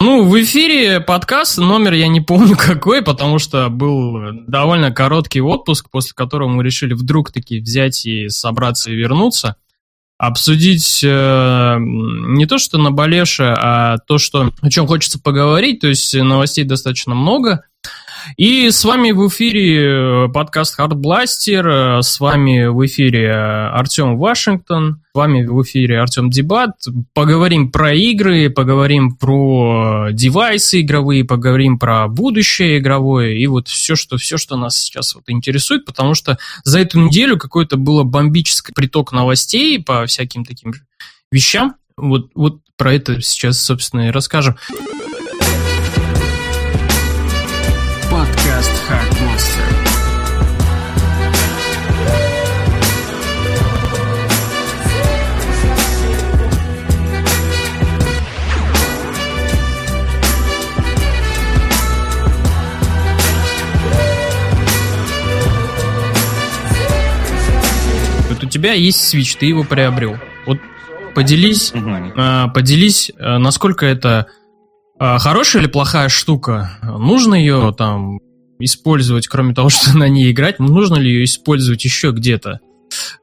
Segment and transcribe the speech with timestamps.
[0.00, 5.90] Ну, в эфире подкаст, номер я не помню какой, потому что был довольно короткий отпуск,
[5.90, 9.56] после которого мы решили вдруг таки взять и собраться и вернуться.
[10.16, 15.80] Обсудить э, не то, что наболевшее, а то, что, о чем хочется поговорить.
[15.80, 17.64] То есть новостей достаточно много.
[18.36, 23.32] И с вами в эфире э, подкаст Hard Blaster, э, с вами в эфире э,
[23.32, 26.72] Артем Вашингтон, с вами в эфире Артем Дебат.
[27.14, 34.16] Поговорим про игры, поговорим про девайсы игровые, поговорим про будущее игровое и вот все, что,
[34.16, 39.12] все, что нас сейчас вот интересует, потому что за эту неделю какой-то было бомбический приток
[39.12, 40.74] новостей по всяким таким
[41.30, 41.74] вещам.
[41.96, 44.56] Вот, вот про это сейчас, собственно, и расскажем.
[68.48, 70.16] У тебя есть Switch, ты его приобрел.
[70.46, 70.58] Вот
[71.14, 71.90] поделись, угу.
[72.54, 74.26] поделись, э, насколько это
[74.98, 76.78] э, хорошая или плохая штука.
[76.82, 78.20] Нужно ее там
[78.58, 82.60] использовать, кроме того, что на ней играть, нужно ли ее использовать еще где-то?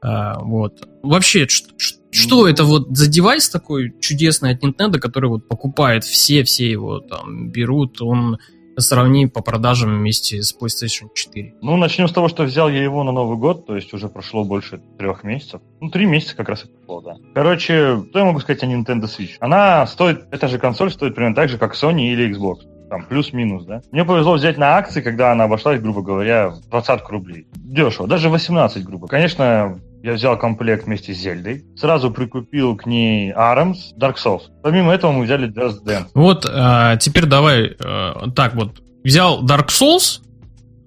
[0.01, 0.87] Вот.
[1.01, 6.69] Вообще, что это вот за девайс такой чудесный от Nintendo, который вот покупает все, все
[6.69, 8.37] его там берут, он
[8.77, 11.55] сравни по продажам вместе с PlayStation 4?
[11.61, 14.43] Ну, начнем с того, что взял я его на Новый год, то есть уже прошло
[14.43, 15.61] больше трех месяцев.
[15.81, 17.15] Ну, три месяца как раз и прошло, да.
[17.33, 19.35] Короче, что я могу сказать о Nintendo Switch?
[19.39, 22.74] Она стоит, эта же консоль стоит примерно так же, как Sony или Xbox.
[22.89, 23.81] Там, плюс-минус, да.
[23.91, 27.47] Мне повезло взять на акции, когда она обошлась, грубо говоря, в 20 рублей.
[27.55, 29.07] Дешево, даже 18, грубо.
[29.07, 31.65] Конечно, я взял комплект вместе с Зельдой.
[31.75, 34.43] Сразу прикупил к ней Arms, Dark Souls.
[34.61, 36.09] Помимо этого мы взяли Just Dance.
[36.13, 38.81] Вот, а, теперь давай э, так вот.
[39.03, 40.21] Взял Dark Souls,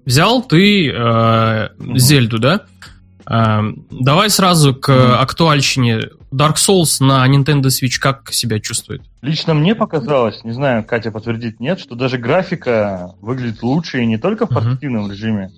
[0.05, 1.97] взял ты э, угу.
[1.97, 2.61] Зельду, да?
[3.29, 6.09] Э, давай сразу к актуальщине.
[6.31, 9.01] Dark Souls на Nintendo Switch как себя чувствует?
[9.21, 14.17] Лично мне показалось, не знаю, Катя подтвердит, нет, что даже графика выглядит лучше и не
[14.17, 15.11] только в портативном угу.
[15.11, 15.51] режиме,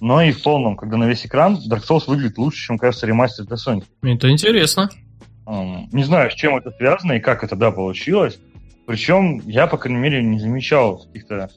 [0.00, 3.44] но и в полном, когда на весь экран Dark Souls выглядит лучше, чем, кажется, ремастер
[3.44, 3.84] для Sony.
[4.02, 4.90] Это интересно.
[5.46, 8.38] Не знаю, с чем это связано и как это, да, получилось.
[8.86, 11.50] Причем я, по крайней мере, не замечал каких-то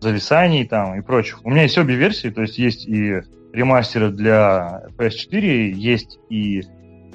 [0.00, 1.44] зависаний там и прочих.
[1.44, 3.22] У меня есть обе версии, то есть есть и
[3.52, 6.62] ремастеры для PS4, есть и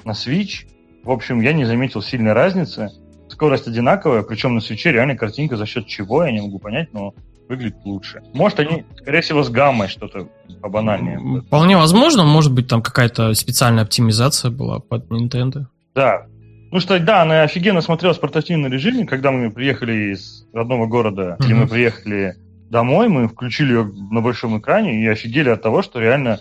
[0.04, 0.66] на Switch.
[1.04, 2.90] В общем, я не заметил сильной разницы.
[3.28, 7.14] Скорость одинаковая, причем на Switch реально картинка за счет чего, я не могу понять, но
[7.48, 8.22] выглядит лучше.
[8.34, 10.28] Может, они, скорее всего, с гаммой что-то
[10.60, 11.42] побанальнее.
[11.42, 15.66] Вполне возможно, может быть, там какая-то специальная оптимизация была под Nintendo.
[15.94, 16.26] Да.
[16.70, 21.36] Ну что, да, она офигенно смотрелась в портативном режиме, когда мы приехали из родного города,
[21.38, 21.46] mm-hmm.
[21.46, 22.36] или мы приехали
[22.70, 26.40] домой, мы включили ее на большом экране и офигели от того, что реально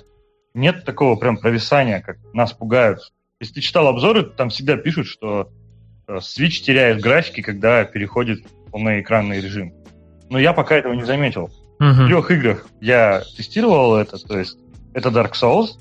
[0.53, 2.99] нет такого прям провисания, как нас пугают.
[3.39, 5.51] Если ты читал обзоры, там всегда пишут, что
[6.07, 9.73] э, Switch теряет графики, когда переходит в полноэкранный режим
[10.29, 11.49] но я пока этого не заметил.
[11.79, 11.91] Uh-huh.
[11.91, 14.57] В трех играх я тестировал это, то есть
[14.93, 15.79] это Dark Souls,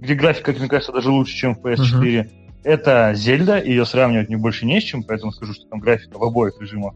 [0.00, 2.02] где графика, как мне кажется, даже лучше, чем в PS4.
[2.02, 2.30] Uh-huh.
[2.64, 6.22] Это Зельда, ее сравнивать не больше не с чем, поэтому скажу, что там графика в
[6.22, 6.94] обоих режимах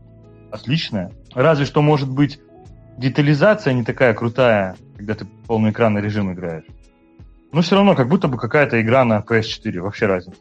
[0.50, 1.12] отличная.
[1.34, 2.40] Разве что, может быть,
[2.98, 6.64] детализация не такая крутая, когда ты полноэкранный режим играешь.
[7.52, 10.40] Но все равно, как будто бы какая-то игра на PS4, вообще разница.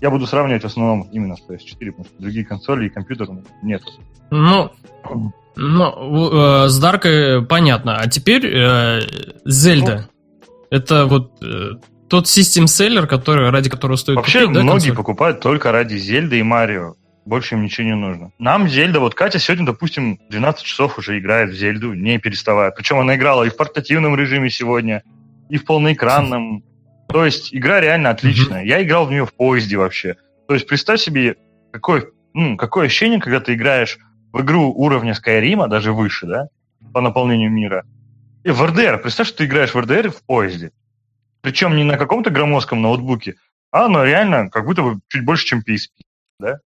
[0.00, 3.82] Я буду сравнивать в основном именно с PS4, потому что другие консоли и компьютеры нет.
[4.30, 4.70] Ну,
[5.56, 7.96] ну, э, с Даркой понятно.
[7.96, 9.00] А теперь э,
[9.44, 10.08] Зельда.
[10.10, 11.76] Ну, это вот э,
[12.08, 14.96] тот систем-селлер, который, ради которого стоит Вообще, купить, да, многие консоль?
[14.96, 16.96] покупают только ради Зельды и Марио.
[17.26, 18.30] Больше им ничего не нужно.
[18.38, 22.70] Нам Зельда, вот Катя сегодня, допустим, 12 часов уже играет в Зельду, не переставая.
[22.70, 25.02] Причем она играла и в портативном режиме сегодня,
[25.50, 26.62] и в полноэкранном.
[27.08, 28.62] То есть игра реально отличная.
[28.64, 30.14] Я играл в нее в поезде вообще.
[30.46, 31.34] То есть представь себе,
[31.72, 33.98] какое, ну, какое ощущение, когда ты играешь
[34.32, 36.48] в игру уровня Скайрима, даже выше, да,
[36.94, 37.84] по наполнению мира.
[38.44, 38.98] И в РДР.
[39.02, 40.70] Представь, что ты играешь в РДР в поезде.
[41.40, 43.34] Причем не на каком-то громоздком ноутбуке,
[43.72, 46.02] а ну реально как будто бы чуть больше, чем PSP,
[46.38, 46.60] да?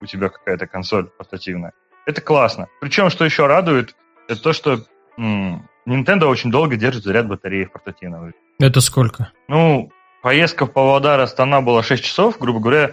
[0.00, 1.72] У тебя какая-то консоль портативная.
[2.06, 2.68] Это классно.
[2.80, 3.96] Причем, что еще радует,
[4.28, 4.84] это то, что
[5.16, 8.32] м- Nintendo очень долго держит заряд батареи в портативном.
[8.60, 9.32] Это сколько?
[9.48, 9.90] Ну,
[10.22, 12.92] поездка в Павлодар Астана была 6 часов, грубо говоря.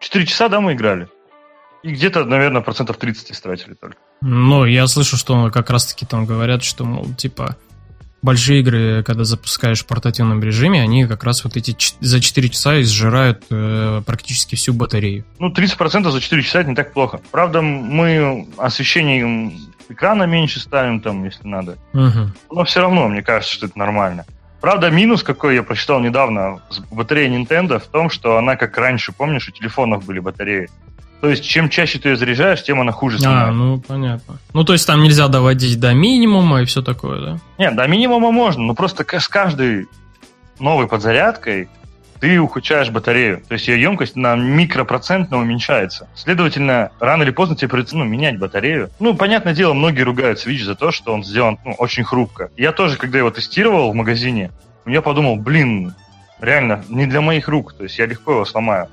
[0.00, 1.08] 4 часа, да, мы играли.
[1.82, 3.96] И где-то, наверное, процентов 30 истратили только.
[4.20, 7.56] Ну, я слышу, что как раз-таки там говорят, что, мол, типа,
[8.26, 12.80] большие игры, когда запускаешь в портативном режиме, они как раз вот эти за 4 часа
[12.82, 15.24] изжирают э, практически всю батарею.
[15.38, 17.20] Ну, 30% за 4 часа это не так плохо.
[17.30, 19.52] Правда, мы освещение
[19.88, 21.78] экрана меньше ставим там, если надо.
[21.94, 22.56] Угу.
[22.56, 24.26] Но все равно, мне кажется, что это нормально.
[24.60, 29.12] Правда, минус, какой я прочитал недавно с батареей Nintendo, в том, что она, как раньше,
[29.12, 30.68] помнишь, у телефонов были батареи.
[31.20, 33.48] То есть, чем чаще ты ее заряжаешь, тем она хуже снимает.
[33.48, 34.38] А, ну, понятно.
[34.52, 37.38] Ну, то есть, там нельзя доводить до минимума и все такое, да?
[37.58, 39.86] Нет, до минимума можно, но просто с каждой
[40.58, 41.68] новой подзарядкой
[42.20, 43.42] ты ухудшаешь батарею.
[43.46, 46.08] То есть ее емкость на микропроцентно уменьшается.
[46.14, 48.90] Следовательно, рано или поздно тебе придется ну, менять батарею.
[49.00, 52.50] Ну, понятное дело, многие ругают Switch за то, что он сделан ну, очень хрупко.
[52.56, 54.50] Я тоже, когда его тестировал в магазине,
[54.86, 55.94] я подумал, блин,
[56.40, 57.74] реально, не для моих рук.
[57.74, 58.88] То есть я легко его сломаю.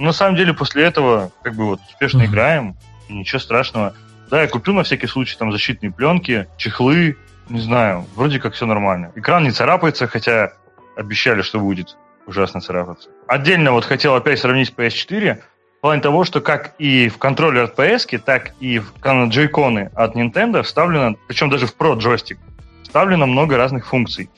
[0.00, 2.26] Но на самом деле после этого как бы вот успешно mm-hmm.
[2.26, 2.76] играем,
[3.10, 3.94] ничего страшного.
[4.30, 7.18] Да, я купил на всякий случай там защитные пленки, чехлы,
[7.50, 9.12] не знаю, вроде как все нормально.
[9.14, 10.54] Экран не царапается, хотя
[10.96, 13.10] обещали, что будет ужасно царапаться.
[13.26, 15.42] Отдельно вот хотел опять сравнить с PS4
[15.76, 20.16] в плане того, что как и в контроллер от PS, так и в джойконы от
[20.16, 22.38] Nintendo вставлено, причем даже в Pro джойстик,
[22.84, 24.30] вставлено много разных функций.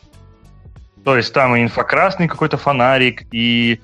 [1.05, 3.81] То есть там и инфракрасный какой-то фонарик, и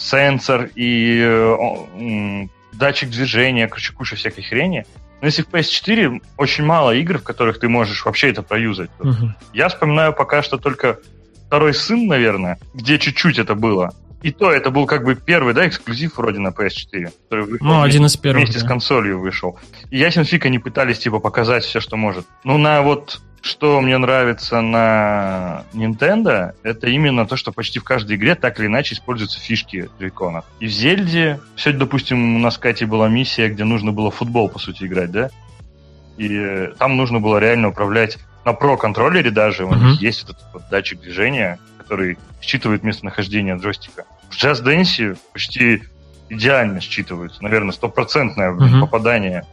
[0.00, 4.86] сенсор, и э, датчик движения, короче, куча всякой хрени.
[5.20, 8.90] Но если в PS4 очень мало игр, в которых ты можешь вообще это проюзать.
[9.00, 9.34] Угу.
[9.52, 10.98] Я вспоминаю пока что только
[11.46, 13.92] второй сын, наверное, где чуть-чуть это было.
[14.22, 18.04] И то это был как бы первый, да, эксклюзив вроде на PS4, который ну, один
[18.04, 18.66] из первых, вместе да.
[18.66, 19.58] с консолью вышел.
[19.90, 22.26] И ясен фиг они пытались типа показать все, что может.
[22.44, 28.16] Ну, на вот что мне нравится на Nintendo, это именно то, что почти в каждой
[28.16, 30.44] игре так или иначе используются фишки джейконов.
[30.60, 34.58] И в Зельде, сегодня, допустим, у нас Кати была миссия, где нужно было футбол, по
[34.58, 35.30] сути, играть, да?
[36.18, 40.62] И там нужно было реально управлять на Pro контроллере даже у них есть этот вот
[40.70, 44.04] датчик движения, который считывает местонахождение джойстика.
[44.30, 45.82] В Just Dance почти
[46.28, 49.44] идеально считывается, наверное, стопроцентное попадание.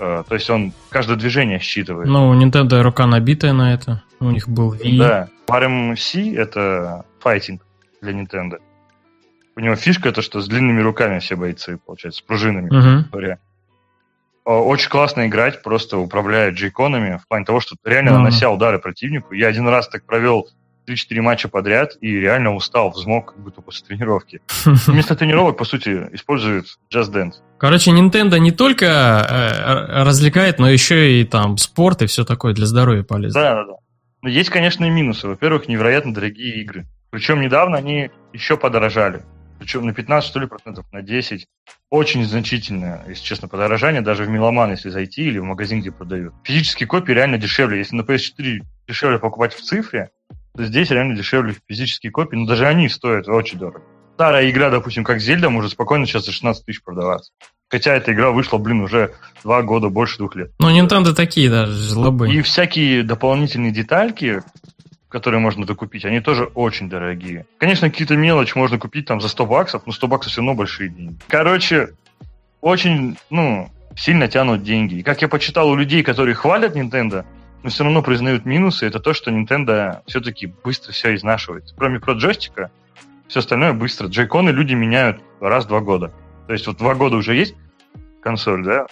[0.00, 2.08] Э, то есть он каждое движение считывает.
[2.08, 4.02] Ну, у Nintendo рука набитая на это.
[4.18, 4.98] У них был Wii.
[4.98, 5.28] Да.
[5.46, 7.62] Mario C— это файтинг
[8.00, 8.58] для Nintendo.
[9.56, 13.10] У него фишка это, что с длинными руками все бойцы, получается, с пружинами, uh-huh.
[13.10, 13.38] говоря.
[14.46, 19.34] Э, очень классно играть, просто управляя джейконами, в плане того, что реально нанося удары противнику.
[19.34, 20.48] Я один раз так провел
[20.86, 24.40] 3-4 матча подряд и реально устал, взмок как будто после тренировки.
[24.64, 27.34] Вместо тренировок, по сути, используют Just Dance.
[27.58, 32.66] Короче, Nintendo не только э, развлекает, но еще и там спорт и все такое для
[32.66, 33.40] здоровья полезно.
[33.40, 33.74] Да, да, да.
[34.22, 35.28] Но есть, конечно, и минусы.
[35.28, 36.86] Во-первых, невероятно дорогие игры.
[37.10, 39.22] Причем недавно они еще подорожали
[39.60, 41.46] причем на 15, что ли, процентов, на 10.
[41.90, 46.32] Очень значительное, если честно, подорожание, даже в Меломан, если зайти, или в магазин, где продают.
[46.44, 47.76] Физические копии реально дешевле.
[47.76, 50.10] Если на PS4 дешевле покупать в цифре,
[50.56, 53.84] здесь реально дешевле физические копии, но даже они стоят очень дорого.
[54.14, 57.32] Старая игра, допустим, как Зельда, может спокойно сейчас за 16 тысяч продаваться.
[57.70, 59.14] Хотя эта игра вышла, блин, уже
[59.44, 60.50] два года, больше двух лет.
[60.58, 62.28] Ну, Nintendo такие, да, жлобы.
[62.30, 64.42] И всякие дополнительные детальки,
[65.08, 67.46] которые можно докупить, они тоже очень дорогие.
[67.58, 70.90] Конечно, какие-то мелочи можно купить там за 100 баксов, но 100 баксов все равно большие
[70.90, 71.16] деньги.
[71.28, 71.90] Короче,
[72.60, 74.96] очень, ну, сильно тянут деньги.
[74.96, 77.24] И как я почитал у людей, которые хвалят Nintendo,
[77.62, 81.74] но все равно признают минусы, это то, что Nintendo все-таки быстро все изнашивает.
[81.76, 82.70] Кроме про джойстика,
[83.28, 84.08] все остальное быстро.
[84.08, 86.12] Джейконы люди меняют раз в два года.
[86.46, 87.54] То есть вот два года уже есть
[88.22, 88.86] консоль, да,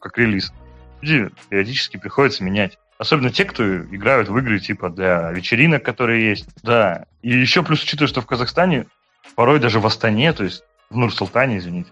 [0.00, 0.52] как релиз.
[1.00, 2.78] Люди периодически приходится менять.
[2.98, 6.48] Особенно те, кто играют в игры типа для вечеринок, которые есть.
[6.62, 7.06] Да.
[7.22, 8.86] И еще плюс учитывая, что в Казахстане
[9.34, 11.90] порой даже в Астане, то есть в Нур-Султане, извините,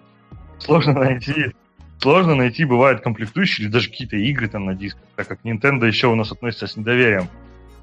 [0.58, 1.52] сложно найти
[2.02, 6.08] сложно найти, бывают комплектующие или даже какие-то игры там на дисках, так как Nintendo еще
[6.08, 7.28] у нас относится с недоверием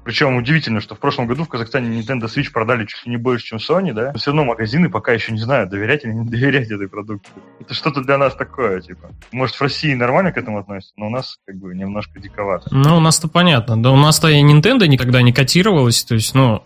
[0.04, 3.46] причем удивительно, что в прошлом году в Казахстане Nintendo Switch продали чуть ли не больше,
[3.46, 4.12] чем Sony, да?
[4.12, 7.32] Но все равно магазины пока еще не знают, доверять или не доверять этой продукции.
[7.60, 9.10] Это что-то для нас такое, типа.
[9.30, 12.68] Может, в России нормально к этому относятся, но у нас как бы немножко диковато.
[12.70, 13.80] Ну, у нас-то понятно.
[13.80, 16.02] Да у нас-то и Nintendo никогда не котировалась.
[16.04, 16.64] То есть, ну,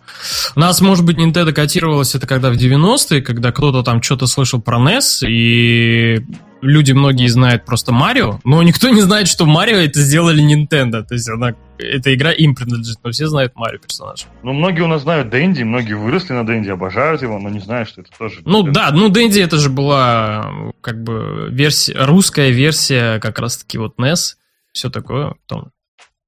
[0.55, 4.61] у нас, может быть, Nintendo котировалась это когда в 90-е, когда кто-то там что-то слышал
[4.61, 6.25] про NES, и
[6.65, 11.03] люди многие знают просто Марио, но никто не знает, что Марио это сделали Nintendo.
[11.03, 14.25] То есть она, эта игра им принадлежит, но все знают Марио персонаж.
[14.43, 17.89] Ну, многие у нас знают Дэнди, многие выросли на Дэнди, обожают его, но не знают,
[17.89, 18.41] что это тоже...
[18.45, 23.97] Ну да, ну Дэнди это же была как бы версия, русская версия как раз-таки вот
[23.99, 24.35] NES,
[24.73, 25.71] все такое, том,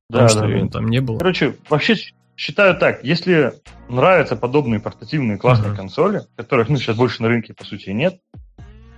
[0.10, 0.68] да, том, да, да.
[0.70, 1.18] там не было.
[1.18, 1.96] Короче, вообще
[2.38, 3.54] считаю так, если
[3.90, 5.78] нравятся подобные портативные классные uh-huh.
[5.78, 8.20] консоли, которых, ну, сейчас больше на рынке, по сути, нет,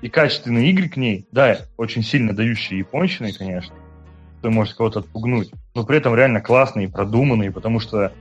[0.01, 3.75] и качественные игры к ней, да, очень сильно дающие японщиной, конечно,
[4.39, 8.13] что может кого-то отпугнуть, но при этом реально классные, продуманные, потому что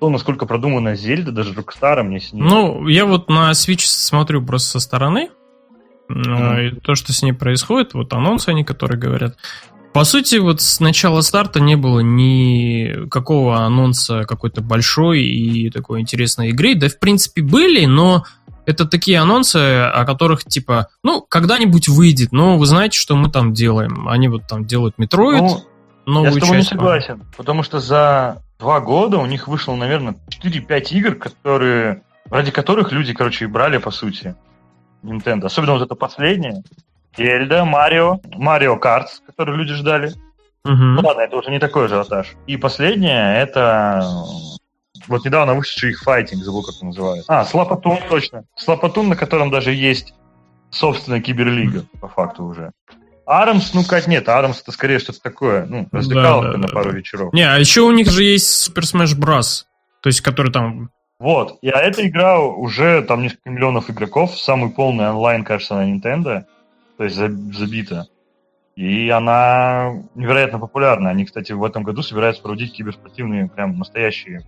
[0.00, 2.42] то, насколько продумана Зельда, даже Rockstar мне с ней...
[2.42, 5.30] Ну, я вот на Switch смотрю просто со стороны,
[6.10, 6.68] mm-hmm.
[6.68, 9.36] и то, что с ней происходит, вот анонсы они, которые говорят,
[9.92, 16.00] по сути, вот с начала старта не было ни какого анонса какой-то большой и такой
[16.00, 16.74] интересной игры.
[16.74, 18.24] Да, в принципе, были, но
[18.66, 23.52] это такие анонсы, о которых, типа, ну, когда-нибудь выйдет, но вы знаете, что мы там
[23.52, 24.08] делаем.
[24.08, 25.60] Они вот там делают Metroid, ну,
[26.06, 26.70] новую я с тобой часть.
[26.72, 32.50] не согласен, потому что за два года у них вышло, наверное, 4-5 игр, которые, ради
[32.50, 34.36] которых люди, короче, и брали, по сути,
[35.02, 35.46] Nintendo.
[35.46, 36.62] Особенно вот это последнее.
[37.16, 40.12] Эльда, Марио, Марио Картс, который люди ждали.
[40.64, 40.74] Угу.
[40.74, 42.34] Ну ладно, это уже не такой ажиотаж.
[42.46, 44.02] И последнее, это
[45.08, 47.40] вот недавно вышедший их файтинг, забыл, как он называется.
[47.40, 48.44] А, Слапатун, точно.
[48.56, 50.14] Слапатун, на котором даже есть
[50.70, 52.72] собственная киберлига, по факту уже.
[53.24, 56.74] Арамс, ну как нет, Арамс это скорее что-то такое, ну, развлекаловка да, да, на да.
[56.74, 57.32] пару вечеров.
[57.32, 59.64] Не, а еще у них же есть Super Smash Bros.
[60.02, 60.90] То есть, который там...
[61.18, 65.88] Вот, и а эта игра уже, там несколько миллионов игроков, самый полный онлайн, кажется, на
[65.88, 66.44] Nintendo,
[66.96, 68.08] то есть забита.
[68.74, 71.10] И она невероятно популярна.
[71.10, 74.42] Они, кстати, в этом году собираются проводить киберспортивные, прям настоящие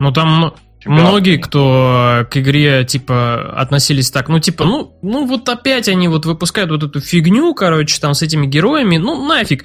[0.00, 0.54] ну, там
[0.84, 6.26] многие, кто к игре, типа, относились так, ну, типа, ну, ну, вот опять они вот
[6.26, 9.64] выпускают вот эту фигню, короче, там, с этими героями, ну, нафиг.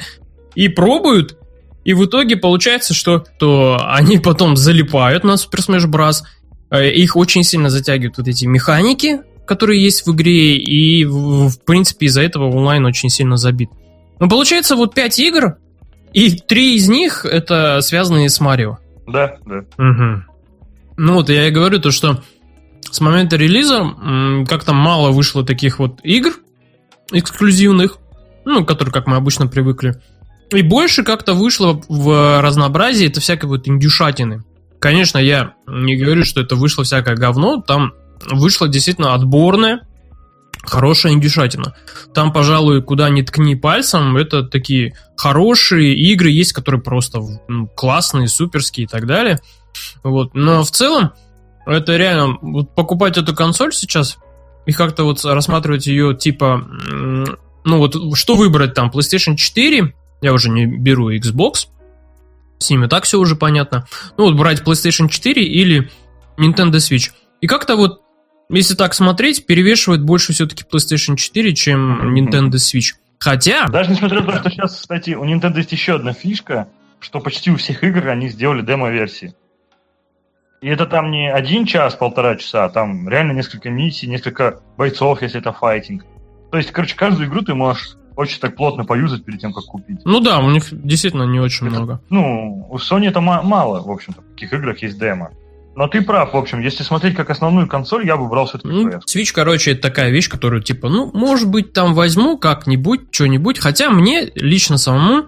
[0.54, 1.38] И пробуют,
[1.86, 6.24] и в итоге получается, что то они потом залипают на Super Smash Bros.
[6.72, 11.63] Э, их очень сильно затягивают вот эти механики, которые есть в игре, и, в, в
[11.63, 13.70] принципе, из-за этого онлайн очень сильно забит.
[14.20, 15.58] Ну, получается, вот 5 игр,
[16.13, 18.80] и 3 из них это связанные с Марио.
[19.08, 19.66] Да, да.
[19.78, 20.24] Угу.
[20.98, 22.24] Ну вот я и говорю то, что
[22.90, 26.32] с момента релиза как-то мало вышло таких вот игр
[27.12, 27.98] эксклюзивных,
[28.46, 30.02] ну, которые, как мы обычно привыкли.
[30.52, 34.44] И больше как-то вышло в разнообразии это всякой вот индюшатины.
[34.80, 37.94] Конечно, я не говорю, что это вышло всякое говно, там
[38.30, 39.82] вышло действительно отборное,
[40.65, 41.75] хорошая индюшатина.
[42.13, 48.27] Там, пожалуй, куда ни ткни пальцем, это такие хорошие игры есть, которые просто ну, классные,
[48.27, 49.39] суперские и так далее.
[50.03, 50.34] Вот.
[50.34, 51.12] Но в целом,
[51.65, 54.17] это реально, вот покупать эту консоль сейчас
[54.65, 56.67] и как-то вот рассматривать ее типа,
[57.65, 61.67] ну вот, что выбрать там, PlayStation 4, я уже не беру Xbox,
[62.57, 63.86] с ними так все уже понятно.
[64.17, 65.91] Ну вот брать PlayStation 4 или
[66.38, 67.12] Nintendo Switch.
[67.41, 68.01] И как-то вот
[68.50, 72.94] если так смотреть, перевешивает больше все-таки PlayStation 4, чем Nintendo Switch.
[73.20, 73.68] Хотя...
[73.68, 76.68] Даже несмотря на то, что сейчас, кстати, у Nintendo есть еще одна фишка,
[77.00, 79.34] что почти у всех игр они сделали демо-версии.
[80.62, 85.22] И это там не один час, полтора часа, а там реально несколько миссий, несколько бойцов,
[85.22, 86.06] если это файтинг.
[86.52, 90.00] То есть, короче, каждую игру ты можешь очень так плотно поюзать перед тем, как купить.
[90.06, 92.02] Ну да, у них действительно не очень это, много.
[92.10, 95.32] Ну, у Sony это мало, в общем-то, в таких играх есть демо.
[95.75, 98.89] Но ты прав, в общем, если смотреть как основную консоль, я бы брал все-таки ну,
[98.89, 103.60] Switch, короче, это такая вещь, которую, типа, ну, может быть, там возьму как-нибудь, что-нибудь.
[103.60, 105.25] Хотя мне лично самому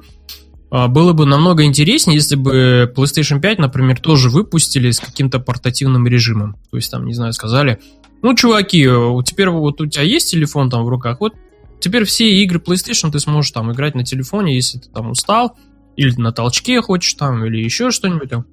[0.71, 6.07] а, было бы намного интереснее, если бы PlayStation 5, например, тоже выпустили с каким-то портативным
[6.07, 6.55] режимом.
[6.71, 7.79] То есть, там, не знаю, сказали,
[8.21, 8.87] ну, чуваки,
[9.25, 11.33] теперь вот у тебя есть телефон там в руках, вот
[11.81, 15.57] теперь все игры PlayStation ты сможешь там играть на телефоне, если ты там устал,
[15.97, 18.45] или на толчке хочешь там, или еще что-нибудь там.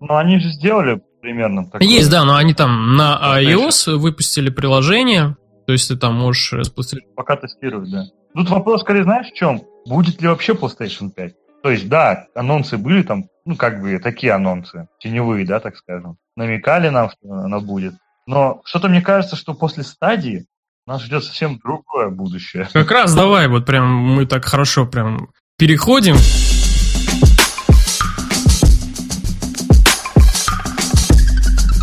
[0.00, 1.64] Ну, они же сделали примерно.
[1.64, 1.86] Такое.
[1.86, 5.36] Есть, да, но они там на iOS выпустили приложение,
[5.66, 7.00] то есть ты там можешь спустить.
[7.14, 8.04] Пока тестировать, да.
[8.34, 9.62] Тут вопрос, скорее, знаешь, в чем?
[9.86, 11.32] Будет ли вообще PlayStation 5?
[11.62, 16.16] То есть, да, анонсы были там, ну, как бы, такие анонсы, теневые, да, так скажем.
[16.36, 17.94] Намекали нам, что она будет.
[18.26, 20.46] Но что-то мне кажется, что после стадии
[20.86, 22.68] нас ждет совсем другое будущее.
[22.72, 26.14] Как раз давай, вот прям мы так хорошо прям переходим.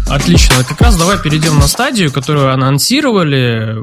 [0.10, 0.64] Отлично.
[0.68, 3.76] Как раз давай перейдем на стадию, которую анонсировали,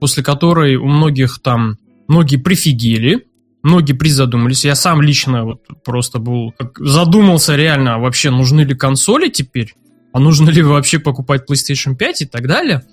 [0.00, 3.26] после которой у многих там, многие прифигели,
[3.62, 4.64] многие призадумались.
[4.64, 9.74] Я сам лично вот просто был, задумался реально, а вообще нужны ли консоли теперь?
[10.12, 12.84] А нужно ли вообще покупать PlayStation 5 и так далее?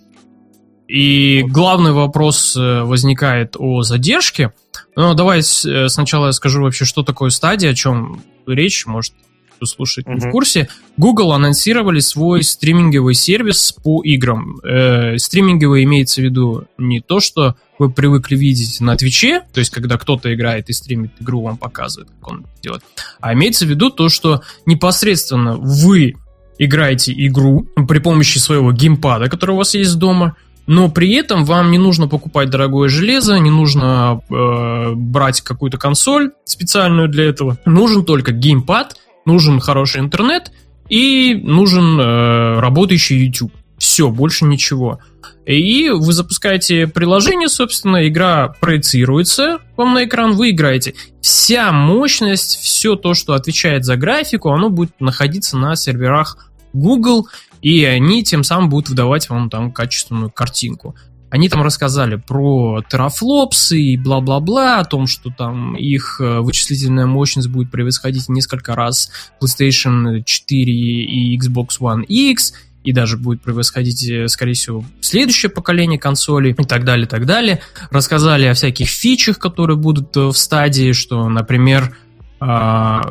[0.88, 4.54] И главный вопрос э, возникает о задержке.
[4.96, 9.14] Но давай э, сначала я скажу вообще, что такое стадия, о чем речь, может,
[9.60, 14.58] кто слушает, не в курсе, Google анонсировали свой стриминговый сервис по играм.
[14.64, 19.72] Э, стриминговый имеется в виду не то, что вы привыкли видеть на Твиче, то есть
[19.72, 22.84] когда кто-то играет и стримит игру, вам показывает, как он делает,
[23.20, 26.16] а имеется в виду то, что непосредственно вы
[26.58, 30.38] играете игру при помощи своего геймпада, который у вас есть дома,
[30.68, 36.32] но при этом вам не нужно покупать дорогое железо, не нужно э, брать какую-то консоль
[36.46, 37.58] специальную для этого.
[37.66, 38.96] Нужен только геймпад
[39.30, 40.52] нужен хороший интернет,
[40.90, 43.54] и нужен э, работающий YouTube.
[43.78, 45.00] Все, больше ничего.
[45.46, 50.96] И вы запускаете приложение, собственно, игра проецируется вам на экран, вы играете.
[51.22, 57.28] Вся мощность, все то, что отвечает за графику, оно будет находиться на серверах Google,
[57.62, 60.96] и они тем самым будут выдавать вам там качественную картинку.
[61.30, 67.50] Они там рассказали про терафлопсы и бла-бла-бла, о том, что там их э, вычислительная мощность
[67.50, 74.28] будет превосходить несколько раз PlayStation 4 и Xbox One X, и даже будет превосходить, э,
[74.28, 77.62] скорее всего, следующее поколение консолей и так далее, и так далее.
[77.92, 81.96] Рассказали о всяких фичах, которые будут э, в стадии, что, например,
[82.42, 83.02] а,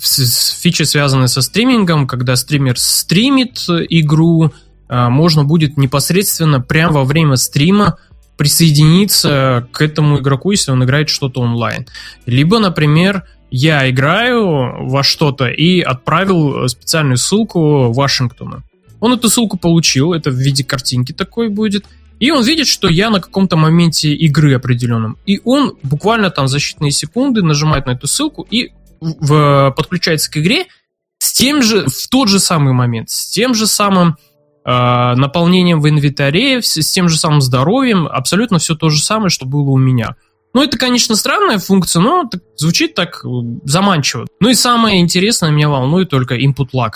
[0.00, 4.50] фичи, связанные со стримингом, когда стример стримит игру,
[4.92, 7.96] можно будет непосредственно прямо во время стрима
[8.36, 11.86] присоединиться к этому игроку, если он играет что-то онлайн.
[12.26, 18.62] Либо, например, я играю во что-то и отправил специальную ссылку Вашингтону.
[19.00, 21.86] Он эту ссылку получил, это в виде картинки такой будет,
[22.20, 25.16] и он видит, что я на каком-то моменте игры определенном.
[25.26, 28.70] И он буквально там за считанные секунды нажимает на эту ссылку и
[29.00, 30.66] в, подключается к игре
[31.18, 34.14] с тем же, в тот же самый момент, с тем же самым э,
[34.64, 39.70] наполнением в инвентаре, с, тем же самым здоровьем, абсолютно все то же самое, что было
[39.70, 40.16] у меня.
[40.54, 43.28] Ну, это, конечно, странная функция, но звучит так э,
[43.64, 44.26] заманчиво.
[44.40, 46.92] Ну и самое интересное меня волнует только input lag.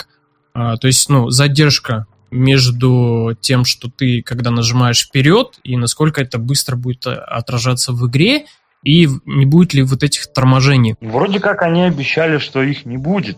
[0.53, 6.37] А, то есть, ну, задержка между тем, что ты, когда нажимаешь вперед, и насколько это
[6.37, 8.45] быстро будет э, отражаться в игре,
[8.83, 10.95] и не будет ли вот этих торможений.
[11.01, 13.37] Вроде как они обещали, что их не будет.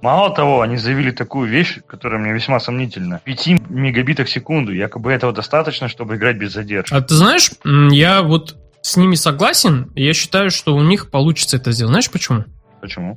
[0.00, 3.20] Мало того, они заявили такую вещь, которая мне весьма сомнительна.
[3.24, 4.72] 5 мегабитов в секунду.
[4.72, 6.94] Якобы этого достаточно, чтобы играть без задержки.
[6.94, 9.90] А ты знаешь, я вот с ними согласен.
[9.94, 11.90] Я считаю, что у них получится это сделать.
[11.90, 12.44] Знаешь почему?
[12.80, 13.16] Почему?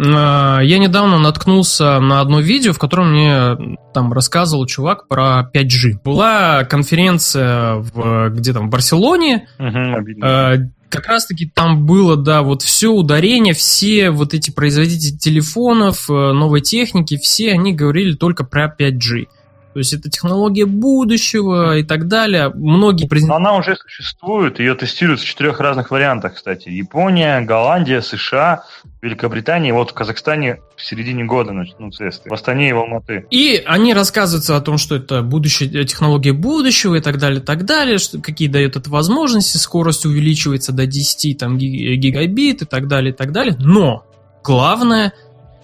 [0.00, 6.02] А, я недавно наткнулся на одно видео, в котором мне там рассказывал чувак про 5G.
[6.04, 9.48] Была конференция в, где там в Барселоне.
[9.58, 16.12] Угу, как раз-таки там было, да, вот все ударение, все вот эти производители телефонов, э,
[16.12, 19.28] новой техники, все они говорили только про 5G.
[19.72, 22.50] То есть это технология будущего и так далее.
[22.54, 23.32] Многие презент...
[23.32, 26.68] Она уже существует, ее тестируют в четырех разных вариантах, кстати.
[26.68, 28.64] Япония, Голландия, США,
[29.02, 29.72] Великобритания.
[29.72, 32.28] Вот в Казахстане в середине года начнут тесты.
[32.28, 33.26] В Астане и в Алматы.
[33.30, 37.44] И они рассказываются о том, что это будущее, э, технология будущего и так далее, и
[37.44, 42.88] так далее, что, какие дает это возможности, скорость увеличивается до 10 там, гигабит и так
[42.88, 43.54] далее, и так далее.
[43.58, 44.04] Но
[44.42, 45.12] главное,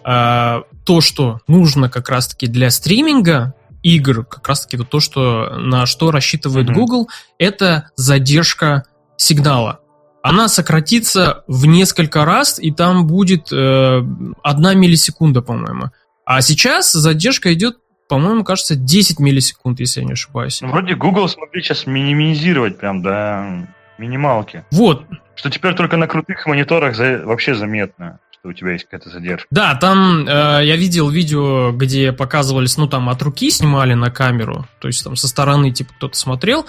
[0.05, 6.11] э, то, что нужно как раз-таки для стриминга, игр, как раз-таки то, что, на что
[6.11, 6.75] рассчитывает mm-hmm.
[6.75, 8.85] Google, это задержка
[9.17, 9.81] сигнала.
[10.23, 14.03] Она сократится в несколько раз, и там будет э,
[14.43, 15.91] одна миллисекунда, по-моему.
[16.25, 17.77] А сейчас задержка идет,
[18.09, 20.63] по-моему, кажется, 10 миллисекунд, если я не ошибаюсь.
[20.63, 23.69] Ну, вроде Google смогли сейчас минимизировать прям до
[23.99, 24.65] минималки.
[24.73, 25.05] Вот.
[25.35, 29.47] Что теперь только на крутых мониторах за, вообще заметно что у тебя есть какая-то задержка.
[29.51, 34.69] Да, там э, я видел видео, где показывались, ну там от руки снимали на камеру,
[34.81, 36.67] то есть там со стороны типа кто-то смотрел,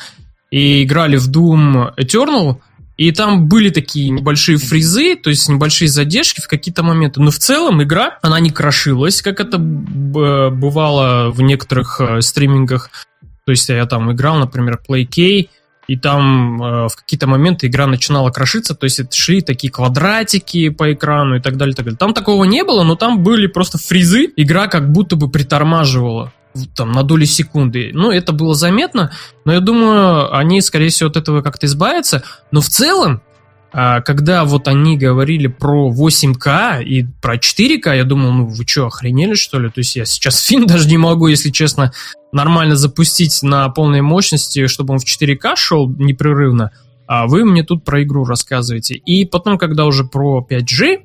[0.52, 2.62] и играли в Doom Eternal,
[2.96, 7.20] и там были такие небольшие фризы, то есть небольшие задержки в какие-то моменты.
[7.20, 12.90] Но в целом игра, она не крошилась, как это бывало в некоторых э, стримингах.
[13.46, 15.50] То есть я там играл, например, PlayK,
[15.88, 20.70] и там э, в какие-то моменты игра начинала крошиться, то есть это шли такие квадратики
[20.70, 21.98] по экрану и так далее, так далее.
[21.98, 26.32] Там такого не было, но там были просто фризы, игра как будто бы притормаживала
[26.76, 27.92] там на доли секунды.
[27.94, 29.12] Ну, это было заметно,
[29.44, 32.24] но я думаю, они, скорее всего, от этого как-то избавятся.
[32.52, 33.22] Но в целом,
[33.74, 38.88] а, когда вот они говорили про 8К и про 4К, я думал, ну вы что,
[38.88, 39.70] охренели что ли?
[39.70, 41.92] То есть я сейчас фильм даже не могу, если честно,
[42.36, 46.72] нормально запустить на полной мощности, чтобы он в 4К шел непрерывно,
[47.08, 48.96] а вы мне тут про игру рассказываете.
[48.96, 51.04] И потом, когда уже про 5G,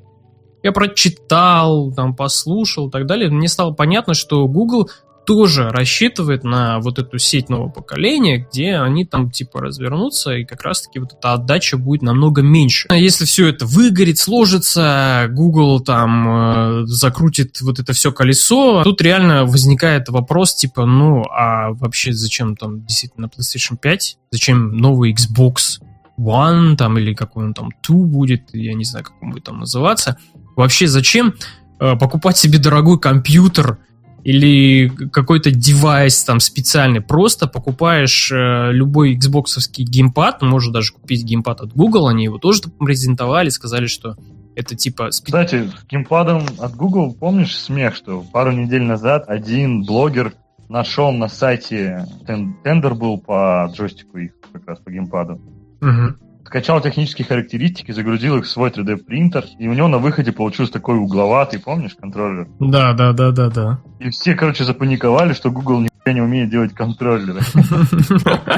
[0.61, 4.89] я прочитал, там, послушал и так далее, мне стало понятно, что Google
[5.31, 10.61] тоже рассчитывает на вот эту сеть нового поколения, где они там типа развернутся, и как
[10.61, 12.89] раз-таки вот эта отдача будет намного меньше.
[12.89, 19.01] А если все это выгорит, сложится, Google там э, закрутит вот это все колесо, тут
[19.01, 24.17] реально возникает вопрос типа, ну, а вообще зачем там действительно PlayStation 5?
[24.31, 25.79] Зачем новый Xbox
[26.19, 29.59] One там или какой он там 2 будет, я не знаю, как он будет там
[29.59, 30.17] называться.
[30.57, 31.35] Вообще зачем
[31.79, 33.77] э, покупать себе дорогой компьютер,
[34.23, 39.45] или какой-то девайс там специальный, просто покупаешь э, любой Xbox
[39.77, 44.15] геймпад, можешь даже купить геймпад от Google, они его тоже презентовали, сказали, что
[44.55, 45.09] Это типа...
[45.09, 50.33] Кстати, с геймпадом от Google, помнишь смех, что пару недель назад один блогер
[50.69, 55.41] нашел на сайте, тендер был по джойстику их, как раз по геймпаду.
[55.81, 60.33] Угу скачал технические характеристики, загрузил их в свой 3D принтер, и у него на выходе
[60.33, 62.49] получился такой угловатый, помнишь, контроллер?
[62.59, 63.79] Да, да, да, да, да.
[63.99, 67.39] И все, короче, запаниковали, что Google нихуя не умеет делать контроллеры.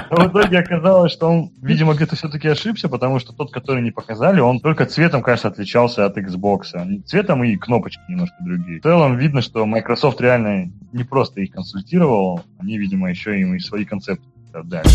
[0.10, 3.92] Но в итоге оказалось, что он, видимо, где-то все-таки ошибся, потому что тот, который не
[3.92, 7.04] показали, он только цветом, кажется, отличался от Xbox.
[7.06, 8.80] Цветом и кнопочки немножко другие.
[8.80, 13.60] В целом видно, что Microsoft реально не просто их консультировал, они, видимо, еще им и
[13.60, 14.90] свои концепты отдали.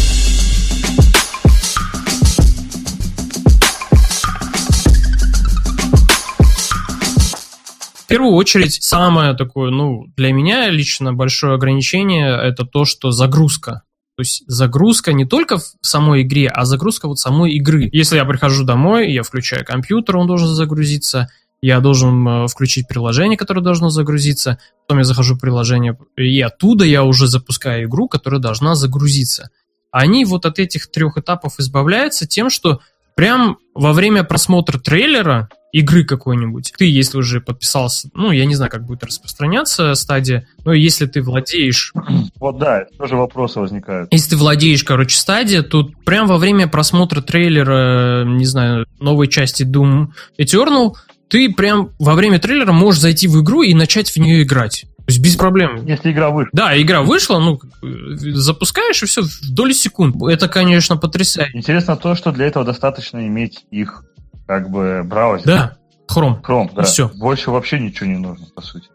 [8.08, 13.82] Первую очередь, самое такое, ну, для меня лично большое ограничение– это то, что загрузка.
[14.16, 17.88] То есть загрузка не только в самой игре, а загрузка вот самой игры.
[17.92, 21.28] Если я прихожу домой, я включаю компьютер, он должен загрузиться,
[21.60, 26.84] я должен э, включить приложение, которое должно загрузиться, потом я захожу в приложение, и оттуда
[26.84, 29.50] я уже запускаю игру, которая должна загрузиться.
[29.92, 32.80] Они вот от этих трех этапов избавляются тем, что
[33.14, 36.72] прям во время просмотра трейлера игры какой-нибудь.
[36.76, 41.22] Ты, если уже подписался, ну, я не знаю, как будет распространяться стадия, но если ты
[41.22, 41.92] владеешь...
[42.36, 44.12] Вот да, тоже вопросы возникают.
[44.12, 49.62] Если ты владеешь, короче, стадия, то прям во время просмотра трейлера, не знаю, новой части
[49.62, 50.92] Doom Eternal,
[51.28, 54.86] ты прям во время трейлера можешь зайти в игру и начать в нее играть.
[54.98, 55.86] То есть без проблем.
[55.86, 56.50] Если игра вышла.
[56.52, 60.16] Да, игра вышла, ну, запускаешь и все в доли секунд.
[60.22, 61.56] Это, конечно, потрясающе.
[61.56, 64.04] Интересно то, что для этого достаточно иметь их
[64.48, 65.46] как бы браузер.
[65.46, 65.76] Да,
[66.10, 66.40] Chrome.
[66.40, 66.82] Chrome, да.
[66.82, 67.08] И все.
[67.10, 68.88] Больше вообще ничего не нужно, по сути.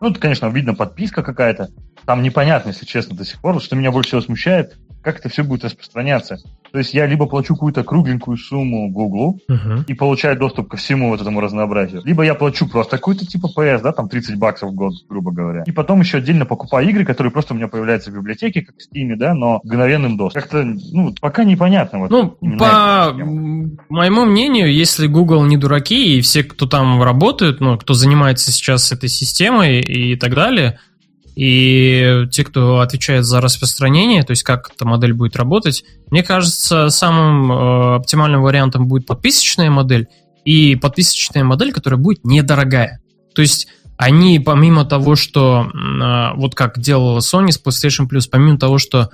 [0.00, 1.68] Ну, это, конечно, видно подписка какая-то.
[2.06, 3.60] Там непонятно, если честно, до сих пор.
[3.60, 6.38] Что меня больше всего смущает, как это все будет распространяться.
[6.72, 9.84] То есть я либо плачу какую-то кругленькую сумму Google uh-huh.
[9.86, 13.82] и получаю доступ ко всему вот этому разнообразию, либо я плачу просто какой-то типа PS,
[13.82, 15.64] да, там 30 баксов в год, грубо говоря.
[15.66, 18.78] И потом еще отдельно покупаю игры, которые просто у меня появляются в библиотеке, как в
[18.78, 20.42] Steam, да, но мгновенным доступом.
[20.42, 22.00] Как-то, ну, пока непонятно.
[22.00, 23.14] Вот, ну, по
[23.88, 28.92] моему мнению, если Google не дураки, и все, кто там работают, ну, кто занимается сейчас
[28.92, 30.78] этой системой и так далее,
[31.40, 36.90] и те, кто отвечает за распространение, то есть как эта модель будет работать, мне кажется,
[36.90, 40.08] самым э, оптимальным вариантом будет подписочная модель
[40.44, 43.00] и подписочная модель, которая будет недорогая.
[43.34, 48.58] То есть они помимо того, что э, вот как делала Sony с PlayStation Plus, помимо
[48.58, 49.08] того, что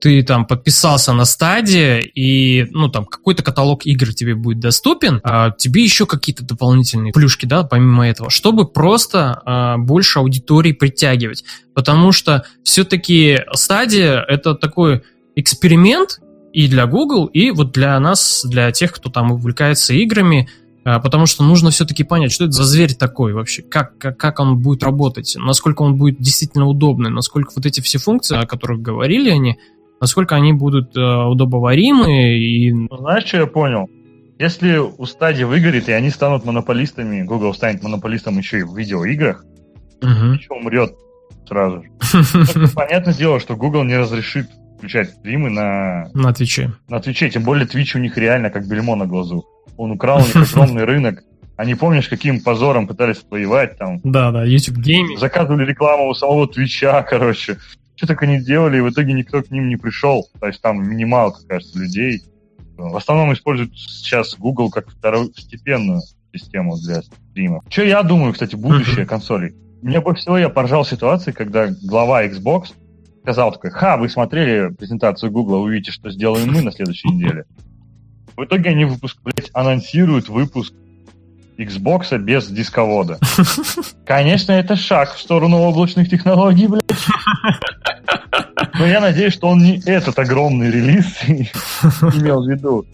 [0.00, 5.50] ты там подписался на стадии, и, ну, там, какой-то каталог игр тебе будет доступен, а
[5.50, 11.44] тебе еще какие-то дополнительные плюшки, да, помимо этого, чтобы просто а, больше аудитории притягивать.
[11.74, 15.02] Потому что все-таки стадия— это такой
[15.34, 16.20] эксперимент
[16.52, 21.26] и для Google, и вот для нас, для тех, кто там увлекается играми, а, потому
[21.26, 24.82] что нужно все-таки понять, что это за зверь такой вообще, как, как, как он будет
[24.82, 29.58] работать, насколько он будет действительно удобный, насколько вот эти все функции, о которых говорили они,
[30.00, 32.72] насколько они будут э, удобоваримы и...
[32.72, 33.88] Ну, знаешь, что я понял?
[34.38, 39.44] Если у стадии выгорит, и они станут монополистами, Google станет монополистом еще и в видеоиграх,
[40.00, 40.32] угу.
[40.32, 40.94] еще умрет
[41.46, 42.68] сразу же.
[42.74, 46.08] Понятное дело, что Google не разрешит включать стримы на...
[46.14, 46.72] На Twitch е.
[46.88, 49.44] На Twitch е, тем более Twitch у них реально как бельмо на глазу.
[49.78, 51.24] Он украл у них огромный рынок.
[51.56, 54.00] Они, помнишь, каким позором пытались воевать там?
[54.04, 55.16] Да, да, YouTube Gaming.
[55.18, 57.56] Заказывали рекламу у самого Twitch а, короче.
[57.96, 60.28] Что так они делали, и в итоге никто к ним не пришел.
[60.38, 62.22] То есть там минималка, кажется, людей.
[62.76, 67.62] В основном используют сейчас Google как второстепенную систему для стрима.
[67.68, 69.54] Что я думаю, кстати, будущее консолей?
[69.82, 72.66] Мне больше всего я поржал ситуации, когда глава Xbox
[73.22, 77.44] сказал такой, ха, вы смотрели презентацию Google, увидите, что сделаем мы на следующей неделе.
[78.38, 80.72] В итоге они выпуск, блядь, анонсируют выпуск
[81.58, 83.18] Xbox без дисковода.
[84.06, 86.84] Конечно, это шаг в сторону облачных технологий, блядь.
[88.78, 92.86] Но я надеюсь, что он не этот огромный релиз имел в виду.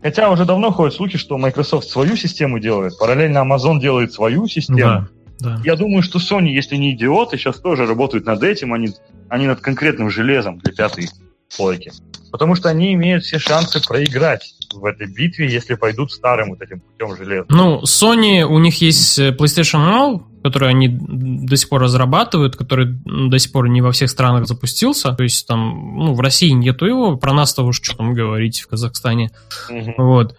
[0.00, 4.78] Хотя уже давно ходят слухи, что Microsoft свою систему делает, параллельно Amazon делает свою систему.
[4.78, 5.08] Да,
[5.40, 5.60] да.
[5.64, 8.90] Я думаю, что Sony, если не идиоты, сейчас тоже работают над этим, они,
[9.28, 11.08] они над конкретным железом для пятой
[11.56, 11.90] плойки.
[12.30, 16.80] Потому что они имеют все шансы проиграть в этой битве, если пойдут старым вот этим
[16.80, 17.46] путем железа.
[17.48, 22.86] Ну, Sony, у них есть э, PlayStation Now, который они до сих пор разрабатывают, который
[23.04, 25.12] до сих пор не во всех странах запустился.
[25.12, 28.68] То есть там, ну, в России нету его, про нас-то уж что там говорить в
[28.68, 29.30] Казахстане.
[29.68, 29.94] Угу.
[29.98, 30.36] Вот.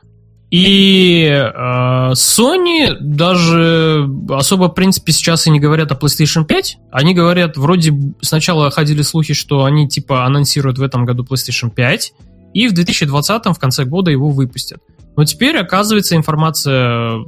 [0.52, 6.78] И э, Sony даже особо, в принципе, сейчас и не говорят о PlayStation 5.
[6.92, 12.14] Они говорят, вроде сначала ходили слухи, что они типа анонсируют в этом году PlayStation 5,
[12.56, 14.80] и в 2020 в конце года его выпустят.
[15.16, 17.26] Но теперь, оказывается, информация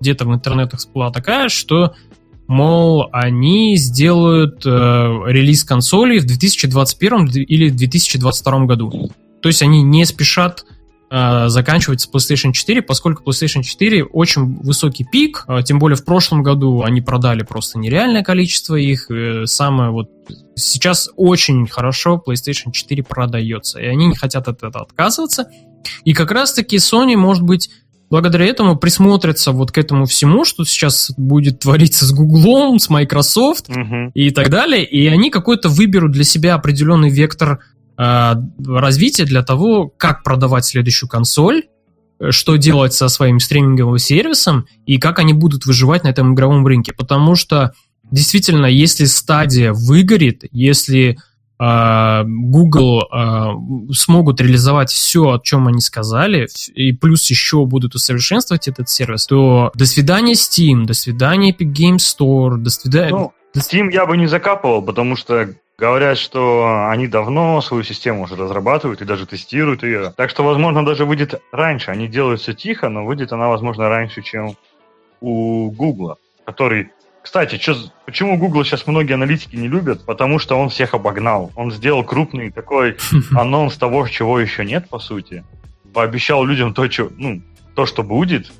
[0.00, 1.94] где-то в интернетах всплыла такая, что,
[2.48, 9.12] мол, они сделают э, релиз консолей в 2021 или 2022 году.
[9.42, 10.64] То есть они не спешат
[11.10, 16.42] заканчивать с PlayStation 4, поскольку PlayStation 4 очень высокий пик, э, тем более в прошлом
[16.42, 19.10] году они продали просто нереальное количество их.
[19.10, 20.10] Э, самое вот
[20.56, 25.46] сейчас очень хорошо PlayStation 4 продается, и они не хотят от этого отказываться.
[26.04, 27.70] И как раз-таки Sony, может быть,
[28.10, 33.68] благодаря этому присмотрятся вот к этому всему, что сейчас будет твориться с Гуглом, с Microsoft
[33.68, 34.10] угу.
[34.14, 37.60] и так далее, и они какой-то выберут для себя определенный вектор
[37.98, 38.34] э,
[38.66, 41.64] развития для того, как продавать следующую консоль,
[42.18, 46.66] э, что делать со своим стриминговым сервисом и как они будут выживать на этом игровом
[46.66, 46.92] рынке.
[46.92, 47.72] Потому что
[48.10, 51.18] действительно, если стадия выгорит, если
[51.56, 53.08] а, Google
[53.92, 59.70] смогут реализовать все, о чем они сказали, и плюс еще будут усовершенствовать этот сервис, то
[59.74, 63.10] до свидания Steam, до свидания Epic Games Store, до свидания...
[63.10, 68.36] Ну, Steam я бы не закапывал, потому что говорят, что они давно свою систему уже
[68.36, 70.12] разрабатывают и даже тестируют ее.
[70.16, 71.90] Так что, возможно, даже выйдет раньше.
[71.90, 74.56] Они делают все тихо, но выйдет она, возможно, раньше, чем
[75.20, 76.90] у Google, который
[77.24, 80.04] кстати, чё, почему Google сейчас многие аналитики не любят?
[80.04, 81.50] Потому что он всех обогнал.
[81.56, 82.98] Он сделал крупный такой
[83.34, 85.42] анонс того, чего еще нет, по сути.
[85.94, 87.40] Пообещал людям то, что, ну,
[87.74, 88.52] то, что будет.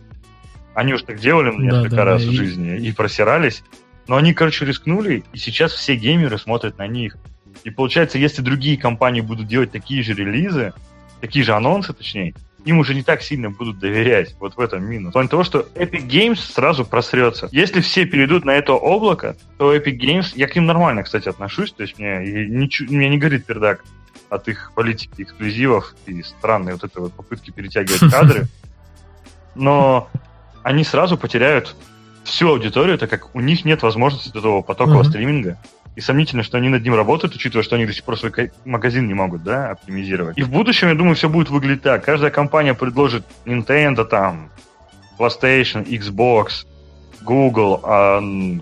[0.75, 2.37] Они уж так делали несколько да, да, раз да, в и...
[2.37, 3.63] жизни и просирались.
[4.07, 7.17] Но они, короче, рискнули, и сейчас все геймеры смотрят на них.
[7.65, 10.75] И получается, если другие компании будут делать такие же релизы,
[11.21, 14.35] такие же анонсы, точнее, им уже не так сильно будут доверять.
[14.41, 15.11] Вот в этом минус.
[15.11, 17.49] В плане того, что Epic Games сразу просрется.
[17.53, 21.73] Если все перейдут на это облако, то Epic Games, я к ним нормально, кстати, отношусь,
[21.73, 23.85] то есть мне, не, мне не горит пердак
[24.31, 28.47] от их политики эксклюзивов и странной вот этой вот попытки перетягивать кадры.
[29.55, 30.11] Но
[30.63, 31.77] они сразу потеряют
[32.25, 35.09] всю аудиторию, так как у них нет возможности этого потокового mm-hmm.
[35.09, 35.59] стриминга.
[35.97, 39.07] И сомнительно, что они над ним работают, учитывая, что они до сих пор свой магазин
[39.07, 40.37] не могут, да, оптимизировать.
[40.37, 42.05] И в будущем, я думаю, все будет выглядеть так.
[42.05, 44.51] Каждая компания предложит Nintendo там,
[45.19, 46.67] PlayStation, Xbox,
[47.23, 48.21] Google, а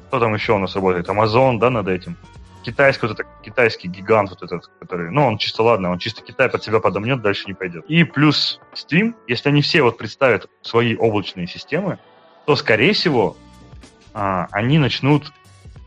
[0.09, 1.09] кто там еще у нас работает?
[1.09, 2.17] Amazon, да, над этим.
[2.65, 6.49] Китайский вот этот, китайский гигант вот этот, который, ну, он чисто, ладно, он чисто Китай
[6.49, 7.85] под себя подомнет, дальше не пойдет.
[7.89, 11.99] И плюс Steam, если они все вот представят свои облачные системы,
[12.47, 13.37] то, скорее всего,
[14.15, 15.33] а, они начнут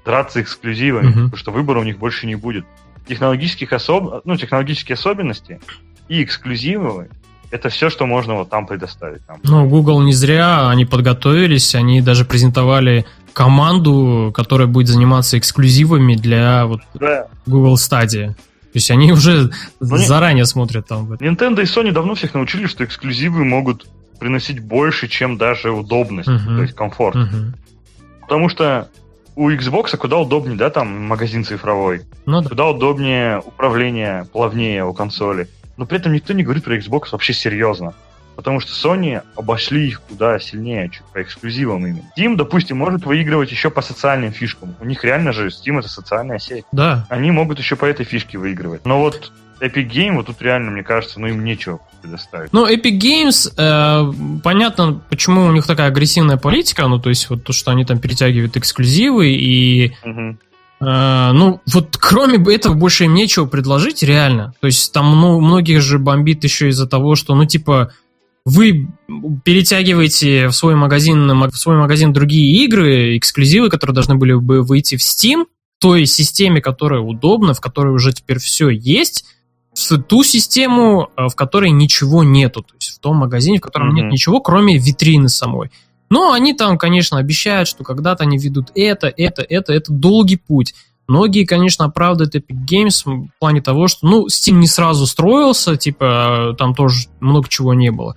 [0.03, 1.13] драться эксклюзивами, uh-huh.
[1.13, 2.65] потому что выбора у них больше не будет.
[3.07, 4.25] Технологических особ...
[4.25, 5.59] ну, технологические особенности
[6.07, 7.09] и эксклюзивы
[7.51, 9.21] это все, что можно вот там предоставить.
[9.27, 9.39] Нам.
[9.43, 16.65] Ну, Google не зря, они подготовились, они даже презентовали команду, которая будет заниматься эксклюзивами для
[16.65, 17.27] вот да.
[17.45, 18.29] Google Stadia.
[18.29, 20.45] То есть они уже ну, заранее не...
[20.45, 21.11] смотрят там.
[21.13, 23.88] Nintendo и Sony давно всех научили, что эксклюзивы могут
[24.19, 26.55] приносить больше, чем даже удобность, uh-huh.
[26.57, 27.15] то есть комфорт.
[27.15, 27.53] Uh-huh.
[28.27, 28.89] Потому что
[29.35, 32.01] у Xbox куда удобнее, да, там магазин цифровой.
[32.25, 32.49] Ну, да.
[32.49, 35.47] Куда удобнее управление, плавнее у консоли.
[35.77, 37.93] Но при этом никто не говорит про Xbox вообще серьезно.
[38.35, 42.11] Потому что Sony обошли их куда сильнее, чуть по эксклюзивам именно.
[42.17, 44.75] Steam, допустим, может выигрывать еще по социальным фишкам.
[44.81, 46.65] У них реально же Steam это социальная сеть.
[46.73, 47.05] Да.
[47.09, 48.85] Они могут еще по этой фишке выигрывать.
[48.85, 52.52] Но вот Epic Game, вот тут реально, мне кажется, ну им нечего предоставить.
[52.54, 57.44] Ну, Epic Games, э, понятно, почему у них такая агрессивная политика, ну, то есть вот
[57.44, 59.94] то, что они там перетягивают эксклюзивы и...
[60.04, 60.38] Угу.
[60.82, 64.54] Uh, ну, вот кроме этого больше им нечего предложить, реально.
[64.60, 67.94] То есть там ну, многих же бомбит еще из-за того, что, ну, типа,
[68.44, 68.89] вы
[69.46, 74.98] перетягиваете в свой магазин, в свой магазин другие игры, эксклюзивы, которые должны были бы выйти
[74.98, 75.46] в Steam,
[75.80, 79.26] той системе, которая удобна, в которой уже теперь все есть,
[79.75, 83.89] в ту систему, э, в которой ничего нету, то есть в том магазине, в котором
[83.89, 84.01] mm-hmm.
[84.03, 85.71] нет ничего, кроме витрины самой.
[86.09, 90.73] Но они там, конечно, обещают, что когда-то они ведут это, это, это, это долгий путь.
[91.07, 96.55] Многие, конечно, оправдывают Epic Games в плане того, что, ну, Steam не сразу строился, типа,
[96.57, 98.15] там тоже много чего не было.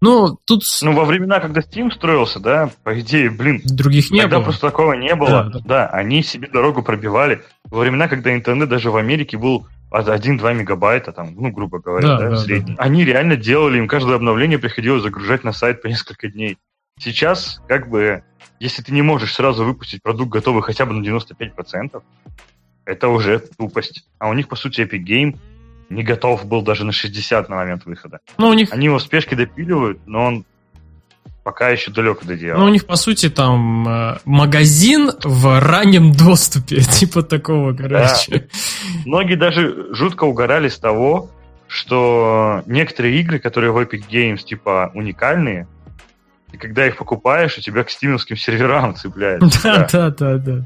[0.00, 0.62] Но тут...
[0.80, 3.60] Ну, во времена, когда Steam строился, да, по идее, блин...
[3.64, 4.44] Других не тогда было.
[4.44, 5.28] просто такого не было.
[5.28, 5.60] Да, да.
[5.64, 7.42] да, они себе дорогу пробивали.
[7.64, 12.18] Во времена, когда интернет даже в Америке был 1-2 мегабайта, там, ну, грубо говоря, да,
[12.18, 12.74] да, да, средний.
[12.74, 12.82] Да.
[12.82, 16.58] Они реально делали, им каждое обновление приходилось загружать на сайт по несколько дней.
[16.98, 18.22] Сейчас, как бы,
[18.60, 22.02] если ты не можешь сразу выпустить продукт готовый хотя бы на 95%,
[22.84, 24.06] это уже тупость.
[24.18, 25.38] А у них, по сути, Epic Game
[25.88, 28.20] не готов был даже на 60 на момент выхода.
[28.38, 28.72] Ну, у них...
[28.72, 30.44] Они его в спешке допиливают, но он
[31.42, 32.58] пока еще далеко до дела.
[32.58, 38.30] Ну, у них, по сути, там э, магазин в раннем доступе, типа такого, короче.
[38.30, 38.40] Да.
[39.06, 41.30] Многие даже жутко угорали с того,
[41.66, 45.66] что некоторые игры, которые в Epic Games, типа, уникальные,
[46.52, 49.62] и когда их покупаешь, у тебя к стимовским серверам цепляется.
[49.62, 50.64] Да, да, да, да.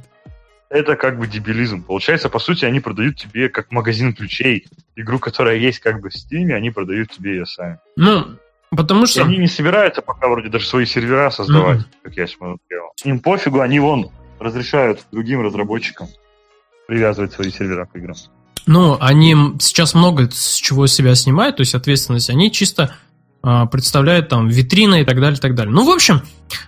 [0.70, 1.84] Это как бы дебилизм.
[1.84, 4.66] Получается, по сути, они продают тебе как магазин ключей.
[4.96, 7.78] Игру, которая есть как бы в Стиме, они продают тебе ее сами.
[7.96, 8.38] Ну,
[8.70, 9.20] потому что...
[9.20, 12.02] И они не собираются пока вроде даже свои сервера создавать, mm-hmm.
[12.04, 12.92] как я смотрел.
[13.04, 16.08] Им пофигу, они вон разрешают другим разработчикам
[16.86, 18.16] привязывать свои сервера к играм.
[18.66, 22.30] Ну, они сейчас много с чего себя снимают, то есть ответственность.
[22.30, 22.94] Они чисто
[23.42, 25.72] э, представляют там витрины и так далее, и так далее.
[25.72, 26.22] Ну, в общем,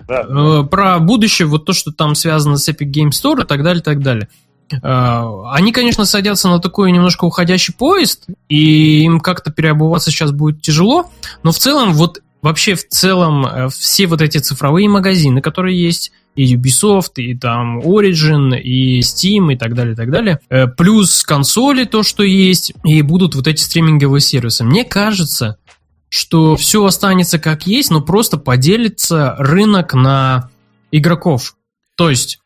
[0.06, 3.62] да, э, про будущее, вот то, что там связано с Epic Game Store и так
[3.62, 4.28] далее, и так далее.
[4.70, 10.62] Э, они, конечно, садятся на такой немножко уходящий поезд, и им как-то переобуваться сейчас будет
[10.62, 11.10] тяжело,
[11.42, 16.12] но в целом вот вообще в целом э, все вот эти цифровые магазины, которые есть,
[16.36, 20.38] и Ubisoft, и там Origin, и Steam, и так далее, и так далее.
[20.48, 24.64] Э, плюс консоли, то, что есть, и будут вот эти стриминговые сервисы.
[24.64, 25.56] Мне кажется,
[26.08, 30.50] что все останется как есть, но просто поделится рынок на
[30.92, 31.56] игроков.
[31.96, 32.38] То есть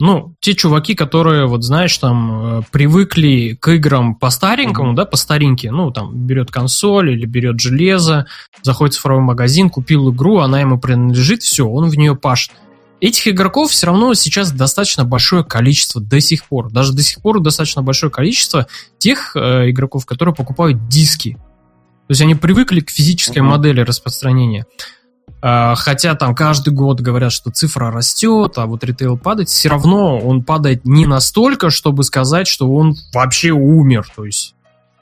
[0.00, 4.96] ну, те чуваки, которые, вот знаешь, там, э, привыкли к играм по-старенькому, mm-hmm.
[4.96, 8.26] да, по старинке, ну, там, берет консоль или берет железо,
[8.62, 12.52] заходит в цифровой магазин, купил игру, она ему принадлежит, все, он в нее пашет.
[13.00, 16.70] Этих игроков все равно сейчас достаточно большое количество до сих пор.
[16.70, 18.66] Даже до сих пор достаточно большое количество
[18.98, 21.34] тех э, игроков, которые покупают диски.
[22.08, 23.42] То есть они привыкли к физической mm-hmm.
[23.42, 24.66] модели распространения.
[25.40, 30.18] А, хотя там каждый год говорят, что цифра растет, а вот ритейл падает, все равно
[30.18, 34.06] он падает не настолько, чтобы сказать, что он вообще умер.
[34.14, 34.54] То есть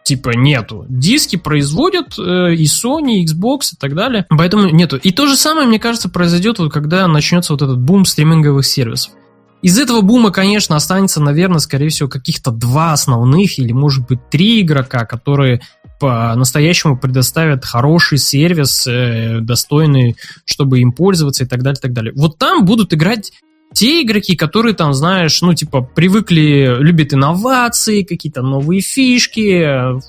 [0.06, 0.86] типа нету.
[0.88, 4.96] Диски производят э, и Sony, и Xbox и так далее, поэтому нету.
[4.96, 9.12] И то же самое, мне кажется, произойдет, вот, когда начнется вот этот бум стриминговых сервисов.
[9.62, 14.60] Из этого бума, конечно, останется, наверное, скорее всего, каких-то два основных или, может быть, три
[14.60, 15.60] игрока, которые
[15.98, 22.12] по-настоящему предоставят хороший сервис, э, достойный, чтобы им пользоваться и так далее, и так далее.
[22.14, 23.32] Вот там будут играть
[23.72, 30.00] те игроки, которые там, знаешь, ну, типа, привыкли, любят инновации, какие-то новые фишки,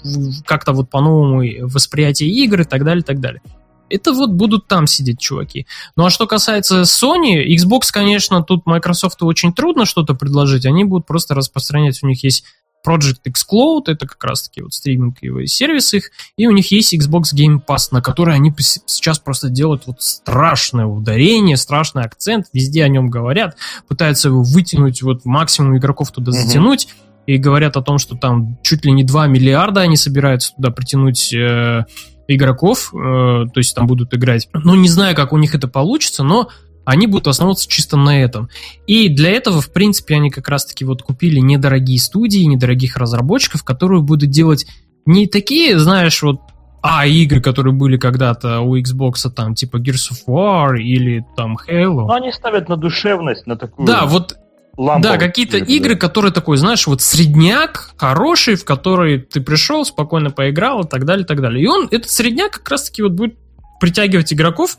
[0.46, 3.42] как-то вот по-новому восприятие игр и так далее, и так далее.
[3.90, 5.66] Это вот будут там сидеть чуваки.
[5.96, 10.66] Ну а что касается Sony, Xbox, конечно, тут Microsoft очень трудно что-то предложить.
[10.66, 12.04] Они будут просто распространять.
[12.04, 12.44] У них есть
[12.88, 17.34] Project X Cloud, это как раз-таки вот стриминговые сервисы их, и у них есть Xbox
[17.36, 22.88] Game Pass, на который они сейчас просто делают вот страшное ударение, страшный акцент, везде о
[22.88, 27.24] нем говорят, пытаются его вытянуть, вот максимум игроков туда затянуть, mm-hmm.
[27.34, 31.34] и говорят о том, что там чуть ли не 2 миллиарда они собираются туда притянуть
[31.34, 31.84] э,
[32.28, 34.48] игроков, э, то есть там будут играть.
[34.54, 36.50] Ну, не знаю, как у них это получится, но
[36.88, 38.48] они будут основываться чисто на этом.
[38.88, 44.02] И для этого, в принципе, они как раз-таки вот купили недорогие студии, недорогих разработчиков, которые
[44.02, 44.66] будут делать
[45.06, 46.40] не такие, знаешь, вот
[46.82, 52.08] а игры, которые были когда-то у Xbox, там, типа Gears of War или там Halo.
[52.08, 53.86] Но они ставят на душевность, на такую...
[53.86, 54.38] Да, вот
[54.78, 60.30] да, какие-то игры, игры, которые такой, знаешь, вот средняк хороший, в который ты пришел, спокойно
[60.30, 61.62] поиграл и так далее, и так далее.
[61.64, 63.36] И он, этот средняк как раз-таки вот будет
[63.82, 64.78] притягивать игроков,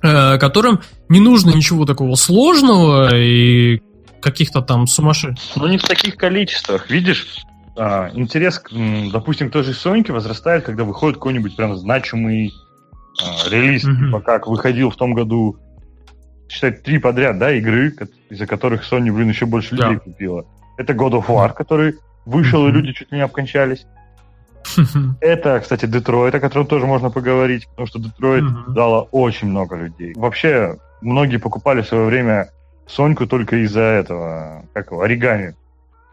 [0.00, 3.80] которым не нужно ничего такого сложного и
[4.20, 5.56] каких-то там сумасшедших.
[5.56, 6.90] Ну, не в таких количествах.
[6.90, 7.44] Видишь,
[7.76, 8.62] а, интерес,
[9.12, 12.52] допустим, к той же Соньке возрастает, когда выходит какой-нибудь прям значимый
[13.22, 14.06] а, релиз, mm-hmm.
[14.06, 15.58] типа как выходил в том году,
[16.48, 17.94] считать, три подряд, да, игры,
[18.30, 20.00] из-за которых Sony, блин, еще больше людей да.
[20.00, 20.46] купила.
[20.78, 22.70] Это God of War, который вышел, mm-hmm.
[22.70, 23.86] и люди чуть ли не обкончались.
[25.20, 28.72] Это, кстати, Детройт, о котором тоже можно поговорить, потому что Детройт mm-hmm.
[28.72, 30.12] дала очень много людей.
[30.16, 32.50] Вообще, многие покупали в свое время
[32.86, 35.54] Соньку только из-за этого, как его, оригами.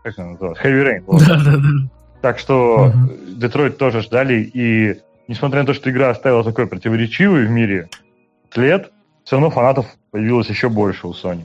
[0.04, 0.64] Как она называется?
[0.64, 1.04] Heavy Rain.
[1.06, 1.90] Вот.
[2.22, 3.36] Так что mm-hmm.
[3.36, 7.90] Детройт тоже ждали, и несмотря на то, что игра оставила такой противоречивый в мире
[8.54, 8.92] след,
[9.24, 11.44] все равно фанатов появилось еще больше у Sony.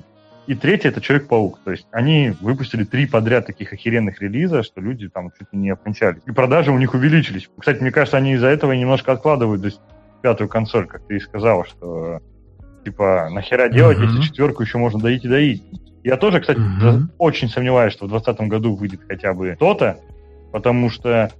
[0.49, 1.61] И третий это Человек-паук.
[1.63, 5.69] То есть они выпустили три подряд таких охеренных релиза, что люди там чуть ли не
[5.69, 6.23] окончались.
[6.25, 7.51] И продажи у них увеличились.
[7.59, 9.81] Кстати, мне кажется, они из-за этого немножко откладывают то есть,
[10.23, 12.21] пятую консоль, как ты и сказала, что
[12.83, 14.07] типа нахера делать, mm-hmm.
[14.07, 15.63] если четверку еще можно доить и доить.
[16.03, 17.09] Я тоже, кстати, mm-hmm.
[17.19, 19.99] очень сомневаюсь, что в 2020 году выйдет хотя бы то-то,
[20.51, 21.31] потому что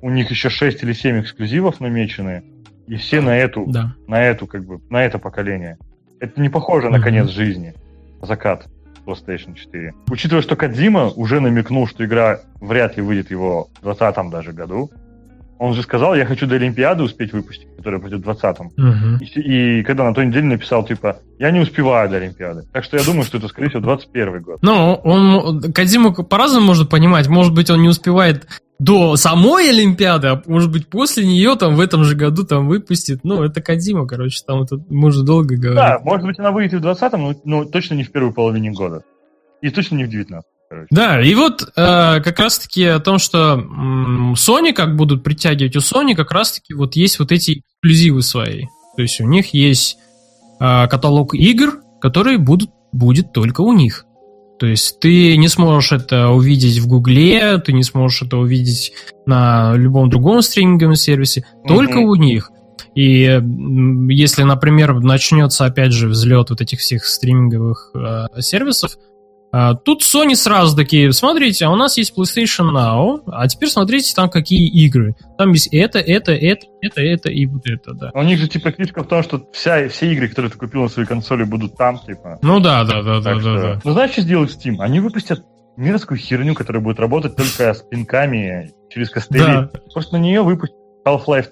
[0.00, 2.44] у них еще 6 или 7 эксклюзивов намечены,
[2.86, 3.96] и все на эту, да.
[4.06, 5.76] на эту, как бы, на это поколение.
[6.20, 6.90] Это не похоже mm-hmm.
[6.90, 7.74] на конец жизни
[8.24, 8.66] закат
[9.06, 9.92] PlayStation 4.
[10.08, 14.90] Учитывая, что Кадзима уже намекнул, что игра вряд ли выйдет его в 2020 даже году,
[15.58, 18.60] он же сказал, я хочу до Олимпиады успеть выпустить, которая будет в 2020.
[18.60, 19.24] Угу.
[19.24, 22.64] И, и когда на той неделе написал, типа, я не успеваю до Олимпиады.
[22.72, 24.58] Так что я думаю, что это, скорее всего, 21 год.
[24.62, 27.28] Ну, он, Кадзиму по-разному можно понимать.
[27.28, 28.46] Может быть, он не успевает
[28.78, 33.20] до самой Олимпиады, а может быть после нее там в этом же году там выпустит.
[33.22, 35.76] Ну, это Кадима, короче, там это можно долго говорить.
[35.76, 38.72] Да, может быть она выйдет и в 20-м, но, но точно не в первой половине
[38.72, 39.02] года.
[39.62, 40.88] И точно не в 19 короче.
[40.90, 45.80] Да, и вот э, как раз-таки о том, что м, Sony как будут притягивать, у
[45.80, 48.66] Sony как раз-таки вот есть вот эти эксклюзивы свои.
[48.96, 49.96] То есть у них есть
[50.60, 54.04] э, каталог игр, которые будут, будет только у них.
[54.58, 58.92] То есть ты не сможешь это увидеть в Гугле, ты не сможешь это увидеть
[59.26, 62.04] на любом другом стриминговом сервисе, только mm-hmm.
[62.04, 62.50] у них.
[62.94, 63.40] И
[64.08, 68.96] если, например, начнется опять же взлет вот этих всех стриминговых э, сервисов,
[69.84, 74.28] тут Sony сразу такие, смотрите, а у нас есть PlayStation Now, а теперь смотрите там
[74.30, 75.14] какие игры.
[75.38, 78.10] Там есть это, это, это, это, это и вот это, да.
[78.14, 80.88] У них же типа фишка в том, что вся, все игры, которые ты купил на
[80.88, 82.38] своей консоли, будут там, типа.
[82.42, 83.80] Ну да, да, да, да, да, да.
[83.84, 84.76] Ну знаешь, что сделают Steam?
[84.78, 85.44] Они выпустят
[85.76, 89.44] мерзкую херню, которая будет работать только с пинками через костыли.
[89.44, 89.70] Да.
[89.92, 91.48] Просто на нее выпустят Half-Life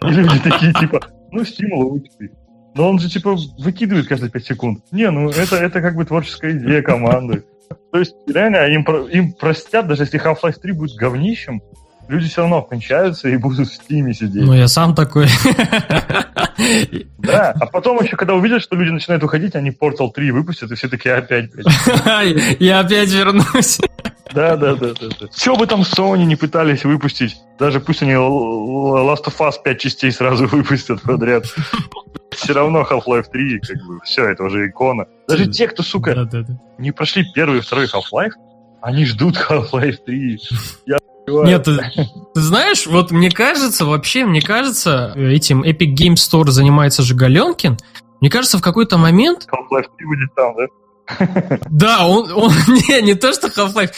[0.00, 2.30] 3, и люди такие, типа, ну, стимул лучший.
[2.76, 4.84] Но он же, типа, выкидывает каждые 5 секунд.
[4.92, 7.44] Не, ну это, это как бы творческая идея команды.
[7.90, 11.62] То есть, реально, им, им простят, даже если Half-Life 3 будет говнищем,
[12.08, 14.44] люди все равно кончаются и будут в стиме сидеть.
[14.44, 15.28] Ну, я сам такой.
[17.18, 20.74] Да, а потом еще, когда увидят, что люди начинают уходить, они Portal 3 выпустят, и
[20.74, 21.50] все таки опять,
[22.60, 23.78] Я опять вернусь.
[24.32, 25.26] Да, да, да, да, да.
[25.32, 30.12] Все бы там Sony не пытались выпустить, даже пусть они Last of Us 5 частей
[30.12, 31.46] сразу выпустят подряд.
[32.30, 35.06] Все равно Half-Life 3, как бы, все, это уже икона.
[35.28, 36.60] Даже те, кто, сука, да, да, да.
[36.78, 38.32] не прошли первый и второй Half-Life,
[38.82, 40.40] они ждут Half-Life 3.
[40.86, 41.78] Я нет, ты,
[42.34, 47.78] ты знаешь, вот мне кажется, вообще, мне кажется, этим Epic Game Store занимается же Галенкин.
[48.20, 49.46] Мне кажется, в какой-то момент...
[49.50, 50.66] Half-Life 3 будет там, да?
[51.70, 53.92] Да, он, он не, не то, что Half-Life,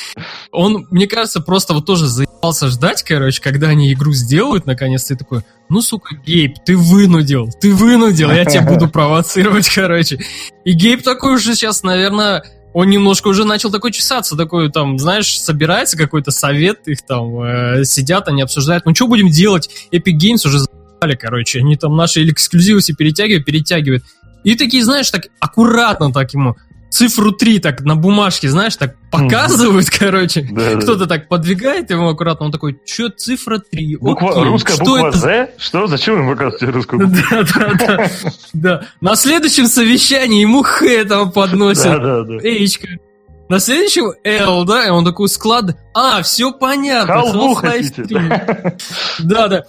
[0.52, 5.16] он, мне кажется, просто вот тоже заебался ждать, короче, когда они игру сделают, наконец-то, и
[5.16, 10.18] такой, ну, сука, Гейб, ты вынудил, ты вынудил, я тебя буду провоцировать, короче.
[10.64, 12.44] И Гейб такой уже сейчас, наверное,
[12.74, 17.84] он немножко уже начал такой чесаться, такой там, знаешь, собирается какой-то совет, их там э,
[17.84, 19.70] сидят, они обсуждают, ну, что будем делать?
[19.92, 24.04] Epic Games уже за***ли, короче, они там наши эксклюзивы все перетягивают, перетягивают.
[24.44, 26.56] И такие, знаешь, так аккуратно так ему,
[26.90, 29.96] цифру 3 так на бумажке, знаешь, так показывают, mm.
[29.98, 30.48] короче.
[30.50, 31.16] Да, Кто-то да.
[31.16, 33.96] так подвигает ему аккуратно, он такой, что цифра 3?
[33.96, 35.18] Буква, Окей, русская что буква это?
[35.18, 35.50] Z?
[35.58, 35.86] Что?
[35.86, 37.22] Зачем ему показывать русскую букву?
[37.30, 38.10] Да, да, да.
[38.52, 38.82] да.
[39.00, 41.84] На следующем совещании ему Х там подносят.
[41.84, 42.34] Да, да, да.
[42.42, 42.88] Эйчка.
[43.48, 45.76] На следующем L, да, и он такой склад.
[45.94, 47.12] А, все понятно.
[47.12, 49.26] Half-Life 3.
[49.26, 49.64] Да, да.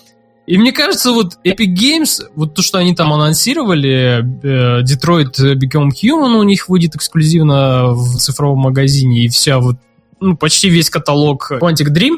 [0.49, 5.89] И мне кажется, вот Epic Games, вот то, что они там анонсировали, э, Detroit Become
[5.91, 9.75] Human у них выйдет эксклюзивно в цифровом магазине, и вся вот,
[10.19, 12.17] ну, почти весь каталог Quantic Dream.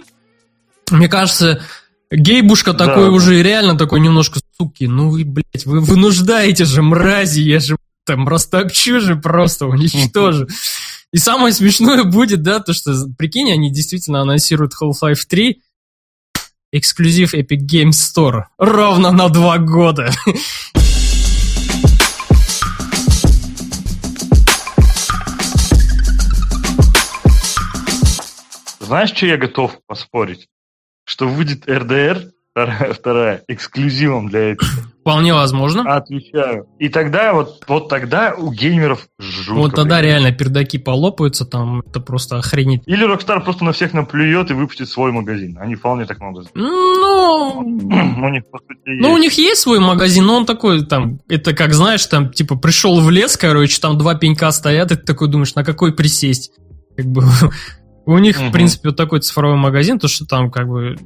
[0.91, 1.61] Мне кажется,
[2.09, 2.85] Гейбушка да.
[2.85, 7.75] такой уже реально такой немножко, суки, ну вы, блядь, вы вынуждаете же, мрази, я же
[8.05, 10.47] там растопчу же просто, уничтожу.
[11.11, 15.59] И самое смешное будет, да, то, что, прикинь, они действительно анонсируют Half-Life 3,
[16.73, 18.43] Эксклюзив Epic Games Store.
[18.57, 20.09] Ровно на два года.
[28.79, 30.47] Знаешь, что я готов поспорить?
[31.03, 34.69] Что выйдет RDR вторая, вторая эксклюзивом для этого.
[35.01, 35.95] Вполне возможно.
[35.95, 36.67] Отвечаю.
[36.77, 39.53] И тогда, вот, вот тогда у геймеров жутко.
[39.53, 40.09] Вот тогда блин.
[40.09, 42.83] реально пердаки полопаются, там это просто охренеть.
[42.85, 45.57] Или Rockstar просто на всех наплюет и выпустит свой магазин.
[45.59, 46.49] Они вполне так могут.
[46.53, 49.01] Ну, у них, по сути, есть.
[49.01, 52.55] Ну, у них есть свой магазин, но он такой, там, это как, знаешь, там, типа,
[52.55, 56.51] пришел в лес, короче, там два пенька стоят, и ты такой думаешь, на какой присесть?
[56.95, 57.23] Как бы,
[58.05, 60.97] у них, в принципе, вот такой цифровой магазин, то, что там, как бы,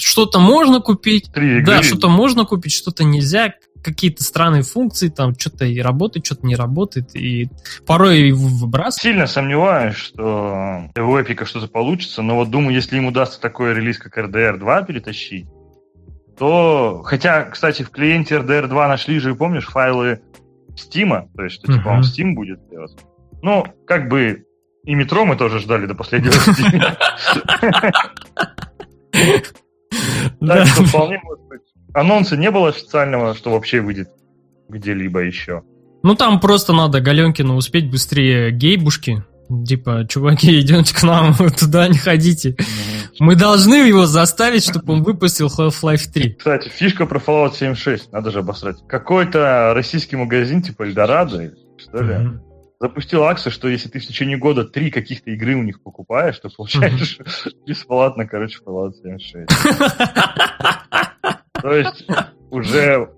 [0.00, 5.64] что-то можно купить, Три да, что-то можно купить, что-то нельзя, какие-то странные функции, там что-то
[5.64, 7.48] и работает, что-то не работает, и
[7.86, 9.02] порой выбрасывает.
[9.02, 13.98] Сильно сомневаюсь, что у Эпика что-то получится, но вот думаю, если им удастся такой релиз,
[13.98, 15.46] как RDR 2 перетащить,
[16.38, 17.02] то...
[17.04, 20.20] Хотя, кстати, в клиенте RDR 2 нашли же, помнишь, файлы
[20.74, 22.96] Steam, то есть, что, типа, он Steam будет делать.
[23.42, 24.44] Ну, как бы
[24.84, 26.32] и метро мы тоже ждали до последнего
[30.40, 31.60] Так что вполне может быть.
[31.92, 34.10] Анонса не было официального, что вообще выйдет
[34.68, 35.62] где-либо еще.
[36.02, 39.24] Ну там просто надо Галенкину успеть быстрее гейбушки.
[39.66, 42.56] Типа, чуваки, идемте к нам, туда не ходите.
[43.18, 46.34] Мы должны его заставить, чтобы он выпустил Half-Life 3.
[46.34, 48.76] Кстати, фишка про Fallout 76, надо же обосрать.
[48.88, 52.40] Какой-то российский магазин, типа Эльдорадо, что ли,
[52.80, 56.48] запустил акцию, что если ты в течение года три каких-то игры у них покупаешь, то
[56.48, 57.18] получаешь
[57.66, 59.48] бесплатно, короче, Fallout 76.
[61.62, 62.06] То есть
[62.50, 63.10] уже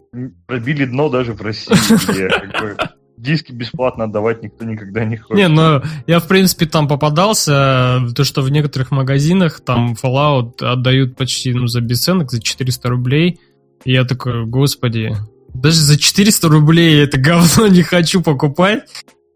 [0.46, 1.74] пробили дно даже в России,
[2.10, 2.76] где как бы,
[3.16, 5.36] диски бесплатно отдавать никто никогда не хочет.
[5.36, 11.16] Не, ну я в принципе там попадался, то что в некоторых магазинах там Fallout отдают
[11.16, 13.38] почти ну, за бесценок, за 400 рублей.
[13.84, 15.16] И я такой, господи,
[15.54, 18.82] даже за 400 рублей это говно не хочу покупать.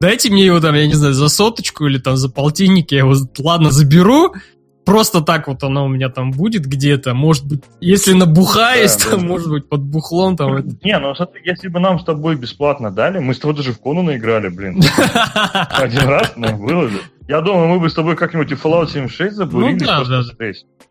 [0.00, 3.14] Дайте мне его там, я не знаю, за соточку или там за полтинник, я его,
[3.38, 4.34] ладно, заберу,
[4.86, 7.14] просто так вот оно у меня там будет где-то.
[7.14, 9.26] Может быть, если набухаюсь, да, там, да.
[9.26, 10.56] может быть, под бухлом там.
[10.82, 14.02] Не, ну если бы нам с тобой бесплатно дали, мы с тобой даже в кону
[14.02, 14.80] наиграли, блин.
[15.70, 17.00] Один раз, ну, было же.
[17.28, 20.22] Я думаю, мы бы с тобой как-нибудь и Fallout 76 забурили, ну, да, да.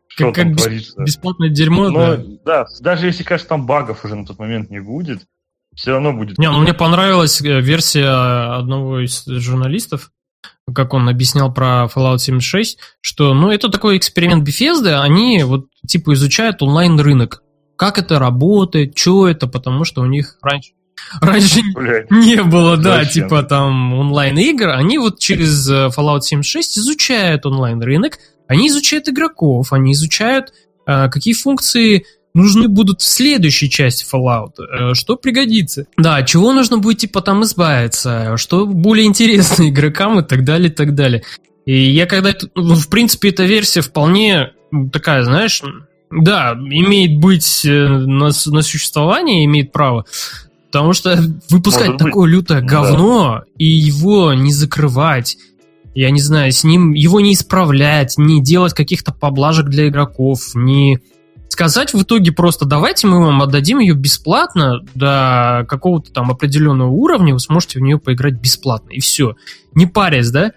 [0.07, 1.01] Что как, там как творится.
[1.01, 2.23] Бесплатное дерьмо, Но, да.
[2.45, 5.21] Да, даже если, кажется, там багов уже на тот момент не будет,
[5.75, 6.37] все равно будет.
[6.37, 10.11] Не, ну мне понравилась э, версия одного из журналистов,
[10.73, 16.13] как он объяснял про Fallout 76, что, ну, это такой эксперимент Bethesda, они вот, типа,
[16.13, 17.43] изучают онлайн-рынок.
[17.77, 20.71] Как это работает, что это, потому что у них раньше
[21.21, 22.09] Раньше Блядь.
[22.09, 23.23] не было, да, Зачем?
[23.23, 24.69] типа там онлайн-игр.
[24.69, 28.17] Они вот через э, Fallout 76 изучают онлайн-рынок,
[28.47, 30.53] они изучают игроков, они изучают,
[30.87, 32.05] э, какие функции
[32.35, 35.87] нужны будут в следующей части Fallout, э, что пригодится.
[35.97, 40.73] Да, чего нужно будет типа там избавиться, что более интересно игрокам и так далее, и
[40.73, 41.23] так далее.
[41.65, 42.35] И я когда...
[42.53, 44.51] Ну, в принципе, эта версия вполне
[44.91, 45.63] такая, знаешь,
[46.11, 50.05] да, имеет быть э, на, на существование, имеет право,
[50.67, 51.17] потому что
[51.49, 52.33] выпускать Может такое быть.
[52.33, 53.43] лютое говно да.
[53.57, 55.37] и его не закрывать,
[55.95, 60.99] я не знаю, с ним его не исправлять, не делать каких-то поблажек для игроков, не
[61.49, 67.33] сказать в итоге просто давайте мы вам отдадим ее бесплатно до какого-то там определенного уровня,
[67.33, 69.35] вы сможете в нее поиграть бесплатно, и все.
[69.73, 70.51] Не парясь, да?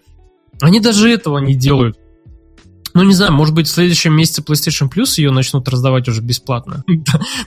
[0.60, 1.98] Они даже этого не делают.
[2.98, 6.82] Ну, не знаю, может быть, в следующем месяце PlayStation Plus ее начнут раздавать уже бесплатно.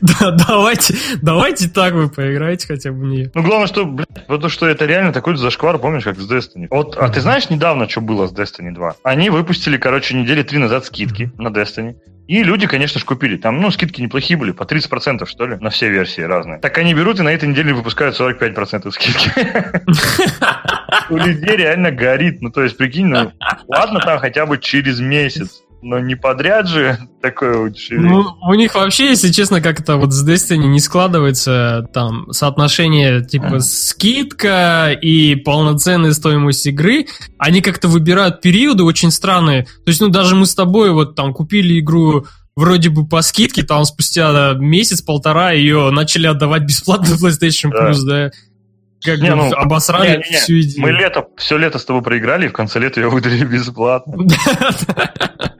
[0.02, 3.32] Да, давайте, давайте так вы поиграете хотя бы в нее.
[3.34, 6.68] Ну, главное, что, блядь, потому что это реально такой зашквар, помнишь, как с Destiny.
[6.70, 8.96] Вот, а ты знаешь недавно, что было с Destiny 2?
[9.04, 11.96] Они выпустили, короче, недели три назад скидки на Destiny.
[12.32, 13.36] И люди, конечно же, купили.
[13.36, 16.60] Там, ну, скидки неплохие были, по 30%, что ли, на все версии разные.
[16.60, 19.32] Так они берут и на этой неделе выпускают 45% скидки.
[21.12, 22.42] У людей реально горит.
[22.42, 23.32] Ну, то есть, прикинь, ну,
[23.68, 25.62] ладно там хотя бы через месяц.
[25.84, 28.12] Но не подряд же такое удешевление.
[28.12, 33.60] Ну, у них вообще, если честно, как-то вот с Destiny не складывается там соотношение типа
[33.60, 37.08] скидка и полноценная стоимость игры.
[37.40, 39.64] Они как-то выбирают периоды очень странные.
[39.64, 43.64] То есть, ну, даже мы с тобой вот там купили игру вроде бы по скидке,
[43.64, 48.28] там спустя месяц-полтора ее начали отдавать бесплатно PlayStation Plus, да.
[48.28, 48.32] да
[49.04, 50.82] как не, ну, обосрали не, не, всю идею.
[50.82, 54.18] Мы лето, все лето с тобой проиграли, и в конце лета ее выдали бесплатно.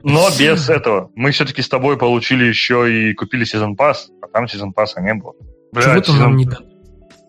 [0.02, 1.10] Но без этого.
[1.14, 5.14] Мы все-таки с тобой получили еще и купили сезон пас, а там сезон пасса не
[5.14, 5.34] было.
[5.74, 6.72] Чего-то нам не дали.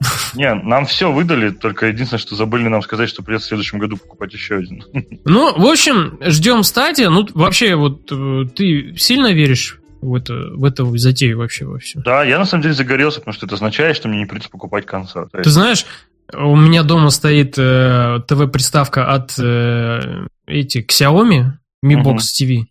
[0.36, 3.96] Не, нам все выдали, только единственное, что забыли нам сказать, что придется в следующем году
[3.96, 4.84] покупать еще один.
[5.24, 7.10] Ну, в общем, ждем стадия.
[7.10, 12.00] Ну, вообще, вот э, ты сильно веришь в, это, в эту затею вообще во все.
[12.02, 14.86] Да, я на самом деле загорелся, потому что это означает, что мне не придется покупать
[14.86, 15.28] консоль.
[15.32, 15.86] Ты знаешь,
[16.34, 21.52] у меня дома стоит э, ТВ-приставка от э, эти Xiaomi,
[21.86, 22.42] Mi Box uh-huh.
[22.42, 22.64] TV.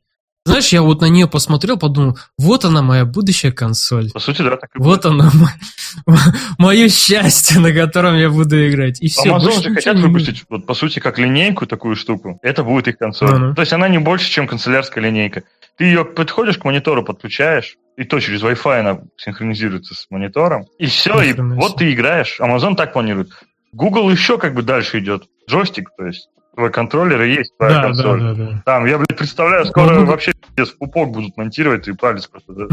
[0.45, 4.11] Знаешь, я вот на нее посмотрел, подумал, вот она моя будущая консоль.
[4.11, 5.31] По сути, да, так и Вот она
[6.59, 9.01] мое счастье, на котором я буду играть.
[9.01, 9.37] И все.
[9.37, 12.41] Amazon же хотят выпустить, вот, по сути, как линейку такую штуку.
[12.43, 13.29] Это будет их консоль.
[13.29, 13.55] Uh-huh.
[13.55, 15.45] То есть она не больше, чем канцелярская линейка.
[15.79, 20.67] Ты ее подходишь к монитору, подключаешь, и то через Wi-Fi она синхронизируется с монитором.
[20.79, 22.39] И все, и вот ты играешь.
[22.41, 23.31] Amazon так планирует.
[23.73, 25.25] Google еще как бы дальше идет.
[25.49, 28.21] Джойстик, то есть твой контроллер и есть твоя да, консоль.
[28.21, 28.63] Да, да, да.
[28.65, 32.53] Там, я, блядь, представляю, скоро ну, вообще в пупок будут монтировать, и палец просто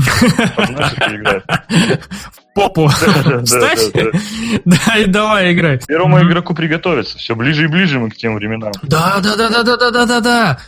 [2.32, 2.88] В попу.
[3.46, 3.94] Встать?
[4.66, 5.88] Да, и давай играть.
[5.88, 7.18] Первому игроку приготовиться.
[7.18, 8.72] Все ближе и ближе мы к тем временам.
[8.84, 10.60] Да, да, да, да, да, да, да, да, да.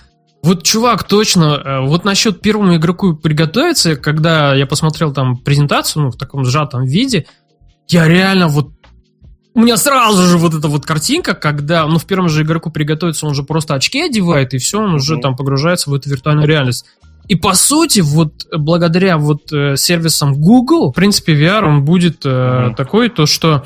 [0.43, 6.09] Вот, чувак, точно, э, вот насчет первому игроку приготовиться, когда я посмотрел там презентацию, ну,
[6.09, 7.28] в таком сжатом виде,
[7.88, 8.72] я реально вот
[9.54, 13.26] у меня сразу же вот эта вот картинка, когда, ну, в первом же игроку приготовиться,
[13.26, 16.86] он же просто очки одевает, и все, он уже там погружается в эту виртуальную реальность.
[17.28, 22.30] И по сути, вот благодаря вот э, сервисам Google, в принципе, VR он будет э,
[22.30, 22.76] mm-hmm.
[22.76, 23.64] такой, то что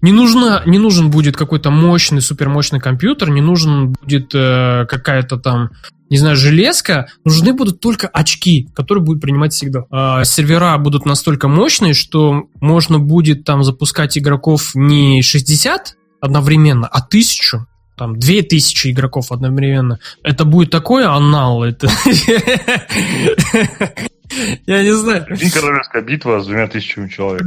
[0.00, 5.70] не, нужно, не нужен будет какой-то мощный, супермощный компьютер, не нужен будет э, какая-то там
[6.10, 9.84] не знаю, железка, нужны будут только очки, которые будут принимать всегда.
[9.90, 17.00] А сервера будут настолько мощные, что можно будет там запускать игроков не 60 одновременно, а
[17.00, 17.66] тысячу.
[17.96, 19.98] там 2000 игроков одновременно.
[20.22, 21.88] Это будет такой анал, это...
[24.66, 25.26] Я не знаю.
[25.26, 27.46] Королевская битва с двумя тысячами человек.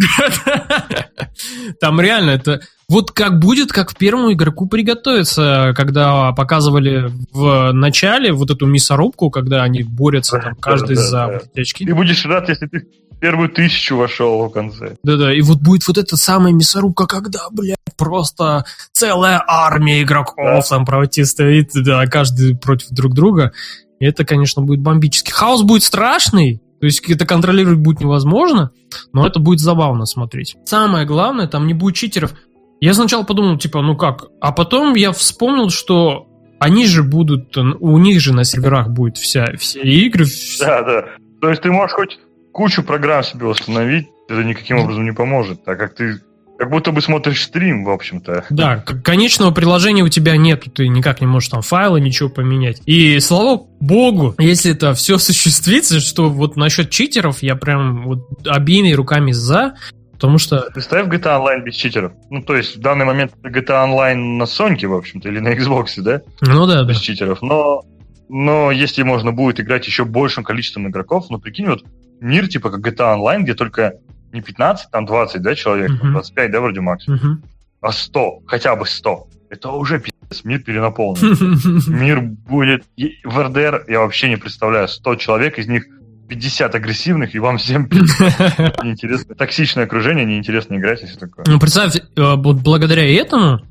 [1.80, 2.62] Там реально это...
[2.90, 9.30] Вот как будет, как в первому игроку приготовиться, когда показывали в начале вот эту мясорубку,
[9.30, 11.86] когда они борются там каждый Да, за да, вот эти очки.
[11.86, 12.88] Ты будешь рад, если ты
[13.20, 14.96] первую тысячу вошел в конце.
[15.04, 18.64] Да-да, и вот будет вот эта самая мясорубка, когда, блядь, просто
[18.94, 20.62] целая армия игроков Да.
[20.62, 23.52] там противостоит, да, каждый против друг друга.
[24.00, 25.32] И это, конечно, будет бомбически.
[25.32, 28.72] Хаос будет страшный, то есть это контролировать будет невозможно,
[29.14, 30.58] но это будет забавно смотреть.
[30.66, 32.34] Самое главное, там не будет читеров.
[32.80, 34.26] Я сначала подумал, типа, ну как?
[34.40, 36.28] А потом я вспомнил, что
[36.60, 40.26] они же будут, у них же на серверах будет вся, все игры.
[40.60, 41.06] Да, да.
[41.42, 42.20] То есть ты можешь хоть
[42.52, 46.22] кучу программ себе установить, это никаким образом не поможет, так как ты
[46.58, 48.46] как будто бы смотришь стрим, в общем-то.
[48.50, 52.82] Да, конечного приложения у тебя нет, ты никак не можешь там файлы, ничего поменять.
[52.86, 58.92] И слава богу, если это все осуществится, что вот насчет читеров я прям вот обеими
[58.94, 59.76] руками за,
[60.14, 62.14] потому что Представь GTA Online без читеров.
[62.30, 66.02] Ну, то есть в данный момент GTA Online на Sony, в общем-то, или на Xbox,
[66.02, 66.90] да, ну да, да.
[66.90, 67.42] без читеров.
[67.42, 67.84] Но,
[68.30, 71.84] но если можно будет играть еще большим количеством игроков, ну, прикинь, вот
[72.20, 73.94] мир типа как GTA Online, где только
[74.38, 76.12] не 15, там 20, да, человек, Мгм.
[76.14, 77.44] 25, да, вроде максимум, Мгм.
[77.82, 79.28] а 100, хотя бы 100.
[79.50, 81.82] Это уже пиздец, мир перенаполнен.
[81.88, 82.84] Мир будет...
[83.24, 84.88] В РДР я вообще не представляю.
[84.88, 85.86] 100 человек, из них
[86.28, 87.88] 50 агрессивных, и вам всем
[88.84, 89.36] неинтересно.
[89.36, 91.46] Токсичное окружение, неинтересно играть, если такое.
[91.48, 92.02] Ну, представь, э,
[92.36, 93.62] вот благодаря этому,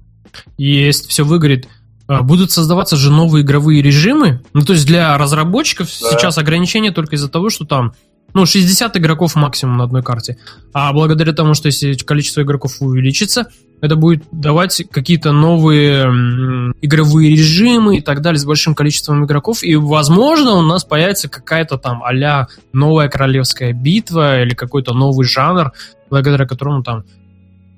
[0.56, 1.68] если все выгорит,
[2.08, 4.42] э, будут создаваться же новые игровые режимы.
[4.54, 6.10] Ну, то есть для разработчиков Да.
[6.10, 7.92] сейчас ограничения только из-за того, что там
[8.36, 10.36] ну, 60 игроков максимум на одной карте.
[10.74, 13.46] А благодаря тому, что если количество игроков увеличится,
[13.80, 19.62] это будет давать какие-то новые игровые режимы и так далее с большим количеством игроков.
[19.62, 25.72] И, возможно, у нас появится какая-то там а новая королевская битва или какой-то новый жанр,
[26.10, 27.04] благодаря которому там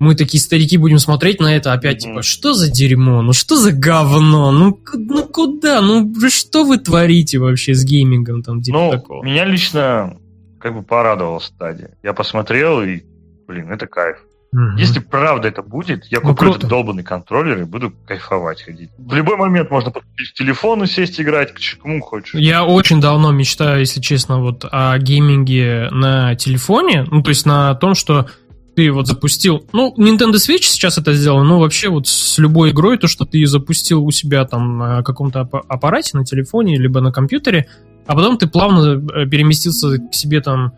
[0.01, 3.71] мы такие старики будем смотреть на это опять, типа, что за дерьмо, ну что за
[3.73, 9.25] говно, ну, ну куда, ну что вы творите вообще с геймингом там, типа Ну, такого.
[9.25, 10.17] меня лично
[10.61, 11.91] как бы порадовала стадия.
[12.03, 13.03] Я посмотрел и,
[13.47, 14.19] блин, это кайф.
[14.51, 14.77] Мгм.
[14.77, 16.59] Если правда это будет, я Ну, куплю круто.
[16.59, 18.89] этот долбанный контроллер и буду кайфовать ходить.
[18.97, 22.35] В любой момент можно подключить телефон и сесть играть, к чему хочешь.
[22.35, 27.75] Я очень давно мечтаю, если честно, вот о гейминге на телефоне, ну, то есть на
[27.75, 28.27] том, что
[28.75, 32.97] ты вот запустил, ну, Nintendo Switch сейчас это сделал, но вообще вот с любой игрой,
[32.97, 37.13] то, что ты запустил у себя там на каком-то аппа- аппарате, на телефоне, либо на
[37.13, 37.67] компьютере,
[38.09, 40.73] а потом ты плавно э, переместился к себе там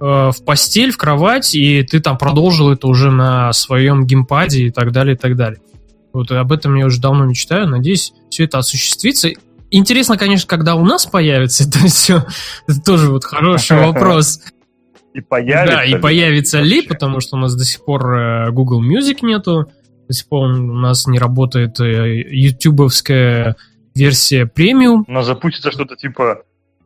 [0.00, 4.70] э, в постель, в кровать, и ты там продолжил это уже на своем геймпаде и
[4.70, 5.60] так далее, и так далее.
[6.12, 9.30] Вот об этом я уже давно мечтаю, надеюсь, все это осуществится.
[9.70, 12.26] Интересно, конечно, когда у нас появится это все.
[12.68, 14.40] Это тоже вот хороший вопрос.
[15.14, 15.76] И появится.
[15.76, 16.88] Да, и ли появится ли, вообще?
[16.90, 19.72] потому что у нас до сих пор э, Google Music нету,
[20.06, 23.56] до сих пор у нас не работает ютубовская
[23.94, 25.06] версия премиум.
[25.08, 26.42] Нас запустится что-то типа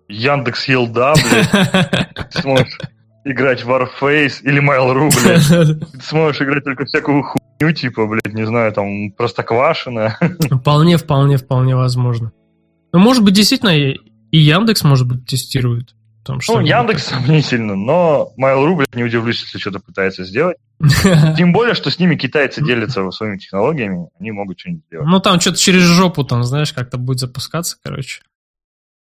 [0.09, 1.51] Яндекс Елда, блядь.
[2.33, 2.79] Ты сможешь
[3.25, 5.81] играть в Warface или Mail.ru, блядь.
[5.93, 10.17] Ты сможешь играть только всякую хуйню, типа, блядь, не знаю, там, Простоквашино.
[10.51, 12.33] Вполне, вполне, вполне возможно.
[12.93, 13.99] Ну, может быть, действительно, и
[14.33, 15.95] Яндекс, может быть, тестирует.
[16.25, 20.57] Там Ну, Яндекс сомнительно, но Mail.ru, блядь, не удивлюсь, если что-то пытается сделать.
[21.37, 25.07] Тем более, что с ними китайцы делятся своими технологиями, они могут что-нибудь сделать.
[25.09, 28.23] Ну, там что-то через жопу, там, знаешь, как-то будет запускаться, короче.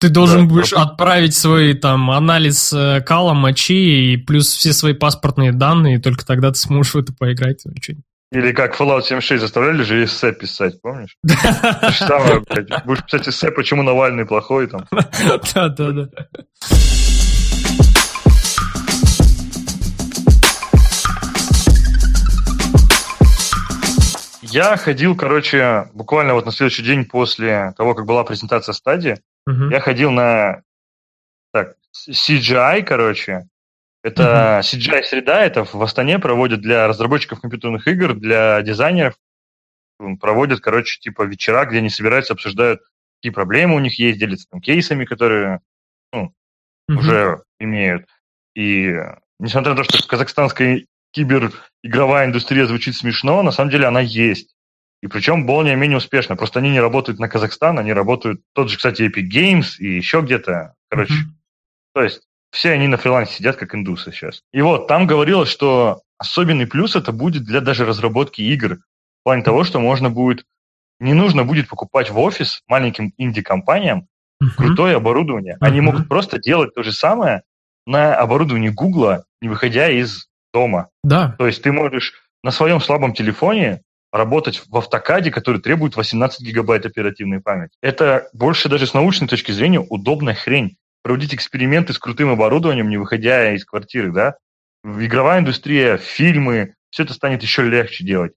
[0.01, 4.73] Ты должен Да, будешь пропу- отправить свой там анализ э, кала, мочи и плюс все
[4.73, 7.63] свои паспортные данные, и только тогда ты сможешь в это поиграть.
[8.33, 11.17] Или как Fallout 76 заставляли же эссе писать, помнишь?
[11.97, 12.83] Самое, блядь.
[12.85, 14.85] Будешь писать эссе, почему Навальный плохой, там.
[15.53, 15.69] Да,
[24.51, 29.69] Я ходил, короче, буквально вот на следующий день после того, как была презентация стадии, Мгм.
[29.69, 30.63] я ходил на
[31.53, 33.47] так, CGI, короче.
[34.03, 39.15] Это CGI-среда, это в Астане проводят для разработчиков компьютерных игр, для дизайнеров.
[40.19, 42.81] Проводят, короче, типа вечера, где они собираются, обсуждают,
[43.17, 45.61] какие проблемы у них есть, делятся там кейсами, которые
[46.11, 46.33] Мгм.
[46.97, 48.07] уже имеют.
[48.55, 48.95] И
[49.39, 54.55] несмотря на то, что казахстанская киберигровая индустрия звучит смешно, на самом деле она есть.
[55.01, 56.36] И причем более-менее успешно.
[56.36, 60.22] Просто они не работают на Казахстан, они работают, тот же, кстати, Epic Games и еще
[60.22, 60.76] где-то.
[60.89, 61.38] Короче, Мгм.
[61.93, 64.43] то есть все они на фрилансе сидят, как индусы сейчас.
[64.53, 68.78] И вот, там говорилось, что особенный плюс это будет для даже разработки игр.
[69.22, 70.45] В плане того, что можно будет
[71.01, 74.07] не нужно будет покупать в офис маленьким инди-компаниям
[74.41, 74.49] uh-huh.
[74.55, 75.57] крутое оборудование.
[75.59, 75.84] Они uh-huh.
[75.84, 77.41] могут просто делать то же самое
[77.88, 80.89] на оборудовании Гугла, не выходя из дома.
[81.03, 81.35] Да.
[81.37, 83.81] То есть ты можешь на своем слабом телефоне
[84.11, 87.73] работать в автокаде, который требует 18 гигабайт оперативной памяти.
[87.81, 90.77] Это больше даже с научной точки зрения удобная хрень.
[91.03, 94.35] Проводить эксперименты с крутым оборудованием, не выходя из квартиры, да?
[94.83, 98.33] Игровая индустрия, фильмы, все это станет еще легче делать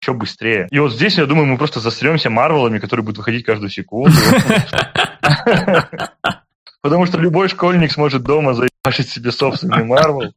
[0.00, 0.68] еще быстрее.
[0.70, 4.16] И вот здесь, я думаю, мы просто застремся Марвелами, которые будут выходить каждую секунду.
[6.82, 8.54] Потому что любой школьник сможет дома
[8.88, 10.32] заебашить себе собственный Марвел.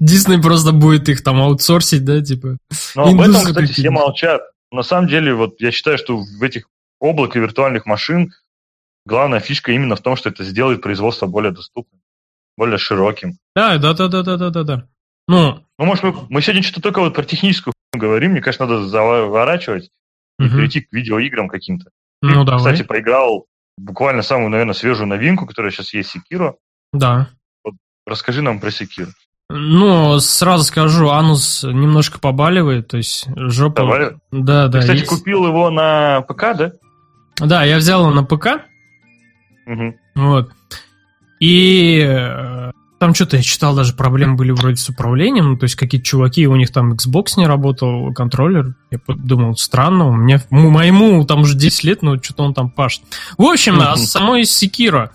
[0.00, 2.58] Дисней просто будет их там аутсорсить, да, типа.
[2.94, 4.42] Но об этом, кстати, все молчат.
[4.70, 6.68] На самом деле, вот я считаю, что в этих
[7.00, 8.32] облаках виртуальных машин
[9.04, 12.00] главная фишка именно в том, что это сделает производство более доступным,
[12.56, 13.38] более широким.
[13.54, 14.88] Да, да, да, да, да, да, да.
[15.28, 18.86] Ну, ну, может, мы, мы сегодня что-то только вот про техническую говорим, мне кажется, надо
[18.86, 19.90] заворачивать
[20.38, 20.56] и угу.
[20.56, 21.90] перейти к видеоиграм каким-то.
[22.22, 22.58] Ну, давай.
[22.58, 23.46] Кстати, поиграл
[23.78, 26.56] буквально самую, наверное, свежую новинку, которая сейчас есть, Секиро.
[26.92, 27.30] Да.
[28.06, 29.08] Расскажи нам про Секиро.
[29.48, 33.82] Ну, сразу скажу, анус немножко побаливает, то есть жопа...
[33.82, 34.10] Давай.
[34.32, 34.70] Да, да.
[34.70, 35.08] Ты, кстати, есть...
[35.08, 36.72] купил его на ПК, да?
[37.36, 38.62] Да, я взял его на ПК.
[39.66, 39.94] Угу.
[40.16, 40.50] Вот.
[41.38, 45.76] И э, там что-то я читал, даже проблемы были вроде с управлением, ну, то есть
[45.76, 48.74] какие-то чуваки, у них там Xbox не работал, контроллер.
[48.90, 53.02] Я подумал, странно, у меня, моему там уже 10 лет, но что-то он там пашет.
[53.36, 53.92] В общем, mm-hmm.
[53.92, 55.10] а самой Sekiro,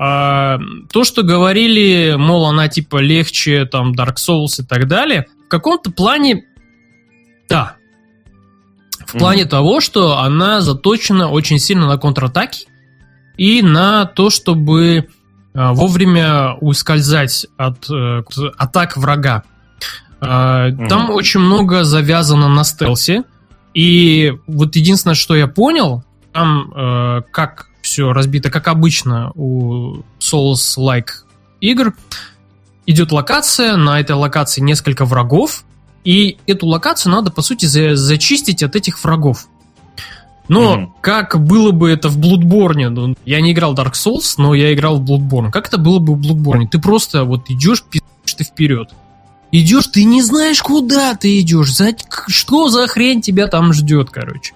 [0.00, 0.58] а,
[0.92, 5.90] то, что говорили, мол, она типа легче, там, Dark Souls и так далее, в каком-то
[5.90, 6.44] плане,
[7.48, 7.76] да.
[9.06, 9.48] В плане mm-hmm.
[9.48, 12.66] того, что она заточена очень сильно на контратаки
[13.36, 15.08] и на то, чтобы
[15.52, 18.22] Э, вовремя ускользать от э,
[18.56, 19.42] атак врага.
[20.20, 23.24] mm Там очень много завязано на стелсе.
[23.74, 31.08] И вот единственное, что я понял, там как все разбито, как обычно у Souls-like
[31.60, 31.94] игр,
[32.86, 35.64] идет локация, на этой локации несколько врагов,
[36.04, 39.48] и эту локацию надо, по сути, за зачистить от этих врагов.
[40.48, 40.88] Но mm-hmm.
[41.00, 42.88] как было бы это в Bloodborne?
[42.90, 45.50] Ну, я не играл Dark Souls, но я играл в Bloodborne.
[45.50, 46.68] Как это было бы в Bloodborne?
[46.68, 48.90] Ты просто вот идешь, пи***ешь ты вперед.
[49.52, 51.72] Идешь, ты не знаешь, куда ты идешь.
[51.74, 51.90] За...
[52.28, 54.54] Что за хрень тебя там ждет, короче.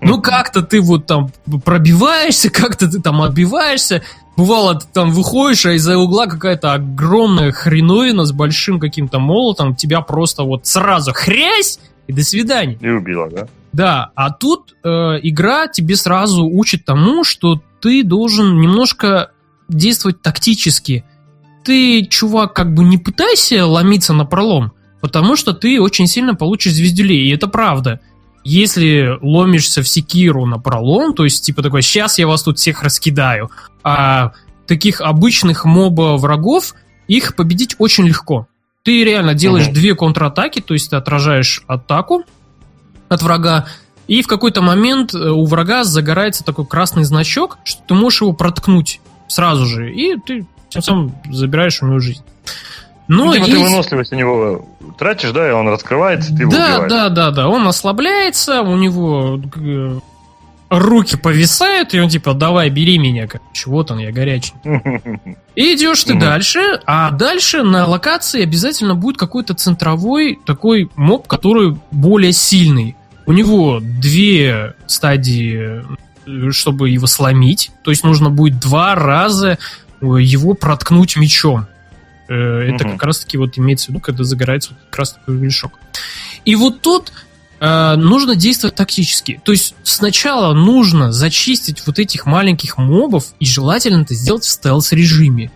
[0.00, 1.30] Ну, как-то ты вот там
[1.64, 4.02] пробиваешься, как-то ты там отбиваешься.
[4.36, 10.00] Бывало, ты там выходишь, а из-за угла какая-то огромная хреновина с большим каким-то молотом тебя
[10.00, 12.78] просто вот сразу хрясь и до свидания.
[12.80, 13.48] И убила, да?
[13.72, 14.88] Да, а тут э,
[15.22, 19.30] игра тебе сразу учит тому, что ты должен немножко
[19.68, 21.04] действовать тактически.
[21.62, 26.72] Ты, чувак, как бы не пытайся ломиться на пролом, потому что ты очень сильно получишь
[26.72, 28.00] звездюлей, и это правда.
[28.42, 32.82] Если ломишься в секиру на пролом, то есть типа такой, сейчас я вас тут всех
[32.82, 33.50] раскидаю,
[33.82, 34.32] а
[34.66, 36.74] таких обычных моба врагов,
[37.08, 38.46] их победить очень легко.
[38.82, 39.74] Ты реально делаешь угу.
[39.74, 42.24] две контратаки, то есть ты отражаешь атаку,
[43.08, 43.66] от врага.
[44.06, 48.32] И в какой-то момент э, у врага загорается такой красный значок, что ты можешь его
[48.32, 52.22] проткнуть сразу же, и ты тем самым забираешь у него жизнь.
[53.12, 53.58] Но Видимо, есть...
[53.58, 56.90] ты выносливость у него тратишь, да, и он раскрывается, ты его Да, убиваешь.
[56.92, 59.98] да, да, да, он ослабляется, у него э,
[60.70, 64.52] руки повисают, и он типа, давай, бери меня, короче, вот он, я горячий.
[65.56, 71.76] И идешь ты дальше, а дальше на локации обязательно будет какой-то центровой такой моб, который
[71.90, 72.94] более сильный.
[73.26, 75.82] У него две стадии,
[76.26, 77.72] э, чтобы его сломить.
[77.82, 79.58] То есть нужно будет два раза
[80.00, 81.66] э, его проткнуть мечом.
[82.30, 82.92] Э, это угу.
[82.92, 85.50] как раз таки вот имеется в виду, когда загорается вот как раз такой.
[86.44, 87.12] И вот тут
[87.58, 89.40] э, нужно действовать тактически.
[89.44, 95.50] То есть сначала нужно зачистить вот этих маленьких мобов, и желательно это сделать в стелс-режиме.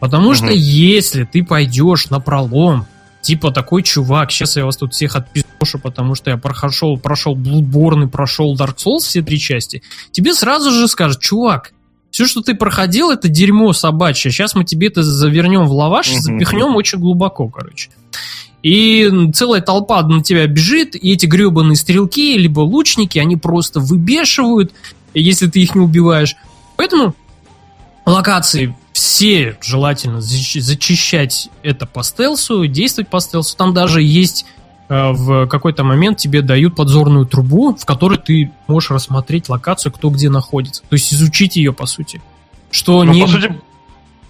[0.00, 0.34] Потому угу.
[0.36, 2.86] что если ты пойдешь на пролом,
[3.20, 8.04] типа такой чувак, сейчас я вас тут всех отпишу, потому что я прошел, прошел Bloodborne
[8.04, 11.72] и прошел Dark Souls все три части, тебе сразу же скажут, чувак,
[12.16, 14.30] все, что ты проходил, это дерьмо собачье.
[14.30, 17.90] Сейчас мы тебе это завернем в лаваш, запихнем очень глубоко, короче.
[18.62, 24.72] И целая толпа на тебя бежит, и эти гребаные стрелки, либо лучники, они просто выбешивают,
[25.12, 26.36] если ты их не убиваешь.
[26.78, 27.14] Поэтому
[28.06, 33.54] локации все желательно зачищать это по стелсу, действовать по стелсу.
[33.58, 34.46] Там даже есть
[34.88, 40.30] в какой-то момент тебе дают подзорную трубу, в которой ты можешь рассмотреть локацию, кто где
[40.30, 40.82] находится.
[40.82, 42.20] То есть изучить ее, по сути.
[42.70, 43.22] Что ну, не...
[43.22, 43.60] По сути,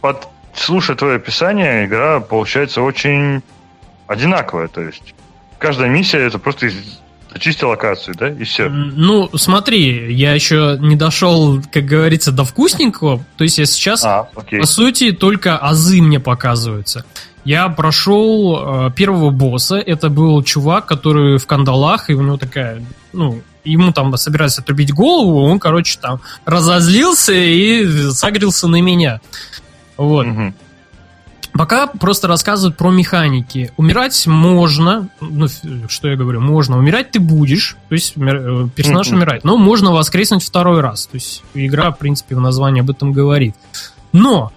[0.00, 0.28] под...
[0.54, 3.42] слушая твое описание, игра получается очень
[4.06, 4.68] одинаковая.
[4.68, 5.14] То есть
[5.58, 6.70] каждая миссия это просто
[7.38, 8.68] Чисти локацию, да, и все.
[8.68, 13.24] Ну, смотри, я еще не дошел, как говорится, до вкусненького.
[13.36, 14.60] То есть я сейчас, а, окей.
[14.60, 17.04] по сути, только азы мне показываются.
[17.46, 19.76] Я прошел э, первого босса.
[19.76, 22.82] Это был чувак, который в кандалах, и у него такая,
[23.12, 29.20] ну, ему там собирались отрубить голову, он, короче, там разозлился и сагрился на меня.
[29.96, 30.26] Вот.
[30.26, 30.54] Угу.
[31.52, 33.70] Пока просто рассказывают про механики.
[33.76, 35.46] Умирать можно, ну,
[35.88, 36.76] что я говорю, можно.
[36.76, 39.14] Умирать ты будешь, то есть э, персонаж mm-hmm.
[39.14, 41.06] умирает, но можно воскреснуть второй раз.
[41.06, 43.54] То есть игра, в принципе, в названии об этом говорит.
[44.12, 44.52] Но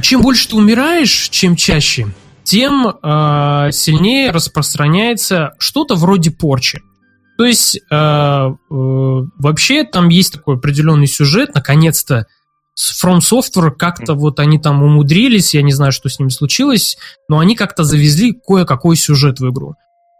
[0.00, 2.08] чем больше ты умираешь, чем чаще,
[2.48, 6.82] тем э, сильнее распространяется что-то вроде порчи.
[7.36, 12.26] То есть э, э, вообще там есть такой определенный сюжет, наконец-то
[12.78, 16.96] From Software как-то вот они там умудрились, я не знаю, что с ними случилось,
[17.28, 19.74] но они как-то завезли кое-какой сюжет в игру.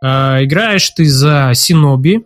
[0.05, 2.25] Э, играешь ты за Синоби,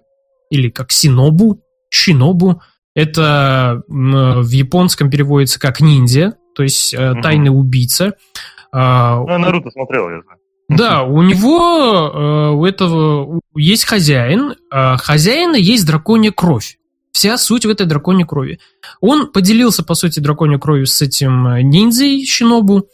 [0.51, 2.61] или как Синобу, Шинобу.
[2.95, 8.15] Это в японском переводится как ниндзя, то есть э, тайный убийца.
[8.73, 10.39] Э, ну, Наруто смотрел, я знаю.
[10.69, 16.79] Да, у него, э, у этого есть хозяин, а хозяина есть драконья кровь.
[17.13, 18.59] Вся суть в этой драконьей крови.
[19.01, 22.89] Он поделился, по сути, драконьей кровью с этим э, ниндзей Шинобу,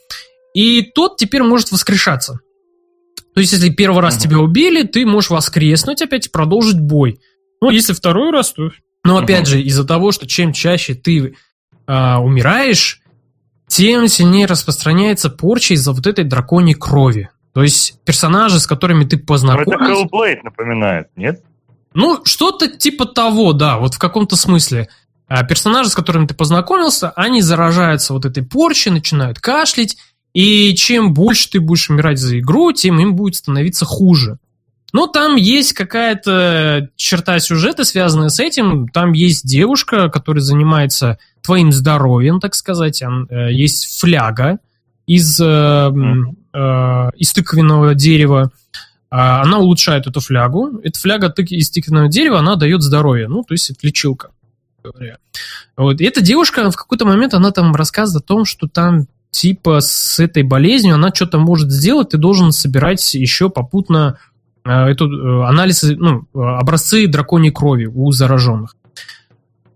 [0.55, 2.41] и тот теперь может воскрешаться.
[3.35, 7.21] То есть, если первый раз тебя убили, ты можешь воскреснуть опять и продолжить бой.
[7.61, 8.73] Ну, если второй раз, то...
[9.05, 11.37] Но опять же, из-за того, что чем чаще ты
[11.87, 13.01] э, умираешь,
[13.69, 17.31] тем сильнее распространяется порча из-за вот этой драконьей крови.
[17.53, 20.05] То есть персонажи, с которыми ты познакомился...
[20.05, 21.43] Это Hellblade напоминает, нет?
[21.95, 24.89] Ну, что-то типа того, да, вот в каком-то смысле.
[25.27, 29.97] А персонажи, с которыми ты познакомился, они заражаются вот этой порчей, начинают кашлять,
[30.33, 34.39] и чем больше ты будешь умирать за игру, тем им будет становиться хуже.
[34.93, 38.89] Но там есть какая-то черта сюжета, связанная с этим.
[38.89, 41.19] Там есть девушка, которая занимается
[41.49, 43.03] твоим здоровьем, так сказать.
[43.03, 44.59] Э, есть фляга
[45.07, 45.45] из, э,
[46.53, 48.51] э, из тыквенного дерева.
[49.11, 50.81] А, она улучшает эту флягу.
[50.85, 54.29] Эта фляга из тыквенного дерева, она дает здоровье, ну, то есть это лечилка.
[55.75, 56.01] Вот.
[56.03, 60.19] И эта девушка в какой-то момент, она там рассказывает о том, что там типа с
[60.19, 64.19] этой болезнью она что-то может сделать, ты должен собирать еще попутно
[64.65, 68.77] эту, э, анализ, ну, образцы драконьей крови у зараженных.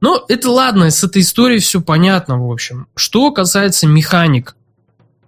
[0.02, 2.88] Но это ладно, с этой историей все понятно, в общем.
[2.96, 4.56] Что касается механик,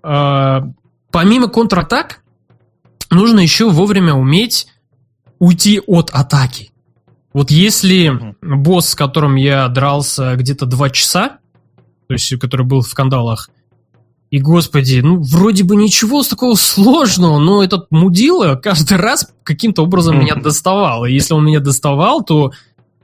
[0.02, 0.60] э,
[1.12, 2.22] помимо контратак,
[3.08, 4.66] нужно еще вовремя уметь
[5.38, 6.72] уйти от атаки.
[7.32, 11.38] Вот если босс, с которым я дрался где-то два часа,
[12.08, 13.50] то есть который был в кандалах,
[14.30, 19.84] и, господи, ну, вроде бы ничего с такого сложного, но этот мудила каждый раз каким-то
[19.84, 21.04] образом меня доставал.
[21.04, 22.50] И если он меня доставал, то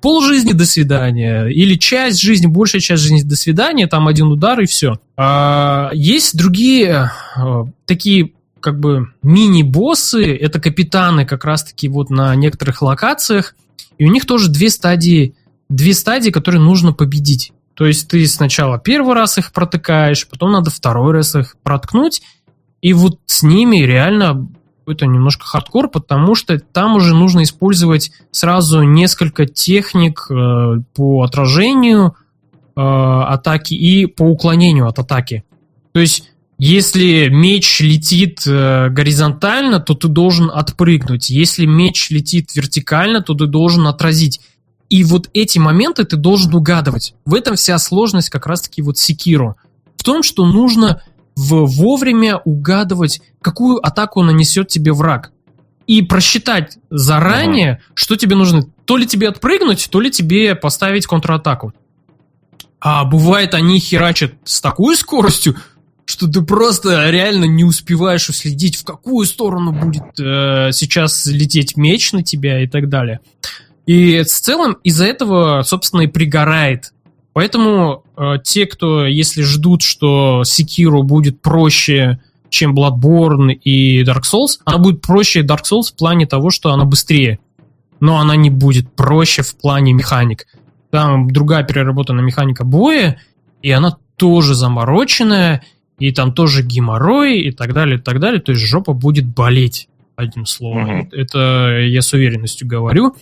[0.01, 4.61] пол жизни до свидания, или часть жизни, большая часть жизни до свидания, там один удар
[4.61, 4.99] и все.
[5.17, 12.83] А, есть другие а, такие как бы мини-боссы, это капитаны как раз-таки вот на некоторых
[12.83, 13.55] локациях,
[13.99, 15.35] и у них тоже две стадии,
[15.69, 17.53] две стадии, которые нужно победить.
[17.75, 22.23] То есть ты сначала первый раз их протыкаешь, потом надо второй раз их проткнуть,
[22.83, 24.49] и вот с ними реально
[24.91, 32.15] это немножко хардкор, потому что там уже нужно использовать сразу несколько техник э, по отражению
[32.77, 35.45] э, атаки и по уклонению от атаки.
[35.93, 36.31] То есть
[36.63, 41.31] если меч летит э, горизонтально, то ты должен отпрыгнуть.
[41.31, 44.43] Если меч летит вертикально, то ты должен отразить.
[44.91, 47.15] И вот эти моменты ты должен угадывать.
[47.25, 49.57] В этом вся сложность как раз-таки вот Секиро.
[49.97, 51.03] В том, что нужно
[51.41, 55.33] в вовремя угадывать, какую атаку нанесет тебе враг.
[55.87, 57.83] И просчитать заранее, ага.
[57.95, 58.63] что тебе нужно.
[58.85, 61.73] То ли тебе отпрыгнуть, то ли тебе поставить контратаку.
[62.79, 65.57] А бывает, они херачат с такой скоростью,
[66.05, 72.13] что ты просто реально не успеваешь уследить, в какую сторону будет э, сейчас лететь меч
[72.13, 73.21] на тебя и так далее.
[73.87, 76.93] И в целом из-за этого, собственно, и пригорает.
[77.33, 84.59] Поэтому э, те, кто, если ждут, что Sekiro будет проще, чем Bloodborne и Dark Souls,
[84.65, 87.39] она будет проще Dark Souls в плане того, что она быстрее.
[88.01, 90.47] Но она не будет проще в плане механик.
[90.91, 93.21] Там другая переработанная механика боя,
[93.63, 95.63] и она тоже замороченная,
[95.99, 98.41] и там тоже геморрой и так далее, и так далее.
[98.41, 101.01] То есть жопа будет болеть, одним словом.
[101.01, 101.09] Угу.
[101.13, 103.15] Это я с уверенностью говорю.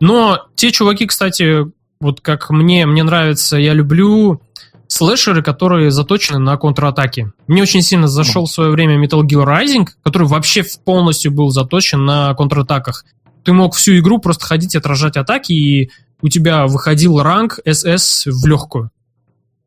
[0.00, 1.66] Но те чуваки, кстати,
[2.00, 4.40] вот как мне, мне нравится, я люблю
[4.86, 7.30] слэшеры, которые заточены на контратаки.
[7.46, 12.04] Мне очень сильно зашел в свое время Metal Gear Rising, который вообще полностью был заточен
[12.04, 13.04] на контратаках.
[13.44, 15.90] ты мог всю игру просто ходить отражать атаки, и
[16.20, 18.90] у тебя выходил ранг СС в легкую.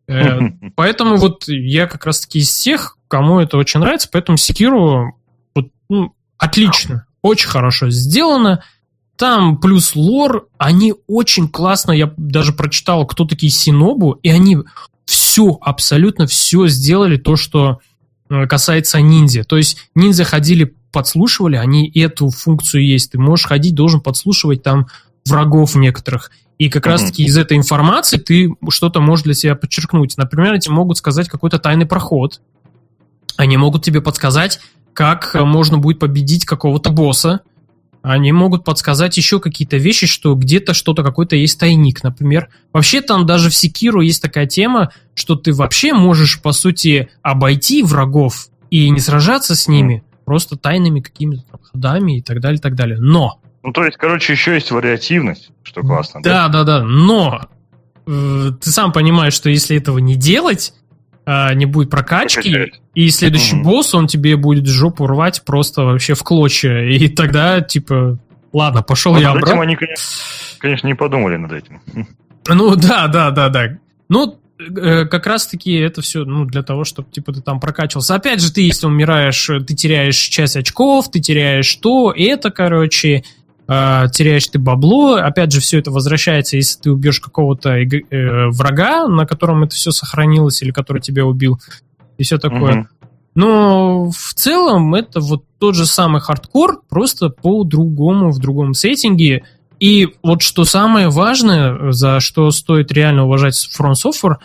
[0.07, 0.39] Э,
[0.75, 5.15] поэтому вот я как раз-таки из всех, кому это очень нравится, поэтому Секиру
[5.55, 8.63] вот, ну, отлично, очень хорошо сделано.
[9.21, 14.57] Там плюс лор, они очень классно, я даже прочитал, кто такие Синобу, и они
[15.05, 17.81] все, абсолютно все сделали то, что
[18.31, 19.43] э, касается ниндзя.
[19.43, 23.11] То есть ниндзя ходили, подслушивали, они эту функцию есть.
[23.11, 24.87] Ты можешь ходить, должен подслушивать там
[25.27, 26.31] врагов некоторых.
[26.57, 26.89] И как mm-hmm.
[26.89, 30.17] раз-таки из этой информации ты что-то можешь для себя подчеркнуть.
[30.17, 32.41] Например, эти могут сказать какой-то тайный проход.
[33.37, 34.61] Они могут тебе подсказать,
[34.93, 37.41] как можно будет победить какого-то босса.
[38.01, 42.49] Они могут подсказать еще какие-то вещи, что где-то что-то, какой-то есть тайник, например.
[42.73, 47.83] Вообще там даже в Секиру есть такая тема, что ты вообще можешь, по сути, обойти
[47.83, 52.75] врагов и не сражаться с ними, просто тайными какими-то ходами и так далее, и так
[52.75, 52.97] далее.
[52.99, 56.21] Но ну, то есть, короче, еще есть вариативность, что классно.
[56.23, 56.83] Да, да, да, да.
[56.83, 57.41] Но
[58.07, 60.73] э, ты сам понимаешь, что если этого не делать,
[61.25, 66.23] э, не будет прокачки, и следующий босс, он тебе будет жопу рвать просто вообще в
[66.23, 66.83] клочья.
[66.83, 68.19] И тогда, типа,
[68.53, 69.49] ладно, пошел я обратно.
[69.49, 70.03] Этим они, конечно,
[70.59, 71.81] конечно, не подумали над этим.
[72.47, 73.77] Ну, да, да, да, да.
[74.09, 78.15] Ну, э, как раз-таки это все ну, для того, чтобы типа ты там прокачивался.
[78.15, 83.23] Опять же, ты, если умираешь, ты теряешь часть очков, ты теряешь то, это, короче,
[83.71, 85.15] э, теряешь ты бабло.
[85.15, 89.91] Опять же, все это возвращается, если ты убьешь какого-то э, врага, на котором это все
[89.91, 91.59] сохранилось, или который тебя убил,
[92.17, 92.81] и все такое.
[92.81, 92.87] Угу.
[93.33, 99.43] Но в целом это вот тот же самый хардкор, просто по-другому, в другом сеттинге.
[99.79, 104.35] И вот что самое важное, за что стоит реально уважать From Software,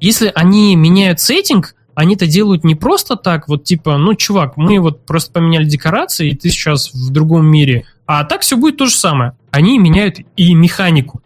[0.00, 4.78] если они меняют сеттинг, они это делают не просто так, вот типа, ну, чувак, мы
[4.78, 7.86] вот просто поменяли декорации, и ты сейчас в другом мире.
[8.06, 9.36] А так все будет то же самое.
[9.50, 11.22] Они меняют и механику.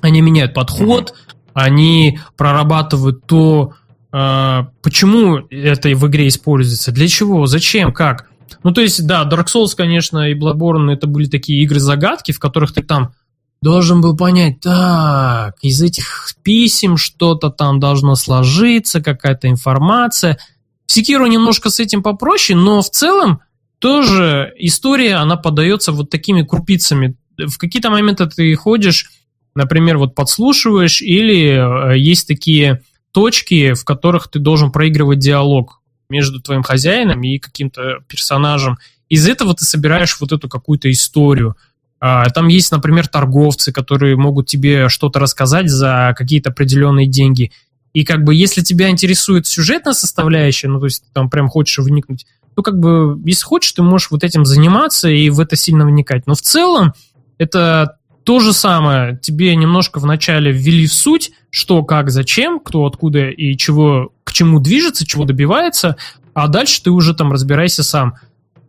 [0.00, 1.14] Они меняют подход,
[1.54, 3.74] они прорабатывают то,
[4.12, 8.28] э, почему это в игре используется, для чего, зачем, как.
[8.64, 12.72] Ну, то есть, да, Dark Souls, конечно, и Bloodborne это были такие игры-загадки, в которых
[12.72, 13.12] ты там
[13.60, 20.38] должен был понять, так, из этих писем что-то там должно сложиться, какая-то информация.
[20.86, 23.40] В Секиру немножко с этим попроще, но в целом
[23.82, 27.16] тоже история, она подается вот такими крупицами.
[27.36, 29.10] В какие-то моменты ты ходишь,
[29.54, 32.80] например, вот подслушиваешь, или э, есть такие
[33.12, 38.78] точки, в которых ты должен проигрывать диалог между твоим хозяином и каким-то персонажем.
[39.10, 41.56] Из этого ты собираешь вот эту какую-то историю–
[42.04, 47.52] а, там есть, например, торговцы, которые могут тебе что-то рассказать за какие-то определенные деньги.
[47.92, 51.78] И как бы если тебя интересует сюжетная составляющая, ну то есть ты там прям хочешь
[51.78, 55.84] вникнуть, то как бы если хочешь, ты можешь вот этим заниматься и в это сильно
[55.84, 56.26] вникать.
[56.26, 56.92] Но в целом
[57.38, 59.18] это то же самое.
[59.20, 64.60] Тебе немножко вначале ввели в суть, что, как, зачем, кто, откуда и чего, к чему
[64.60, 65.96] движется, чего добивается,
[66.34, 68.14] а дальше ты уже там разбирайся сам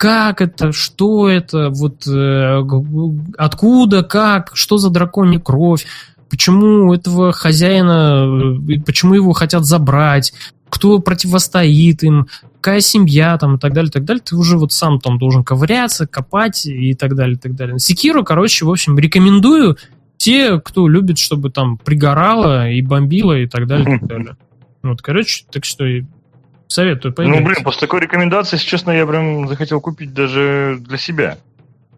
[0.04, 2.62] как это, что это, вот э,
[3.38, 5.86] откуда, как, что за драконья кровь,
[6.30, 10.34] почему этого хозяина, э, почему его хотят забрать,
[10.74, 14.74] кто противостоит им, какая семья там и так далее, и так далее, ты уже вот
[14.74, 17.78] сам там должен ковыряться, копать и так далее, и так далее.
[17.78, 19.78] Секиру, короче, в общем, рекомендую
[20.18, 24.38] те, кто любит, чтобы там пригорало и бомбило и так далее, и так далее.
[24.82, 25.86] Вот, короче, так что
[26.68, 27.40] Советую поиграть.
[27.40, 31.38] Ну, блин, после такой рекомендации, если честно, я прям захотел купить даже для себя.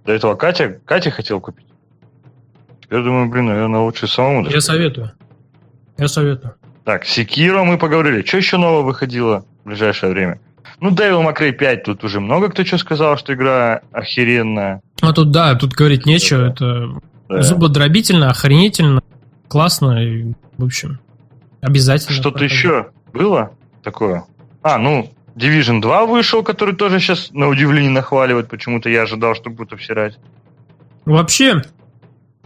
[0.06, 1.66] До этого Катя, Катя хотел купить.
[2.82, 4.46] Теперь думаю, блин, наверное, лучше самому.
[4.50, 5.14] Я советую.
[5.98, 6.56] Я советую.
[6.86, 8.24] Так, Секиро мы поговорили.
[8.24, 10.40] Что еще нового выходило в ближайшее время?
[10.80, 14.82] Ну, Devil May Cry 5, тут уже много кто что сказал, что игра охеренная.
[15.02, 16.50] А тут, да, тут говорить нечего.
[16.50, 16.90] Это
[17.28, 17.42] да.
[17.42, 19.02] зубодробительно, охренительно,
[19.48, 21.00] классно и, в общем,
[21.62, 22.16] обязательно.
[22.16, 24.26] Что-то еще было такое?
[24.62, 28.48] А, ну, Division 2 вышел, который тоже сейчас на удивление нахваливают.
[28.48, 30.20] Почему-то я ожидал, что будут обсирать.
[31.06, 31.64] Вообще,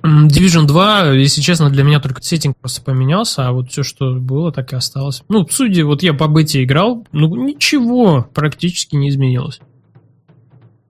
[0.04, 4.52] Division 2, если честно, для меня только сеттинг просто поменялся, а вот все, что было,
[4.52, 5.24] так и осталось.
[5.30, 9.60] Ну, судя, вот я по бете играл, ну, ничего практически не изменилось.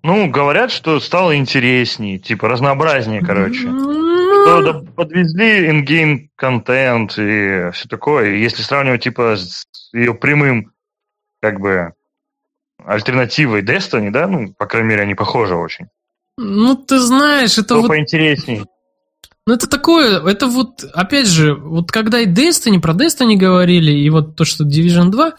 [0.01, 3.68] Ну, говорят, что стало интереснее, типа разнообразнее, короче.
[3.68, 8.36] Что да, подвезли ингейм контент и все такое.
[8.36, 10.72] Если сравнивать, типа, с ее прямым
[11.41, 11.93] как бы
[12.86, 14.28] альтернативой Destiny, да?
[14.28, 15.88] Ну, по крайней мере, они похожи очень.
[16.38, 17.88] Ну, ты знаешь, это Что вот...
[17.89, 18.64] поинтересней.
[19.50, 24.08] Ну, это такое, это вот, опять же, вот когда и Destiny, про Destiny говорили, и
[24.12, 25.34] вот то, что Division 2,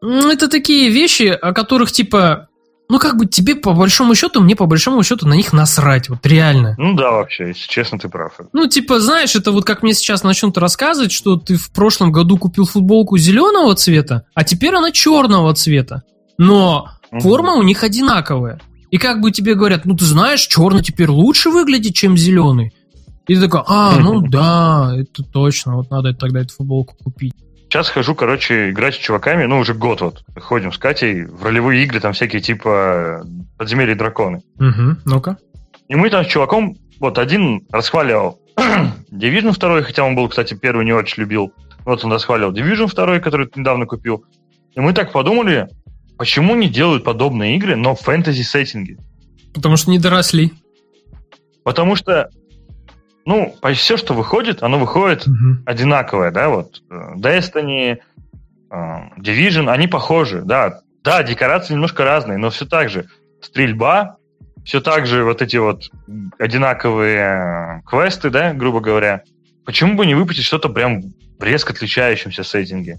[0.00, 2.48] ну, это такие вещи, о которых, типа,
[2.88, 6.24] ну, как бы тебе по большому счету, мне по большому счету на них насрать, вот
[6.24, 6.76] реально.
[6.78, 8.32] Ну да, вообще, если честно, ты прав.
[8.54, 12.38] Ну, типа, знаешь, это вот как мне сейчас начнут рассказывать, что ты в прошлом году
[12.38, 16.04] купил футболку зеленого цвета, а теперь она черного цвета.
[16.38, 17.20] Но угу.
[17.20, 18.62] форма у них одинаковая.
[18.90, 22.72] И как бы тебе говорят, ну ты знаешь, черный теперь лучше выглядит, чем зеленый.
[23.26, 27.32] И такой, а, ну да, это точно, вот надо тогда эту футболку купить.
[27.68, 30.24] Сейчас хожу, короче, играть с чуваками, ну, уже год вот.
[30.36, 33.24] Ходим с Катей в ролевые игры, там всякие типа
[33.56, 34.42] подземелья драконы.
[34.58, 35.38] Угу, ну-ка.
[35.88, 38.38] И мы там с чуваком, вот один расхваливал
[39.10, 41.52] Division 2, хотя он был, кстати, первый не очень любил.
[41.84, 44.24] Вот он расхваливал Division 2, который недавно купил.
[44.74, 45.68] И мы так подумали,
[46.16, 48.98] почему не делают подобные игры, но в фэнтези-сеттинге?
[49.52, 50.52] Потому что не доросли.
[51.64, 52.28] Потому что
[53.26, 55.62] ну, почти все, что выходит, оно выходит угу.
[55.66, 57.98] одинаковое, да, вот э, Destiny,
[58.70, 58.74] э,
[59.18, 60.80] Division, они похожи, да.
[61.02, 63.06] Да, декорации немножко разные, но все так же
[63.42, 64.16] стрельба,
[64.64, 65.90] все так же вот эти вот
[66.38, 69.22] одинаковые квесты, да, грубо говоря.
[69.66, 71.02] Почему бы не выпустить что-то прям
[71.38, 72.98] в резко отличающемся сеттинге?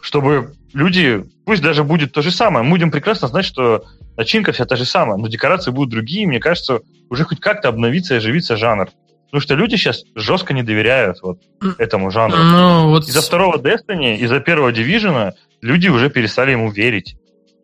[0.00, 3.84] Чтобы люди, пусть даже будет то же самое, мы будем прекрасно знать, что
[4.16, 8.14] начинка вся та же самая, но декорации будут другие, мне кажется, уже хоть как-то обновиться
[8.14, 8.88] и оживиться жанр.
[9.32, 11.38] Потому что люди сейчас жестко не доверяют вот
[11.78, 12.36] этому жанру.
[12.36, 13.08] Ну, вот...
[13.08, 17.16] Из-за второго Destiny, из-за первого Division люди уже перестали ему верить.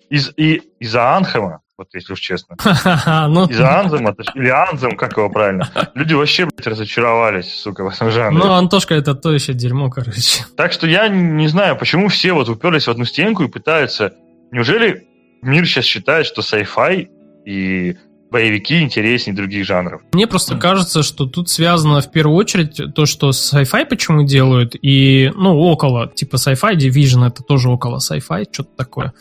[0.09, 2.57] Из, и из-за Анхема, вот если уж честно.
[3.29, 3.49] Ну.
[3.49, 5.69] Из-за Анзема, или Анзем, как его правильно.
[5.95, 8.39] Люди вообще, блядь, разочаровались, сука, в этом жанре.
[8.39, 10.47] Ну, Антошка, это то еще дерьмо, короче.
[10.57, 14.14] Так что я не знаю, почему все вот уперлись в одну стенку и пытаются...
[14.53, 15.07] Неужели
[15.43, 17.09] мир сейчас считает, что sci-fi
[17.45, 17.99] и
[18.31, 20.03] боевики интереснее других жанров.
[20.12, 25.31] Мне просто кажется, что тут связано в первую очередь то, что sci-fi почему делают, и,
[25.35, 29.12] ну, около, типа sci-fi, Division это тоже около sci-fi, что-то такое.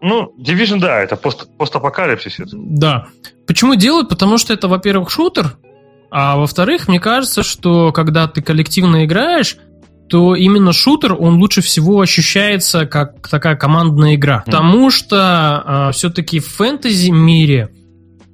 [0.00, 2.36] Ну, Division, да, это пост, постапокалипсис.
[2.52, 3.06] Да.
[3.46, 4.08] Почему делают?
[4.08, 5.56] Потому что это, во-первых, шутер,
[6.10, 9.56] а во-вторых, мне кажется, что когда ты коллективно играешь,
[10.08, 14.38] то именно шутер, он лучше всего ощущается как такая командная игра.
[14.38, 14.44] Mm.
[14.46, 17.70] Потому что э, а, все-таки в фэнтези мире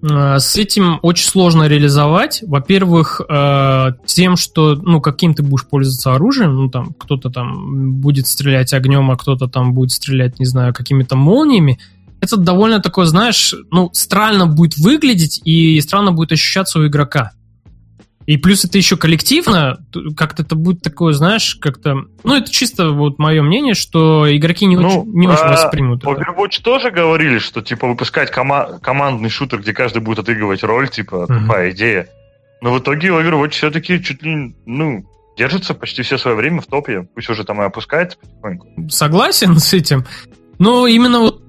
[0.06, 2.42] с этим очень сложно реализовать.
[2.46, 8.26] Во-первых, э, тем, что, ну, каким ты будешь пользоваться оружием, ну, там, кто-то там будет
[8.26, 11.78] стрелять огнем, а кто-то там будет стрелять, не знаю, какими-то молниями.
[12.20, 17.32] Это довольно такое, знаешь, ну, странно будет выглядеть и странно будет ощущаться у игрока.
[18.26, 19.78] И плюс это еще коллективно,
[20.16, 22.06] как-то это будет такое, знаешь, как-то...
[22.22, 26.04] Ну, это чисто вот мое мнение, что игроки не, ну, очень, не очень а воспримут
[26.04, 26.62] Overwatch это.
[26.62, 31.40] тоже говорили, что, типа, выпускать кома- командный шутер, где каждый будет отыгрывать роль, типа, uh-huh.
[31.40, 32.08] тупая идея.
[32.62, 35.04] Но в итоге Overwatch все-таки чуть ли, ну,
[35.36, 37.06] держится почти все свое время в топе.
[37.14, 38.68] Пусть уже там и опускается потихоньку.
[38.88, 40.06] Согласен с этим.
[40.58, 41.42] Но именно вот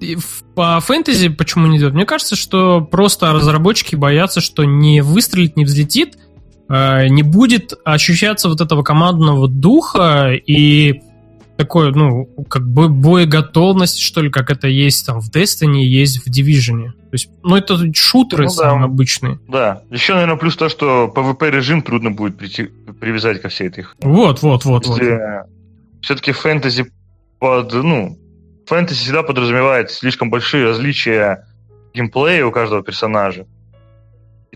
[0.54, 1.94] по фэнтези почему не идет?
[1.94, 6.18] Мне кажется, что просто разработчики боятся, что не выстрелит, не взлетит,
[6.68, 11.00] не будет ощущаться вот этого командного духа и
[11.56, 16.30] такой, ну, как бы боеготовность, что ли, как это есть там в Destiny, есть в
[16.30, 16.90] Division.
[16.90, 18.84] То есть, ну, это шутеры ну, да.
[18.84, 19.38] обычные.
[19.48, 19.82] Да.
[19.90, 22.64] Еще, наверное, плюс то, что PvP-режим трудно будет прийти,
[23.00, 23.86] привязать ко всей этой...
[24.00, 24.86] Вот, вот, вот.
[24.86, 25.00] вот.
[26.02, 26.92] Все-таки фэнтези
[27.38, 28.18] под, ну,
[28.66, 31.46] фэнтези всегда подразумевает слишком большие различия
[31.94, 33.46] геймплея у каждого персонажа.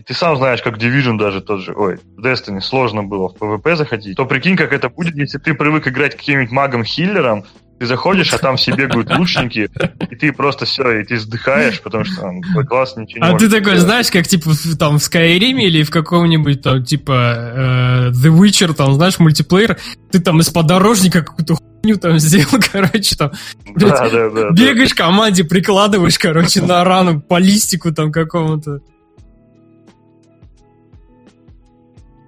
[0.01, 3.35] И ты сам знаешь, как Division даже тот же, ой, в Destiny сложно было в
[3.35, 7.43] PvP заходить, то прикинь, как это будет, если ты привык играть каким-нибудь магом-хиллером,
[7.77, 9.69] ты заходишь, а там все бегают лучники,
[10.09, 13.45] и ты просто все, и ты вздыхаешь, потому что там, класс ничего не А ты
[13.47, 13.81] такой, сделать.
[13.81, 14.49] знаешь, как типа
[14.79, 19.77] там в Skyrim или в каком-нибудь там типа э, The Witcher, там, знаешь, мультиплеер,
[20.11, 23.33] ты там из подорожника какую-то хуйню там сделал, короче, там,
[23.75, 25.03] блядь, да, да, да, бегаешь да.
[25.03, 28.79] команде, прикладываешь, короче, на рану по листику там какому-то.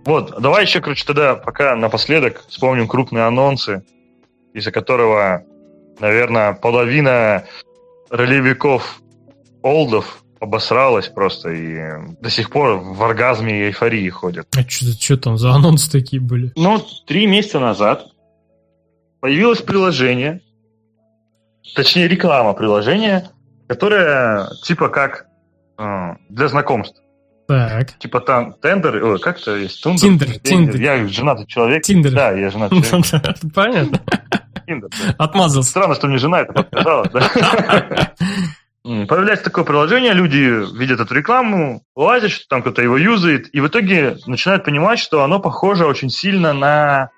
[0.06, 3.84] Вот, давай еще, короче, тогда пока напоследок вспомним крупные анонсы,
[4.54, 5.44] из-за которого,
[6.00, 7.46] наверное, половина
[8.10, 9.02] ролевиков
[9.62, 11.80] олдов обосралась просто и
[12.20, 14.48] до сих пор в оргазме и эйфории ходят.
[14.56, 16.52] А что там за анонсы такие были?
[16.56, 18.08] Ну, три месяца назад
[19.22, 20.42] появилось приложение,
[21.76, 23.32] точнее реклама приложения,
[23.68, 25.28] которое типа как
[25.78, 27.02] э, для знакомств.
[27.48, 27.98] Так.
[28.00, 29.82] Типа там тендер, ой, как это есть?
[29.84, 30.82] Тундер, Tinder, Tinder.
[30.82, 31.84] Я женатый человек.
[31.84, 32.12] Tinder.
[32.12, 33.36] Да, я женатый человек.
[33.54, 34.00] Понятно.
[34.66, 34.90] Tinder.
[35.18, 35.70] Отмазался.
[35.70, 38.14] Странно, что мне жена это подсказала, да?
[38.84, 43.68] Появляется такое приложение, люди видят эту рекламу, лазят, что там кто-то его юзает, и в
[43.68, 47.10] итоге начинают понимать, что оно похоже очень сильно на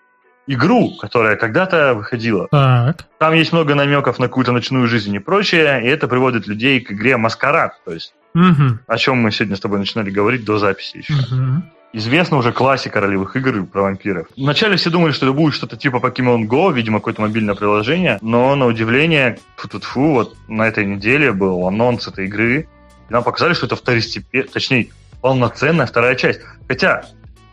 [0.46, 2.48] игру, которая когда-то выходила.
[2.52, 3.08] Так.
[3.18, 6.92] Там есть много намеков на какую-то ночную жизнь и прочее, и это приводит людей к
[6.92, 8.80] игре Маскарад, то есть Угу.
[8.86, 11.14] о чем мы сегодня с тобой начинали говорить до записи еще.
[11.14, 11.64] Угу.
[11.94, 14.28] Известна уже классика ролевых игр про вампиров.
[14.36, 18.54] Вначале все думали, что это будет что-то типа Pokemon Go, видимо, какое-то мобильное приложение, но
[18.56, 22.68] на удивление, фу вот на этой неделе был анонс этой игры,
[23.10, 24.90] и нам показали, что это второстепенная, точнее,
[25.22, 26.42] полноценная вторая часть.
[26.68, 27.06] Хотя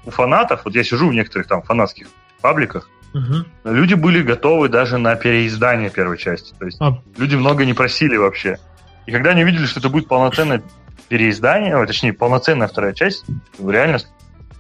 [0.04, 2.08] у фанатов, вот я сижу в некоторых там фанатских
[2.40, 3.70] пабликах, Угу.
[3.70, 6.54] люди были готовы даже на переиздание первой части.
[6.58, 8.58] То есть А, люди много не просили вообще.
[9.06, 10.62] И когда они увидели, что это будет полноценное
[11.08, 13.24] переиздание, ой, точнее, полноценная вторая часть,
[13.58, 13.98] реально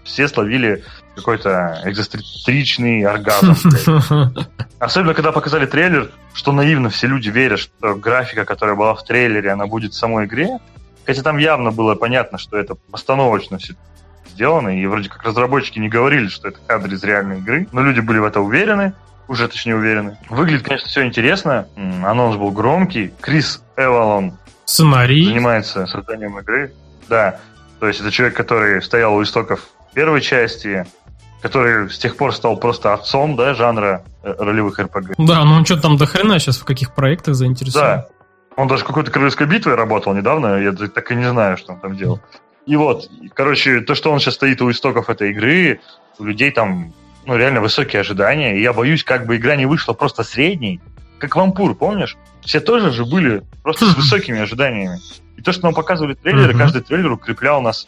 [0.04, 3.54] все словили какой-то экзостричный оргазм.
[4.78, 9.50] Особенно, когда показали трейлер, что наивно все люди верят, что графика, которая была в трейлере,
[9.50, 10.58] она будет в самой игре.
[11.04, 13.74] Хотя там явно было понятно, что это постановочно все
[14.32, 18.00] сделано, и вроде как разработчики не говорили, что это кадры из реальной игры, но люди
[18.00, 18.94] были в это уверены,
[19.32, 20.18] уже точнее уверены.
[20.28, 21.66] Выглядит, конечно, все интересно.
[22.04, 23.12] Анонс был громкий.
[23.20, 24.36] Крис Эвалон
[24.66, 25.24] Сценарий.
[25.24, 26.74] занимается созданием игры.
[27.08, 27.40] Да,
[27.80, 30.86] то есть это человек, который стоял у истоков первой части,
[31.40, 35.14] который с тех пор стал просто отцом, да, жанра э, ролевых РПГ.
[35.16, 37.86] Да, ну он что там до хрена сейчас в каких проектах заинтересован?
[37.86, 38.06] Да.
[38.56, 41.96] Он даже какой-то королевской битвой работал недавно, я так и не знаю, что он там
[41.96, 42.20] делал.
[42.66, 45.80] И вот, короче, то, что он сейчас стоит у истоков этой игры,
[46.18, 46.92] у людей там,
[47.26, 50.80] ну, реально высокие ожидания, и я боюсь, как бы игра не вышла просто средней,
[51.18, 52.16] как Вампур, помнишь?
[52.42, 54.98] Все тоже же были просто с высокими ожиданиями.
[55.36, 56.58] И то, что нам показывали трейлеры, Мгм.
[56.58, 57.86] каждый трейлер укреплял нас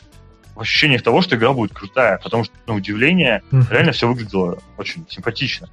[0.54, 3.66] в ощущениях того, что игра будет крутая, потому что, на удивление, Мгм.
[3.70, 5.68] реально все выглядело очень симпатично.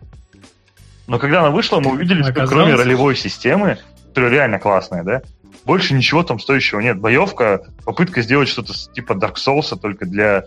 [1.07, 3.77] Но когда она вышла, мы увидели, что кроме ролевой системы,
[4.07, 5.21] которая реально классная, да,
[5.65, 6.99] больше ничего там стоящего нет.
[6.99, 10.45] Боевка, попытка сделать что-то типа Dark Souls только для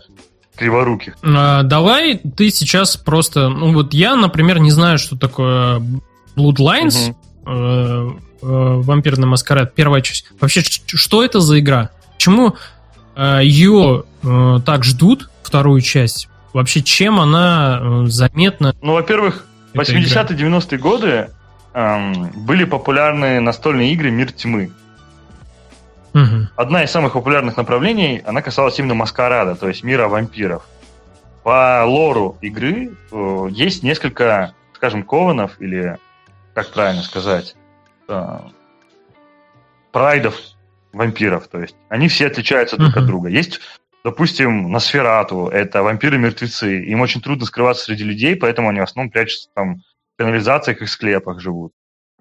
[0.55, 1.15] криворуких.
[1.23, 3.49] А, давай ты сейчас просто...
[3.49, 5.81] Ну вот я, например, не знаю, что такое
[6.35, 7.13] Bloodlines,
[7.45, 7.47] Мгм.
[7.47, 8.11] э,
[8.41, 8.45] э,
[8.81, 10.27] Вампирный маскарад, первая часть.
[10.39, 11.89] Вообще, что это за игра?
[12.15, 12.55] Почему
[13.15, 16.29] э, ее э, так ждут, вторую часть?
[16.53, 18.75] Вообще, чем она э, заметна?
[18.81, 21.29] Ну, во-первых, эта 80-е, 90-е годы
[21.73, 24.71] эм, были популярны настольные игры «Мир тьмы».
[26.15, 26.47] Мгм.
[26.55, 30.65] Одна из самых популярных направлений, она касалась именно маскарада, то есть мира вампиров.
[31.43, 35.97] По лору игры э, есть несколько, скажем, кованов, или,
[36.53, 37.57] как правильно сказать,
[38.07, 38.39] э,
[39.91, 40.39] прайдов
[40.93, 41.49] вампиров.
[41.49, 43.27] То есть они все отличаются друг от друга.
[43.27, 43.59] Есть,
[44.05, 46.85] допустим, Носферату, это вампиры-мертвецы.
[46.85, 49.81] Им очень трудно скрываться среди людей, поэтому они в основном прячутся там
[50.13, 51.73] в канализациях и склепах живут.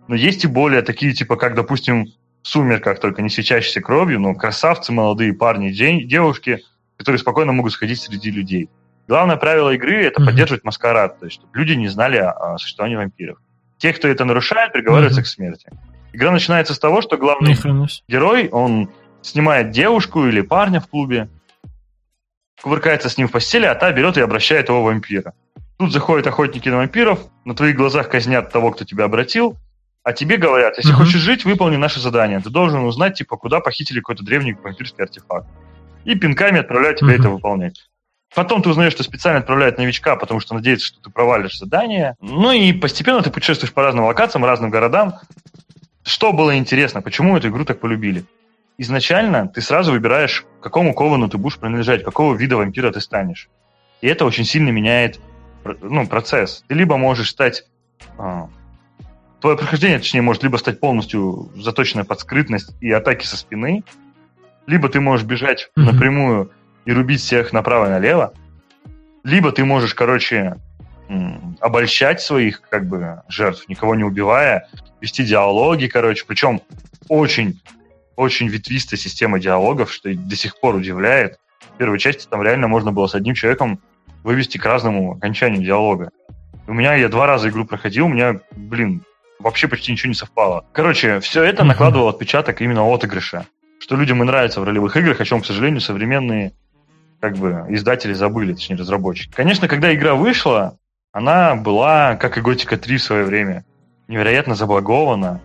[0.08, 2.08] Но есть и более такие, типа, как, допустим,
[2.48, 6.60] сумерках, только не свечащиеся кровью, но красавцы, молодые парни, день, девушки,
[6.96, 8.68] которые спокойно могут сходить среди людей.
[9.08, 10.30] Главное правило игры– это Мгм.
[10.30, 13.38] поддерживать маскарад, то есть чтобы люди не знали о, о существовании вампиров.
[13.78, 15.24] Те, кто это нарушает, приговариваются Мгм.
[15.24, 15.68] к смерти.
[16.12, 18.02] Игра начинается с того, что главный себе.
[18.08, 18.88] герой, он
[19.22, 21.28] снимает девушку или парня в клубе,
[22.62, 25.32] кувыркается с ним в постели, а та берет и обращает его в вампира.
[25.78, 29.56] Тут заходят охотники на вампиров, на твоих глазах казнят того, кто тебя обратил,
[30.05, 30.98] а тебе говорят, если Мгм.
[30.98, 32.39] хочешь жить, выполни наше задание.
[32.39, 35.48] Ты должен узнать, типа, куда похитили какой-то древний вампирский артефакт.
[36.05, 37.20] И пинками отправляют тебя Мгм.
[37.20, 37.89] это выполнять.
[38.35, 42.16] Потом ты узнаешь, что специально отправляют новичка, потому что надеются, что ты провалишь задание.
[42.20, 45.14] Ну и постепенно ты путешествуешь по разным локациям, разным городам.
[46.05, 48.24] Что было интересно, почему эту игру так полюбили?
[48.76, 53.48] Изначально ты сразу выбираешь, к какому ковану ты будешь принадлежать, какого вида вампира ты станешь.
[54.02, 55.18] И это очень сильно меняет
[55.81, 56.62] ну, процесс.
[56.68, 57.64] Ты либо можешь стать...
[59.44, 63.84] твое прохождение, точнее, может либо стать полностью заточенное под скрытность и атаки со спины,
[64.66, 65.86] либо ты можешь бежать Мгм.
[65.86, 66.50] напрямую
[66.86, 68.32] и рубить всех направо и налево,
[69.22, 70.56] либо ты можешь, короче,
[71.60, 74.66] обольщать своих как бы жертв, никого не убивая,
[75.02, 76.62] вести диалоги, короче, причем
[77.10, 77.60] очень
[78.16, 81.38] очень ветвистая система диалогов, что до сих пор удивляет.
[81.74, 83.78] В первой части там реально можно было с одним человеком
[84.22, 86.10] вывести к разному окончанию диалога.
[86.66, 89.02] У меня, я два раза игру проходил, у меня, блин,
[89.39, 90.65] вообще почти ничего не совпало.
[90.73, 91.69] Короче, все это Мгм.
[91.69, 93.47] накладывало отпечаток именно отыгрыша.
[93.78, 96.52] Что людям и нравится в ролевых играх, о чем, к сожалению, современные
[97.20, 99.32] как бы издатели забыли, точнее, разработчики.
[99.35, 100.78] Конечно, когда игра вышла,
[101.12, 103.65] она была, как и Готика 3 в свое время,
[104.09, 105.40] невероятно заблагована,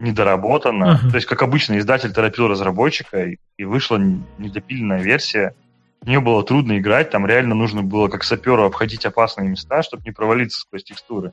[0.00, 0.94] недоработана.
[0.94, 1.10] Мгм.
[1.10, 3.98] То есть, как обычно, издатель торопил разработчика, и, вышла
[4.38, 5.54] недопиленная версия.
[6.02, 10.02] В нее было трудно играть, там реально нужно было, как саперу, обходить опасные места, чтобы
[10.04, 11.32] не провалиться сквозь текстуры.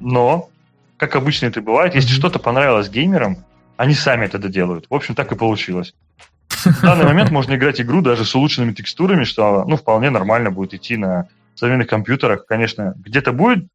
[0.00, 0.48] Но,
[0.96, 3.44] как обычно это бывает, если что-то понравилось геймерам,
[3.76, 4.86] они сами это доделают.
[4.88, 5.94] В общем, так и получилось.
[6.48, 10.74] В данный момент можно играть игру даже с улучшенными текстурами, что ну, вполне нормально будет
[10.74, 13.66] идти на современных компьютерах, конечно, где-то будет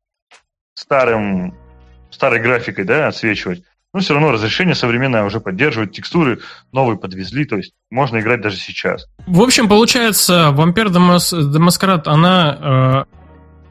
[0.74, 1.56] старым,
[2.10, 6.40] старой графикой, да, отсвечивать, но все равно разрешение современное уже поддерживает, текстуры
[6.72, 9.08] новые подвезли, то есть можно играть даже сейчас.
[9.28, 13.21] В общем, получается, Vampire the Masquerade, она э,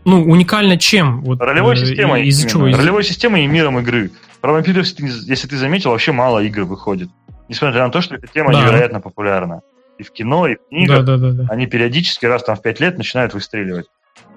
[0.05, 1.23] ну, уникальна чем?
[1.23, 2.27] Вот, Ролевой э, системой.
[2.27, 2.67] Из чего?
[2.67, 4.11] Ролевой системой и миром игры.
[4.41, 7.11] Про вампиров, если ты заметил, вообще мало игр выходит.
[7.49, 8.63] Несмотря на то, что эта тема да.
[8.63, 9.61] невероятно популярна.
[9.99, 11.05] И в кино, и в книгах.
[11.05, 11.47] Да, да, да, да.
[11.51, 13.87] Они периодически раз там в пять лет начинают выстреливать.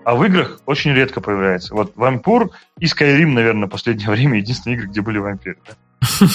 [0.04, 1.74] А в играх очень редко появляется.
[1.74, 5.58] Вот Вампур и Skyrim, наверное, в последнее время единственные игры, где были вампиры.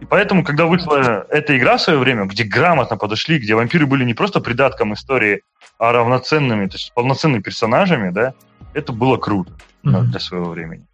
[0.00, 4.04] И поэтому, когда вышла эта игра в свое время, где грамотно подошли, где вампиры были
[4.04, 5.42] не просто придатком истории,
[5.82, 8.34] а равноценными, то есть полноценными персонажами, да,
[8.72, 9.52] это было круто
[9.84, 10.02] mm-hmm.
[10.02, 10.86] для своего времени.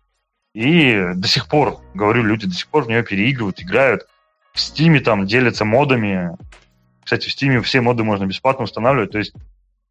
[0.54, 4.06] И до сих пор, говорю, люди до сих пор в нее переигрывают, играют.
[4.54, 6.38] В Стиме там делятся модами.
[7.04, 9.34] Кстати, в Стиме все моды можно бесплатно устанавливать, то есть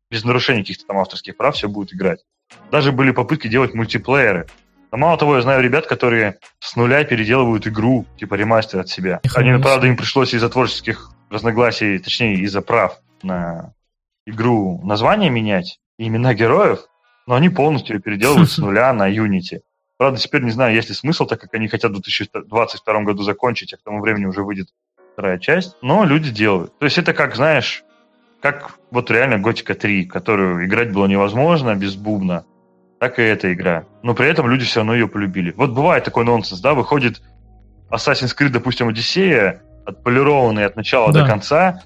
[0.09, 2.25] без нарушения каких-то там авторских прав все будет играть.
[2.71, 4.47] Даже были попытки делать мультиплееры.
[4.91, 9.21] Но мало того, я знаю ребят, которые с нуля переделывают игру, типа ремастер от себя.
[9.35, 13.73] Они, правда, им пришлось из-за творческих разногласий, точнее, из-за прав на
[14.27, 16.81] игру название менять и имена героев,
[17.25, 19.61] но они полностью ее переделывают с нуля на Unity.
[19.97, 23.73] Правда, теперь не знаю, есть ли смысл, так как они хотят в 2022 году закончить,
[23.73, 24.67] а к тому времени уже выйдет
[25.13, 25.75] вторая часть.
[25.81, 26.77] Но люди делают.
[26.77, 27.83] То есть это как, знаешь,
[28.41, 32.45] как вот реально Готика 3, которую играть было невозможно без бубна,
[32.99, 33.85] так и эта игра.
[34.03, 35.51] Но при этом люди все равно ее полюбили.
[35.57, 37.23] Вот бывает такой нонсенс, да, выходит
[37.89, 41.21] Assassin's Creed, допустим, Одиссея, отполированный от начала да.
[41.21, 41.81] до конца,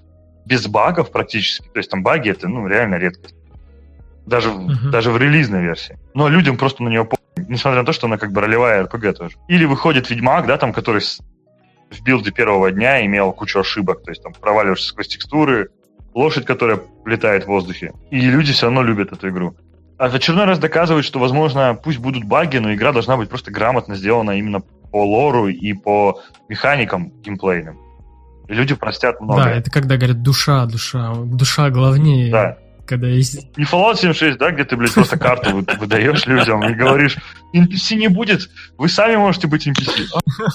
[0.51, 1.67] без багов практически.
[1.69, 3.35] То есть там баги это, ну, реально редкость.
[4.25, 4.89] Даже, uh-huh.
[4.91, 5.97] даже в релизной версии.
[6.13, 7.07] Но людям просто на нее
[7.37, 9.37] несмотря на то, что она как бы ролевая РПГ тоже.
[9.47, 14.21] Или выходит Ведьмак, да, там, который в билде первого дня имел кучу ошибок, то есть
[14.21, 15.69] там проваливаешься сквозь текстуры,
[16.13, 17.93] лошадь, которая летает в воздухе.
[18.09, 19.55] И люди все равно любят эту игру.
[19.97, 23.51] А в очередной раз доказывает, что, возможно, пусть будут баги, но игра должна быть просто
[23.51, 24.61] грамотно сделана именно
[24.91, 27.79] по лору и по механикам геймплейным.
[28.51, 29.43] Люди простят много.
[29.43, 32.31] Да, это когда говорят душа, душа, душа главнее.
[32.31, 32.57] Да
[32.91, 33.57] когда есть...
[33.57, 37.15] Не Fallout 76, да, где ты, блядь, просто карту выдаешь людям и говоришь,
[37.55, 40.07] NPC не будет, вы сами можете быть NPC.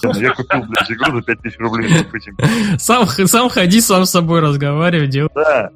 [0.05, 2.79] А, я купил, блядь, игру за 5000 рублей.
[2.79, 5.31] Сам, сам ходи, сам с собой разговаривай, делай.
[5.35, 5.71] Да.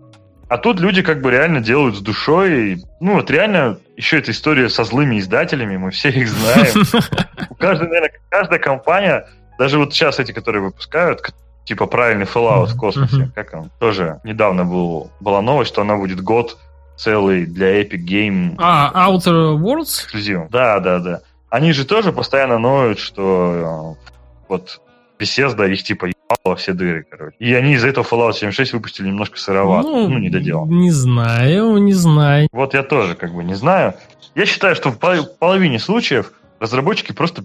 [0.51, 2.83] А тут люди как бы реально делают с душой.
[3.01, 6.85] Ну, вот реально, еще эта история со злыми издателями, мы все их знаем.
[7.49, 9.27] У каждой, наверное, каждая компания,
[9.59, 11.23] даже вот сейчас эти, которые выпускают,
[11.71, 13.31] типа правильный Fallout в космосе.
[13.33, 13.71] Как он?
[13.79, 16.59] Тоже недавно был, была новость, что она будет год
[16.97, 18.57] целый для Epic Game.
[18.59, 20.03] А, Outer Worlds?
[20.05, 20.51] Эксклюзив.
[20.51, 21.21] Да, да, да.
[21.49, 24.09] Они же тоже постоянно ноют, что э,
[24.49, 24.81] вот
[25.21, 27.37] Bethesda их типа ебало все дыры, короче.
[27.39, 29.89] И они из этого Fallout 76 выпустили немножко сыровато.
[29.89, 30.67] Ну, ну, не доделал.
[30.67, 32.49] Не знаю, не знаю.
[32.51, 33.95] Вот я тоже как бы не знаю.
[34.35, 34.99] Я считаю, что в
[35.39, 37.45] половине случаев разработчики просто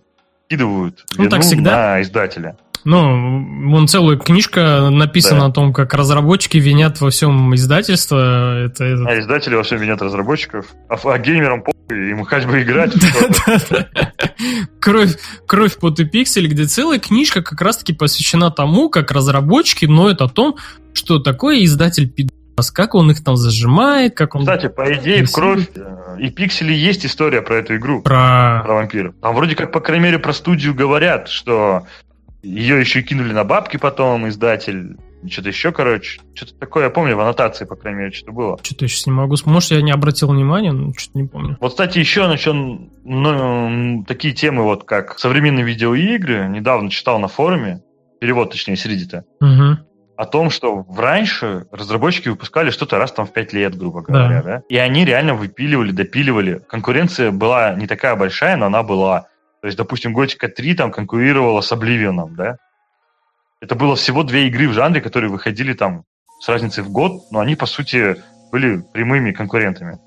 [0.49, 1.71] кидывают ну, так всегда.
[1.71, 2.57] на издателя.
[2.85, 5.45] Ну, вон целая книжка написана да.
[5.47, 8.65] о том, как разработчики винят во всем издательство.
[8.65, 9.09] Это, это...
[9.09, 10.67] А издатели во всем винят разработчиков.
[10.87, 12.93] А, а геймерам похуй, им хоть бы играть.
[14.79, 15.17] Кровь,
[15.47, 20.27] кровь, пот и пиксель, где целая книжка как раз-таки посвящена тому, как разработчики ноют о
[20.27, 20.57] том,
[20.93, 22.34] что такое издатель пидорас,
[22.73, 24.41] как он их там зажимает, как он...
[24.41, 28.01] Кстати, по идее, в кровь э, и пиксели есть история про эту игру.
[28.01, 28.61] Про...
[28.63, 29.15] Про вампиров.
[29.21, 31.85] Там вроде как, по крайней мере, про студию говорят, что
[32.43, 34.97] ее еще и кинули на бабки потом, издатель.
[35.27, 36.21] Что-то еще, короче.
[36.35, 38.59] Что-то такое, я помню, в аннотации, по крайней мере, что-то было.
[38.61, 39.35] Что-то я сейчас не могу...
[39.45, 41.57] Может, я не обратил внимания, но что-то не помню.
[41.59, 46.47] Вот, кстати, еще насчет ну, такие темы, вот как современные видеоигры.
[46.47, 47.81] Недавно читал на форуме,
[48.21, 49.79] перевод, точнее, с Reddit, угу.
[50.17, 54.43] О том, что раньше разработчики выпускали что-то раз там в пять лет, грубо говоря, да.
[54.43, 54.63] да?
[54.69, 56.61] И они реально выпиливали, допиливали.
[56.69, 59.27] Конкуренция была не такая большая, но она была.
[59.61, 62.57] То есть, допустим, Готика 3 там конкурировала с Обливионом, да?
[63.61, 66.03] Это было всего две игры в жанре, которые выходили там
[66.39, 68.17] с разницей в год, но они, по сути,
[68.51, 69.97] были прямыми конкурентами.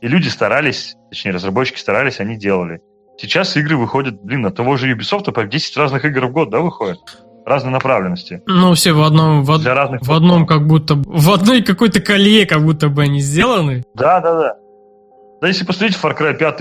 [0.00, 2.80] И люди старались, точнее, разработчики старались, они делали.
[3.18, 6.60] Сейчас игры выходят, блин, на того же Ubisoft по 10 разных игр в год, да,
[6.60, 7.00] выходят?
[7.48, 8.42] Разной направленности.
[8.46, 12.46] Ну, все в одном, в, Для разных в одном как будто, в одной какой-то колее
[12.46, 13.84] как будто бы они сделаны.
[13.94, 14.54] Да, да, да.
[15.40, 16.60] Да если посмотреть Far Cry 5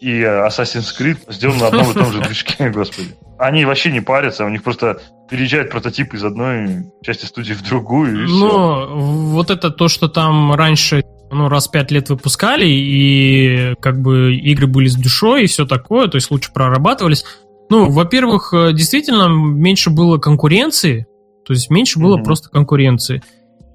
[0.00, 3.08] и Assassin's Creed сделаны на одном и том же движке, господи.
[3.38, 8.24] Они вообще не парятся, у них просто переезжает прототип из одной части студии в другую,
[8.24, 8.86] и Ну, все.
[8.96, 14.66] вот это то, что там раньше ну, раз пять лет выпускали, и как бы игры
[14.66, 17.24] были с душой и все такое, то есть лучше прорабатывались.
[17.70, 21.06] Ну, во-первых, действительно меньше было конкуренции,
[21.46, 22.24] то есть меньше было mm-hmm.
[22.24, 23.22] просто конкуренции.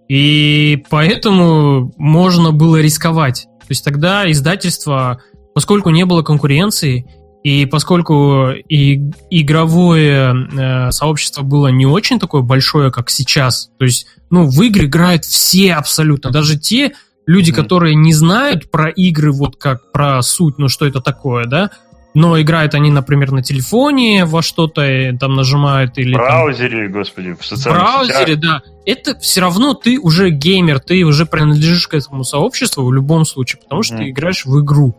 [0.07, 3.48] И поэтому можно было рисковать.
[3.61, 5.22] То есть тогда издательство,
[5.56, 7.07] поскольку не было конкуренции,
[7.44, 14.07] и поскольку и игровое э, сообщество было не очень такое большое, как сейчас, то есть,
[14.30, 16.94] ну, в игры играют все абсолютно, даже те
[17.26, 17.56] люди, mm-hmm.
[17.56, 21.72] которые не знают про игры, вот как про суть, ну, что это такое, да,
[22.14, 26.14] но играют они, например, на телефоне во что-то, э, там нажимают или...
[26.14, 28.40] В браузере, там, господи, в социальных В браузере, сетях.
[28.40, 28.61] да.
[28.85, 33.61] Это все равно ты уже геймер, ты уже принадлежишь к этому сообществу в любом случае,
[33.61, 34.95] потому что ты играешь в игру.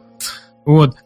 [0.64, 0.96] Вот.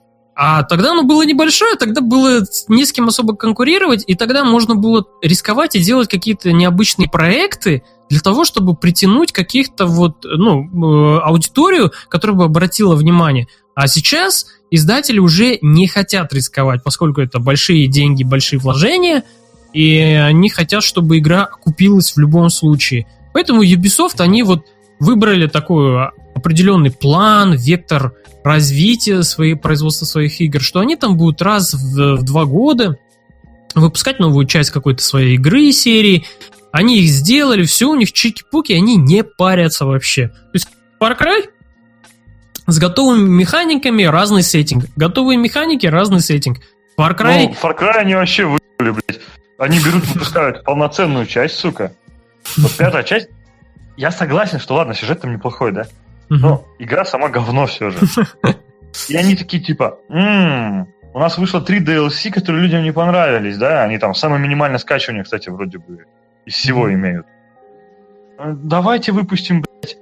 [0.41, 4.77] А тогда оно было небольшое, тогда было не с кем особо конкурировать, и тогда можно
[4.77, 11.21] было рисковать и делать какие-то необычные проекты для того, чтобы притянуть каких-то вот, ну, э,
[11.23, 13.49] аудиторию, которая бы обратила внимание.
[13.75, 19.25] А сейчас издатели уже не хотят рисковать, поскольку это большие деньги, большие вложения,
[19.73, 23.09] и они хотят, чтобы игра купилась в любом случае.
[23.35, 24.67] Поэтому Ubisoft, они вот
[25.01, 31.75] выбрали такой определенный план, вектор развития своей, производства своих игр, что они там будут раз
[31.75, 32.99] в, в два года
[33.75, 36.25] выпускать новую часть какой-то своей игры, серии.
[36.73, 40.29] Они их сделали, все у них чики-пуки, они не парятся вообще.
[40.29, 40.69] То есть
[41.01, 41.49] Far Cry
[42.67, 44.85] с готовыми механиками разный сеттинг.
[44.97, 46.59] Готовые механики разный сеттинг.
[46.99, 47.49] Far Cry...
[47.49, 49.21] Ну, Far Cry они вообще выиграли, блядь.
[49.59, 51.93] Они берут, выпускают полноценную часть, сука.
[52.57, 53.29] Вот пятая часть.
[53.97, 55.89] Я согласен, что ладно, сюжет там неплохой, да?
[56.29, 57.99] Но игра сама говно все же.
[59.09, 63.83] И они такие типа, м-м, у нас вышло три DLC, которые людям не понравились, да?
[63.83, 66.07] Они там самое минимальное скачивание, кстати, вроде бы
[66.45, 67.27] из всего имеют.
[68.39, 69.99] Э, давайте выпустим, блядь,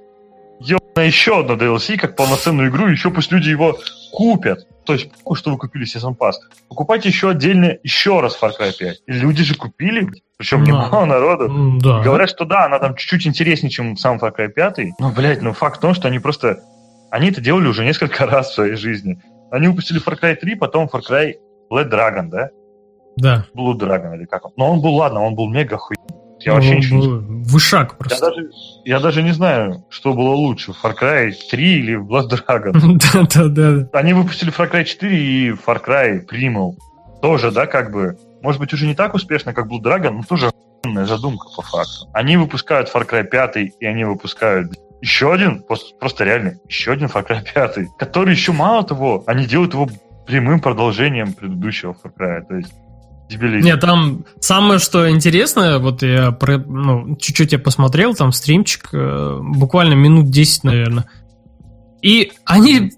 [0.97, 3.77] на еще одно DLC, как полноценную игру, еще пусть люди его
[4.11, 4.67] купят.
[4.83, 6.33] То есть, что вы купили Season Pass.
[6.69, 9.03] Покупайте еще отдельно, еще раз Far Cry 5.
[9.05, 10.71] И люди же купили, причем да.
[10.71, 11.79] немало народу.
[11.81, 12.01] Да.
[12.01, 14.99] Говорят, что да, она там чуть-чуть интереснее, чем сам Far Cry 5.
[14.99, 16.59] Но, блядь, ну факт в том, что они просто...
[17.09, 19.19] Они это делали уже несколько раз в своей жизни.
[19.51, 21.33] Они выпустили Far Cry 3, потом Far Cry
[21.71, 22.49] Blood Dragon, да?
[23.17, 23.45] Да.
[23.55, 24.51] Blue Dragon или как он.
[24.57, 25.95] Но он был, ладно, он был мега хуй.
[26.39, 27.43] Я вообще ну, ничего не...
[27.45, 28.15] Вышак просто.
[28.15, 28.49] Я даже,
[28.85, 32.73] я даже не знаю, что было лучше, Far Cry 3 или Blood Dragon.
[33.13, 33.89] Да-да-да.
[33.91, 36.75] Они выпустили Far Cry 4 и Far Cry Primal.
[37.23, 40.51] Тоже, да, как бы, может быть, уже не так успешно, как Blood Dragon, но тоже
[41.05, 42.09] задумка по факту.
[42.13, 47.27] Они выпускают Far Cry 5, и они выпускают еще один, просто реально, еще один Far
[47.27, 49.89] Cry 5, который еще мало того, они делают его
[50.25, 52.41] прямым продолжением предыдущего Far Cry.
[52.47, 52.73] То есть
[53.29, 53.65] Дебилизм.
[53.65, 59.39] Нет, там самое, что интересное, вот я про, ну, чуть-чуть я посмотрел, там стримчик, э,
[59.41, 61.09] буквально минут 10, наверное.
[62.01, 62.93] И они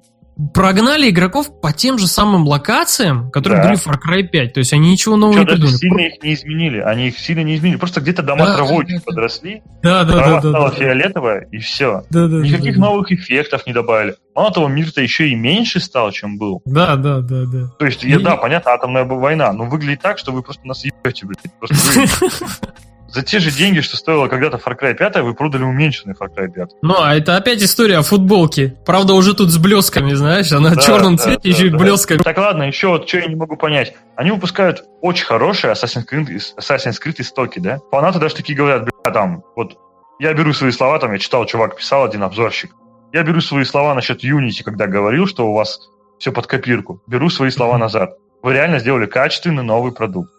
[0.54, 3.68] прогнали игроков по тем же самым локациям, которые да.
[3.68, 4.54] были в Far Cry 5.
[4.54, 5.76] То есть они ничего нового Что, не придумали.
[5.76, 6.80] сильно их не изменили.
[6.80, 7.78] Они их сильно не изменили.
[7.78, 9.62] Просто где-то дома да, травой да, подросли.
[9.84, 10.50] Да, да, трава да.
[10.50, 12.04] стала да, фиолетовая, и все.
[12.10, 14.16] Да, да, Никаких да, новых эффектов не добавили.
[14.34, 16.62] Мало того, мир-то еще и меньше стал, чем был.
[16.66, 17.68] Да, да, да, да.
[17.78, 18.18] То есть, и...
[18.18, 21.40] да, понятно, атомная война, но выглядит так, что вы просто нас ебете, блядь.
[21.60, 21.76] Просто
[23.12, 26.50] за те же деньги, что стоило когда-то Far Cry 5, вы продали уменьшенный Far Cry
[26.50, 26.70] 5.
[26.82, 28.76] Ну, а это опять история о футболке.
[28.86, 31.76] Правда, уже тут с блесками, знаешь, она да, в черном да, цвете, да, еще да.
[31.76, 32.18] и блесками.
[32.20, 33.96] Так ладно, еще вот что я не могу понять.
[34.16, 36.28] Они выпускают очень хорошие Assassin's Creed,
[36.58, 37.80] Assassin's Creed истоки, да?
[37.92, 39.78] Фанаты даже такие говорят, бля, там, вот
[40.20, 42.72] я беру свои слова, там, я читал, чувак писал, один обзорщик.
[43.12, 45.80] Я беру свои слова насчет Unity, когда говорил, что у вас
[46.20, 47.02] все под копирку.
[47.08, 48.12] Беру свои слова назад.
[48.44, 50.32] Вы реально сделали качественный новый продукт.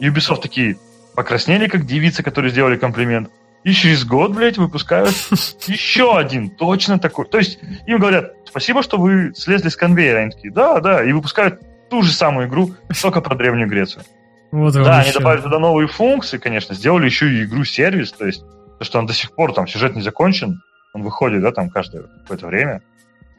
[0.00, 0.76] Ubisoft такие,
[1.16, 3.30] покраснели, как девицы, которые сделали комплимент,
[3.64, 5.14] и через год, блядь, выпускают
[5.66, 7.26] еще один, точно такой.
[7.26, 10.20] То есть им говорят, спасибо, что вы слезли с конвейера.
[10.20, 11.60] Они такие, да, да, и выпускают
[11.90, 12.70] ту же самую игру,
[13.02, 14.04] только про Древнюю Грецию.
[14.52, 18.44] Вот да, они добавили туда новые функции, конечно, сделали еще и игру-сервис, то есть
[18.78, 20.62] то, что он до сих пор, там, сюжет не закончен,
[20.94, 22.82] он выходит, да, там, каждое какое-то время.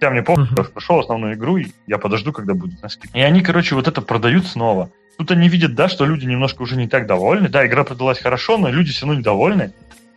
[0.01, 0.71] Я мне помню, uh-huh.
[0.71, 3.17] прошел основную игру, и я подожду, когда будет на скидке.
[3.17, 4.91] И они, короче, вот это продают снова.
[5.17, 7.49] Тут они видят, да, что люди немножко уже не так довольны.
[7.49, 9.73] Да, игра продалась хорошо, но люди все равно недовольны.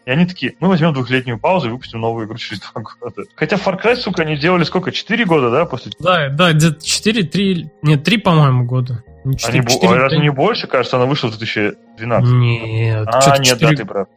[0.07, 3.25] И они такие, мы возьмем двухлетнюю паузу и выпустим новую игру через два года.
[3.35, 4.93] Хотя Far Cry, сука, они делали сколько?
[4.93, 5.93] Четыре года, да, после...
[5.99, 7.71] Да, да, где-то четыре, три...
[7.83, 9.03] Нет, три, по-моему, года.
[9.25, 12.33] 4, они, 4, разве не больше, кажется, она вышла в 2012?
[12.33, 13.07] Нет.
[13.07, 13.71] А, нет, 4...
[13.71, 14.09] да, ты прав.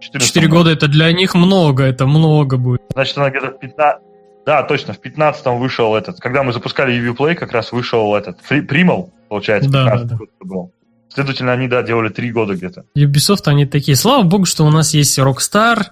[0.00, 2.82] Четыре года это для них много, это много будет.
[2.92, 4.02] Значит, она где-то 15...
[4.46, 6.18] Да, точно, в 15-м вышел этот.
[6.18, 10.18] Когда мы запускали Uplay, как раз вышел этот Primal, получается, да, да, да.
[10.40, 10.72] был.
[11.12, 12.84] Следовательно, они, да, делали три года где-то.
[12.96, 15.86] Ubisoft, они такие, слава богу, что у нас есть Rockstar,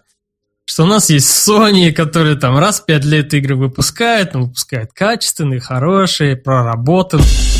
[0.64, 4.92] что у нас есть Sony, которые там раз в пять лет игры выпускают, но выпускают
[4.92, 7.57] качественные, хорошие, проработанные.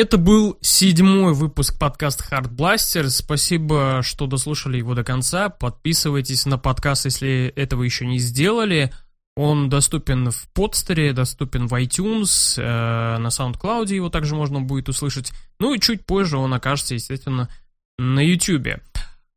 [0.00, 3.10] Это был седьмой выпуск подкаста Hard Blaster.
[3.10, 5.50] Спасибо, что дослушали его до конца.
[5.50, 8.94] Подписывайтесь на подкаст, если этого еще не сделали.
[9.36, 15.32] Он доступен в подстере, доступен в iTunes, э, на SoundCloud его также можно будет услышать.
[15.58, 17.50] Ну и чуть позже он окажется, естественно,
[17.98, 18.80] на YouTube.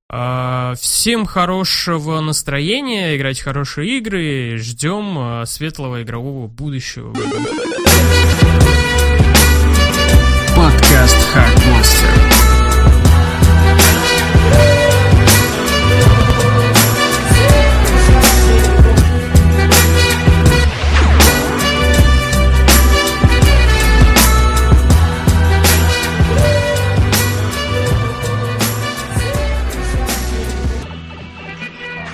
[0.09, 7.13] Э, всем хорошего настроения, играйте хорошие игры, ждем э, светлого игрового будущего.
[11.03, 11.35] best
[11.67, 12.07] monster.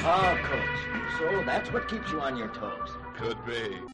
[0.01, 1.19] Ah, Coach.
[1.19, 2.89] So that's what keeps you on your toes.
[3.15, 3.88] Could be.